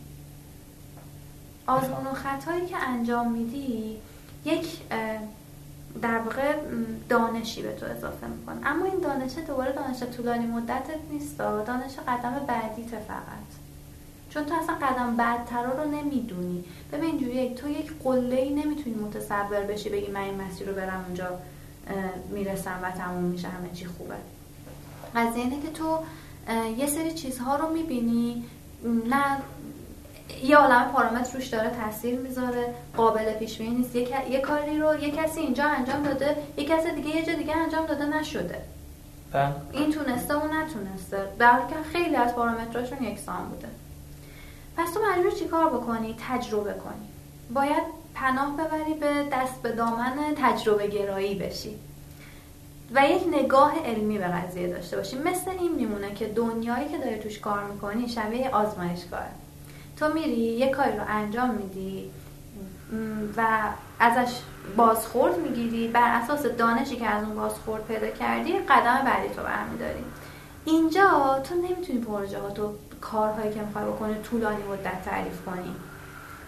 [1.66, 3.96] آزمون و خطایی که انجام میدی
[4.44, 4.80] یک
[6.02, 6.54] در واقع
[7.08, 8.66] دانشی به تو اضافه می‌کنه.
[8.66, 13.48] اما این دانش دوباره دانش طولانی مدتت نیست دانش قدم بعدیت فقط.
[14.30, 16.64] چون تو اصلا قدم بعدترا رو نمی‌دونی.
[16.92, 21.04] ببین اینجوری تو یک قله ای نمی‌تونی متصور بشی بگی من این مسیر رو برم
[21.06, 21.38] اونجا
[22.30, 24.14] می‌رسم و تموم میشه همه چی خوبه.
[25.16, 25.98] قضیه اینه که تو
[26.78, 28.44] یه سری چیزها رو می‌بینی
[28.84, 29.36] نه
[30.44, 33.96] یه عالم پارامتر روش داره تاثیر می‌ذاره قابل پیش بینی نیست.
[33.96, 37.86] یه،, کاری رو یه کسی اینجا انجام داده یه کسی دیگه یه جا دیگه انجام
[37.86, 38.58] داده نشده.
[39.32, 39.52] بله.
[39.72, 41.18] این تونسته و نتونسته.
[41.38, 43.68] در که خیلی از پارامتراشون یکسان بوده.
[44.76, 47.08] پس تو مجبور چیکار بکنی؟ تجربه کنی.
[47.54, 47.82] باید
[48.14, 51.78] پناه ببری به دست به دامن تجربه گرایی بشی.
[52.94, 55.18] و یک نگاه علمی به قضیه داشته باشی.
[55.18, 59.30] مثل این میمونه که دنیایی که داری توش کار می‌کنی شبیه آزمایشگاهه.
[59.98, 62.10] تو میری یه کاری رو انجام میدی
[63.36, 63.46] و
[64.00, 64.32] ازش
[64.76, 70.04] بازخورد می‌گیری بر اساس دانشی که از اون بازخورد پیدا کردی قدم بعدی تو برمیداری.
[70.64, 75.76] اینجا تو نمی‌تونی پروژه تو کارهایی که می‌خوای بکنی طولانی مدت تعریف کنی.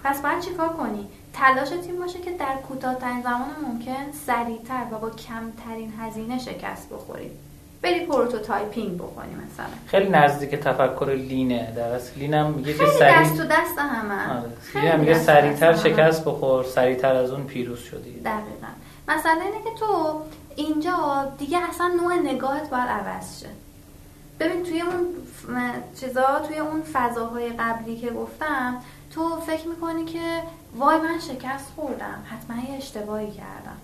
[0.05, 5.11] پس باید چیکار کنی؟ تلاش تیم باشه که در کوتاهترین زمان ممکن سریعتر و با
[5.11, 7.50] کمترین هزینه شکست بخورید
[7.83, 9.67] بری prototyping بکنی مثلا.
[9.87, 11.73] خیلی نزدیک تفکر lean ه.
[11.77, 14.39] در اصل lean م میگه که سریع دست تو دست همه.
[14.39, 14.51] آره.
[14.75, 18.21] lean م میگه سریعتر شکست بخور سریعتر از اون پیروز شدی.
[18.21, 18.69] دقیقا.
[19.09, 20.21] مثلا اینه که تو
[20.57, 23.49] اینجا دیگه اصلا نوع نگاهت باید عوض شه.
[24.41, 25.07] ببین توی اون
[26.01, 28.77] چیزا توی اون فضاهای قبلی که گفتم
[29.15, 30.43] تو فکر می‌کنی که
[30.77, 32.25] وای من شکست خوردم.
[32.27, 33.79] حتما یه اشتباهی کردم.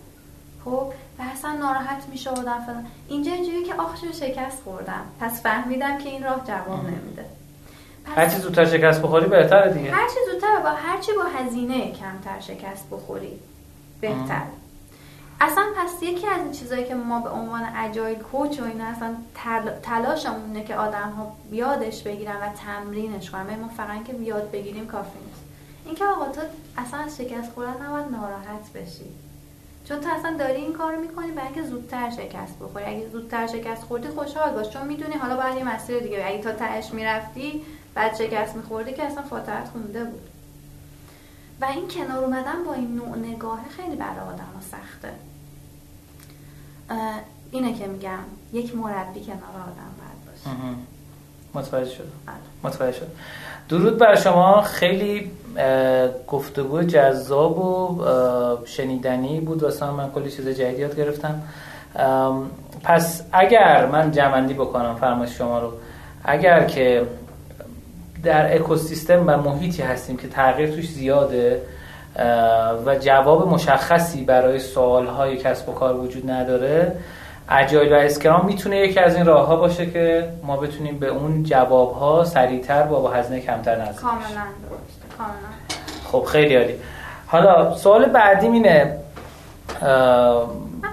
[0.64, 0.92] خب؟
[1.36, 5.02] اصلا ناراحت می فلان اینجا اینجوری که آخ شکست خوردم.
[5.20, 7.24] پس فهمیدم که این راه جواب نمیده.
[8.16, 9.90] هر چی زودتر شکست بخوری بهتره دیگه.
[9.90, 13.38] هر چی زودتر با هر چی با هزینه کمتر شکست بخوری
[14.00, 14.42] بهتر.
[15.40, 19.14] اصلا پس یکی از این چیزایی که ما به عنوان اجایل کوچ و اینا اصلا
[19.82, 23.60] تلاشمونه که آدم ها بیادش بگیرن و تمرینش کنن.
[23.60, 25.40] ما فقط که بیاد بگیریم کافی نیست.
[25.86, 26.40] اینکه آقا تو
[26.78, 29.25] اصلا از شکست خوردن نباید ناراحت بشی.
[29.88, 32.84] چون تو اصلا داری این کار می‌کنی برای اینکه زودتر شکست بخوری.
[32.84, 34.68] اگه زودتر شکست خوردی خوشحال باش.
[34.68, 36.24] چون می‌دونی حالا باید یه مسیر دیگه.
[36.26, 37.62] اگه تا تهش می‌رفتی
[37.94, 40.28] بعد شکست میخوردی که اصلا فاتحت خونده بود.
[41.60, 45.12] و این کنار اومدن با این نوع نگاه خیلی برای آدم سخته.
[47.50, 48.18] اینه که میگم
[48.52, 50.56] یک مربی کنار آدم باید باشه.
[51.56, 52.08] متوجه شد.
[52.64, 53.06] متوجه شد
[53.68, 54.62] درود بر شما.
[54.62, 55.30] خیلی
[56.28, 57.98] گفتگو جذاب و
[58.64, 60.10] شنیدنی بود واسه من.
[60.10, 61.42] کلی چیز جدید یاد گرفتم.
[62.82, 65.72] پس اگر من جمعندی بکنم فرمایش شما رو.
[66.24, 67.06] اگر که
[68.24, 71.62] در اکوسیستم و محیطی هستیم که تغییر توش زیاده
[72.86, 76.92] و جواب مشخصی برای سوالهای کسب و کار وجود نداره
[77.48, 81.42] اجایل و اسکرام می‌تونه یکی از این راه ها باشه که ما بتونیم به اون
[81.42, 84.42] جواب ها سریعتر با با هزینه کمتر نزدیک کاملا
[86.12, 86.74] خب خیلی عالی.
[87.26, 88.98] حالا سوال بعدی اینه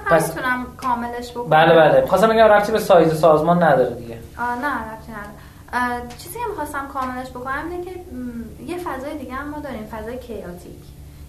[0.06, 1.50] پس می‌تونم کاملش بکنم.
[1.50, 2.06] بله بله.
[2.06, 4.18] خواستم بگم رفتی به سایز سازمان نداره دیگه.
[4.40, 6.08] آه نه رفتی نداره.
[6.18, 7.92] چیزی که می‌خواستم کاملش بکنم اینه که
[8.66, 10.82] یه فضای دیگه هم ما داریم فضای chaotic.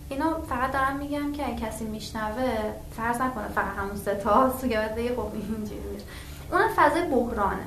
[0.08, 2.52] اینو فقط دارم میگم که کسی میشنوه
[2.96, 4.78] فرض نکنه فقط همون سه تا که
[5.16, 6.04] خب اینجوری
[6.52, 7.66] اون فضای بحرانه.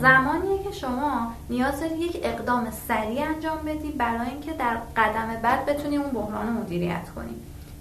[0.00, 5.66] زمانیه که شما نیاز داری یک اقدام سریع انجام بدی برای اینکه در قدم بعد
[5.66, 7.34] بتونی اون بحران رو مدیریت کنی.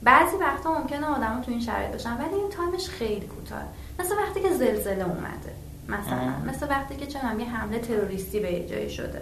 [0.03, 3.63] بعضی وقتا ممکنه آدما تو این شرایط باشن ولی این time ش خیلی کوتاه
[3.99, 5.53] مثل وقتی که زلزله اومده
[5.87, 6.51] مثلا.
[6.53, 9.21] مثل وقتی که چنم یه حمله تروریستی به جایی شده.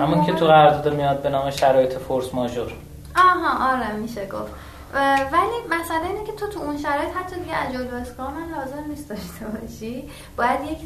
[0.00, 2.72] همون که تو قرارداد میاد به نام شرایط فورس ماژور.
[3.16, 4.52] آها آره میشه گفت.
[5.32, 9.08] ولی مسئله اینه که تو تو اون شرایط حتی دیگه اجایل و اسکرام لازم نیست
[9.08, 10.10] داشته باشی.
[10.36, 10.78] باید یک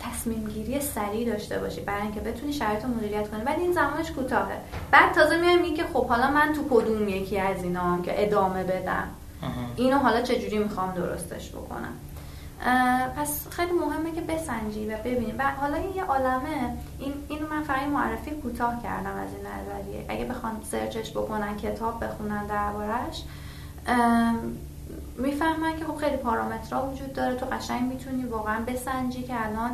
[0.00, 3.42] تصمیم گیری سریع داشته باشی برای اینکه بتونی شرایط رو مدیریت کنی.
[3.42, 4.56] ولی این زمانش کوتاهه.
[4.90, 8.26] بعد تازه میای میگی که خب حالا من تو کدوم یکی از اینا هم که
[8.26, 9.08] ادامه بدم.
[9.76, 11.92] اینو حالا چجوری می‌خوام درستش بکنم؟
[13.16, 16.76] پس خیلی مهمه که بسنجی و ببینی و حالا این یه عالمه.
[16.98, 20.04] این اینو من فقط معرفی کوتاه کردم از این نظریه.
[20.08, 23.22] اگه بخوان سرچش بکنن کتاب بخونن دربارش
[25.18, 27.34] می‌فهمن که خب خیلی پارامترها وجود داره.
[27.34, 29.70] تو قشنگ می‌تونی واقعا بسنجی که الان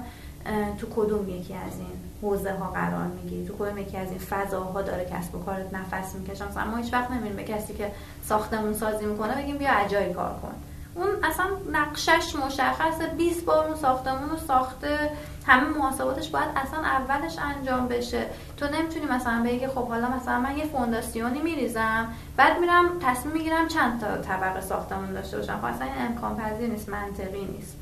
[0.79, 1.93] تو کدوم یکی از این
[2.23, 3.47] حوزه ها قرار می‌گیری.
[3.47, 7.11] تو کدوم یکی از این فضاها داره کسب و کارت نفس می‌کشن مثلا هیچ وقت
[7.11, 7.93] نمیریم به کسی که
[8.25, 10.55] ساختمون سازی می‌کنه بگیم بیا اجای کار کن.
[10.95, 13.07] اون اصلا نقشش مشخصه.
[13.07, 15.11] 20 بار اون ساختمون رو ساخته.
[15.47, 18.27] همه محاسباتش باید اصلا اولش انجام بشه.
[18.57, 23.69] تو نمی‌تونی مثلا بگی خب حالا مثلا من یه فونداسیونی میریزم بعد میرم تصمیم می‌گیرم
[23.69, 25.59] چند تا طبقه ساختمون داشته باشم.
[25.59, 27.77] خب اصلا این امکان پذیر نیست منطقی نیست.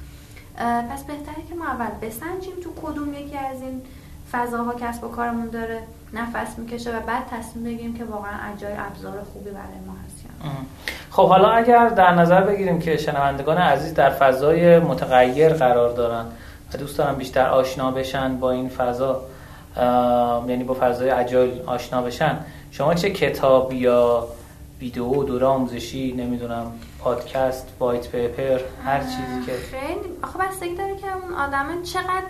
[0.91, 3.83] پس بهتره که ما اول بسنجیم تو کدوم یکی از این
[4.33, 5.83] فضاها کسب و کارمون داره
[6.13, 10.08] نفس می‌کشه و بعد تصمیم بگیریم که واقعا اجای ابزار خوبی برای ما هست.
[11.11, 16.25] خب حالا اگر در نظر بگیریم که شنوندگان عزیز در فضای متغیر قرار دارن
[16.75, 19.23] و دوست دارن بیشتر آشنا بشن با این فضا
[20.49, 22.39] یعنی با فضای اجایل آشنا بشن
[22.71, 24.29] شما چه کتاب یا
[24.81, 30.01] ویدیو دوره آموزشی نمی‌دونم پادکست وایت پیپر هر چیزی که خیلی.
[30.23, 32.29] آخه بستگی داره که اون آدم چقدر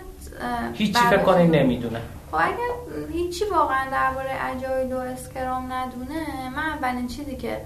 [0.73, 2.01] هیچی فکر کنی نمی‌دونه.
[2.31, 7.57] خب اگر هیچی واقعا درباره اجایل و اسکرام ندونه من اولین چیزی که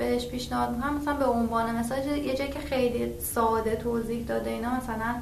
[0.00, 0.94] بهش پیشنهاد می‌کنم.
[1.00, 5.14] مثلا به عنوان مثلا یه جایی که خیلی ساده توضیح داده اینا مثلا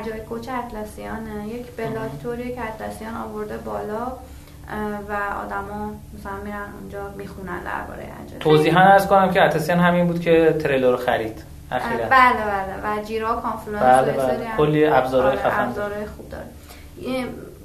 [0.00, 2.10] agile coach Atlassian ه یک بلاگ
[2.54, 4.06] که Atlassian آورده بالا
[5.08, 5.12] و
[5.42, 10.56] آدما مثلا میرن اونجا می‌خونن درباره اجای توضیحا عرض کنم که Atlassian همین بود که
[10.62, 12.06] Trello رو خرید اخیرا.
[12.10, 14.46] بله بله و Jira Confluence بله بله.
[14.56, 15.72] کلی ابزارهای آره، خفن
[16.16, 16.44] خوب داره.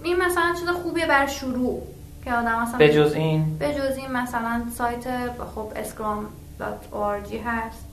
[0.04, 1.82] این مثلا چیز خوبیه برا شروع.
[2.26, 5.04] که آدم مثلا به جز این؟ به جز این مثلا سایت
[5.56, 7.86] خب Scrum.org هست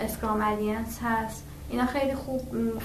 [0.00, 1.44] اسکرام الینس هست.
[1.70, 2.40] اینا خیلی خوب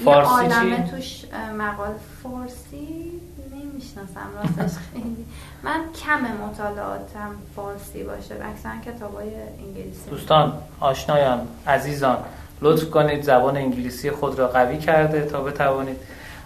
[0.06, 1.26] فارسی چی؟ توش
[1.58, 1.94] مقال
[2.24, 3.12] فارسی
[3.52, 5.26] نمی‌شناسم راستش خیلی.
[5.64, 9.30] من کم مطالعاتم فارسی باشه اکثرا کتابای
[9.68, 10.10] انگلیسی.
[10.10, 12.18] دوستان آشنایان عزیزان
[12.62, 15.98] لطف کنید زبان انگلیسی خود را قوی کرده تا بتوانید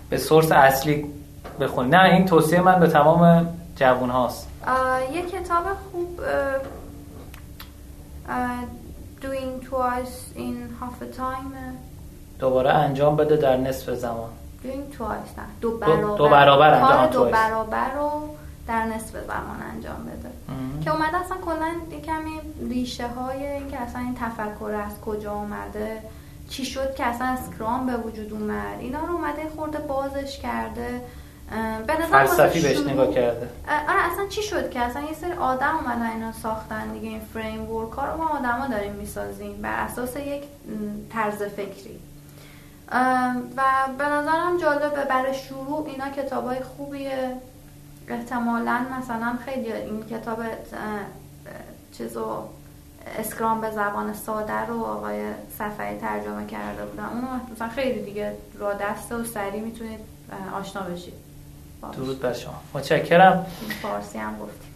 [0.10, 1.06] به سورس اصلی
[1.60, 1.96] بخونید.
[1.96, 3.48] نه این توصیه من به تمام
[3.78, 4.48] جوون هاست.
[5.14, 6.20] یه کتاب خوب
[9.22, 11.58] doing twice in half a time.
[12.40, 14.30] دوباره انجام بده در نصف زمان.
[14.64, 16.74] Doing twice نه دو برابر دو برابر.
[16.74, 18.36] انجام دو برابر رو
[18.68, 20.30] در نصف زمان انجام بده.
[20.84, 21.72] که اومده اصلا کلا
[22.06, 26.02] کمی ریشه های اینکه اصلا این تفکر از کجا اومده
[26.50, 31.02] چی شد که اصلا اسکرام به وجود اومد اینا رو اومده خورده بازش کرده.
[32.12, 33.50] فلسفی بهش نگاه کرده.
[33.68, 37.72] آره اصلا چی شد که؟ اصلا یه سری آدم اومدن اینا ساختن دیگه این فریم
[37.72, 40.44] ورک ها رو ما آدما داریم می‌سازیم بر اساس یک
[41.14, 42.00] طرز فکری.
[43.58, 43.64] و
[43.98, 47.36] به نظرم جالبه برای شروع اینا کتاب های خوبیه.
[48.08, 50.40] احتمالا مثلا خیلی این کتاب
[51.98, 52.44] چیزو
[53.20, 57.06] اسکرام به زبان ساده رو آقای صفحه ترجمه کرده بودن.
[57.06, 60.00] اونو مثلا خیلی دیگه را دسته و سریع می‌تونید
[60.54, 61.27] آشنا بشید.
[61.96, 62.54] درود بر شما.
[62.74, 63.46] متشکرم.
[63.82, 64.74] فارسی هم گفتیم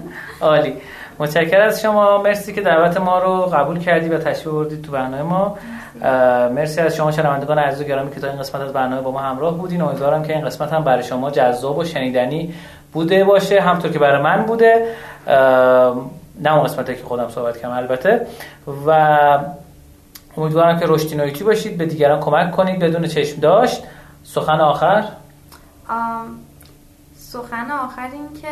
[0.40, 0.74] عالی.
[1.18, 2.22] متشکر از شما.
[2.22, 5.58] مرسی که دعوت ما رو قبول کردی و تشریف بردید تو برنامه ما.
[6.48, 6.80] مرسی.
[6.80, 9.54] از شما شنوندگان عزیز و گرامی که تا این قسمت از برنامه با ما همراه
[9.58, 9.82] بودین.
[9.82, 12.54] امیدوارم که این قسمت هم برای شما جذاب و شنیدنی
[12.92, 14.86] بوده باشه همطور که برای من بوده.
[16.40, 18.26] نه اون قسمتی که خودم صحبت کردم البته.
[18.86, 19.38] و
[20.36, 21.78] امیدوارم که رشدی باشید.
[21.78, 22.78] به دیگران کمک کنید.
[22.78, 23.82] بدون چشم داشت.
[24.24, 25.04] سخن آخر.
[27.16, 28.48] سخن آخر این که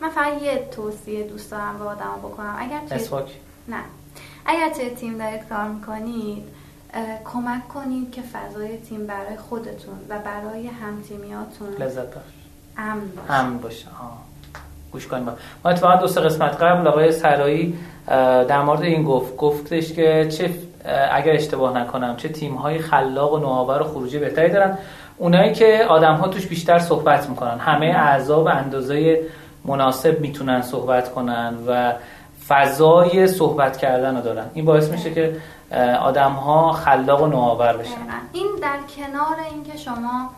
[0.00, 2.56] من فقط یه توصیه دوست دارم به آدم بکنم.
[2.58, 2.80] اگر
[3.68, 3.80] نه.
[4.46, 6.42] اگر توی تیم دارید کار می‌کنید
[7.24, 12.34] کمک کنید که فضای تیم برای خودتون و برای همتیمیاتون لذت بخش.
[12.78, 13.32] امن باشه.
[13.32, 13.86] امن باشه.
[14.92, 15.24] گوش کنیم
[15.64, 17.78] ما اتفاقا دو سه قسمت قبل آقای سرایی
[18.48, 20.50] در مورد این گفت گفتش که چه
[21.12, 24.78] اگر اشتباه نکنم چه تیم های خلاق و نوآور و خروجی بهتری دارن
[25.18, 27.58] اونایی که آدم ها توش بیشتر صحبت می‌کنن.
[27.58, 29.22] همه اعضا به اندازه
[29.64, 31.94] مناسب می‌تونن صحبت کنن و
[32.48, 34.46] فضای صحبت کردن رو دارن.
[34.54, 35.36] این باعث میشه که
[36.00, 37.90] آدم ها خلاق و نوآور بشن.
[38.32, 40.30] این در کنار اینکه شما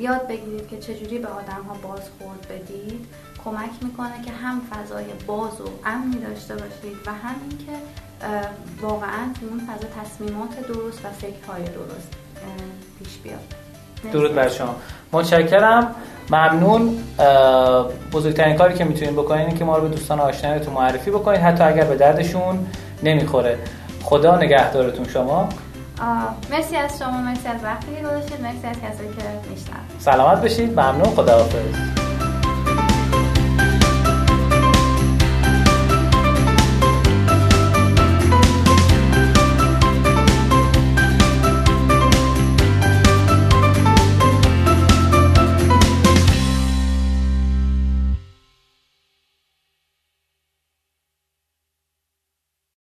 [0.00, 3.06] یاد بگیرید که چجوری به آدم ها بازخورد بدید
[3.44, 7.72] کمک می‌کنه که هم فضای باز و امنی داشته باشید و هم اینکه
[8.80, 12.12] واقعا تو اون فضا تصمیمات درست و فکرهای درست
[12.98, 13.63] پیش بیاد.
[14.12, 14.74] درود بر شما.
[15.12, 15.94] متشکرم.
[16.30, 16.98] ممنون.
[18.12, 21.64] بزرگترین کاری که می‌تونید بکنید اینه که ما رو به دوستان آشنایتون معرفی بکنید حتی
[21.64, 22.66] اگر به دردشون
[23.02, 23.58] نمی‌خوره.
[24.02, 25.48] خدا نگهدارتون شما.
[26.50, 30.80] مرسی از شما مرسی از وقتی که گذاشتید مرسی از کسایی که میشنن سلامت بشید
[30.80, 31.14] ممنون.
[31.14, 32.03] خداحافظ.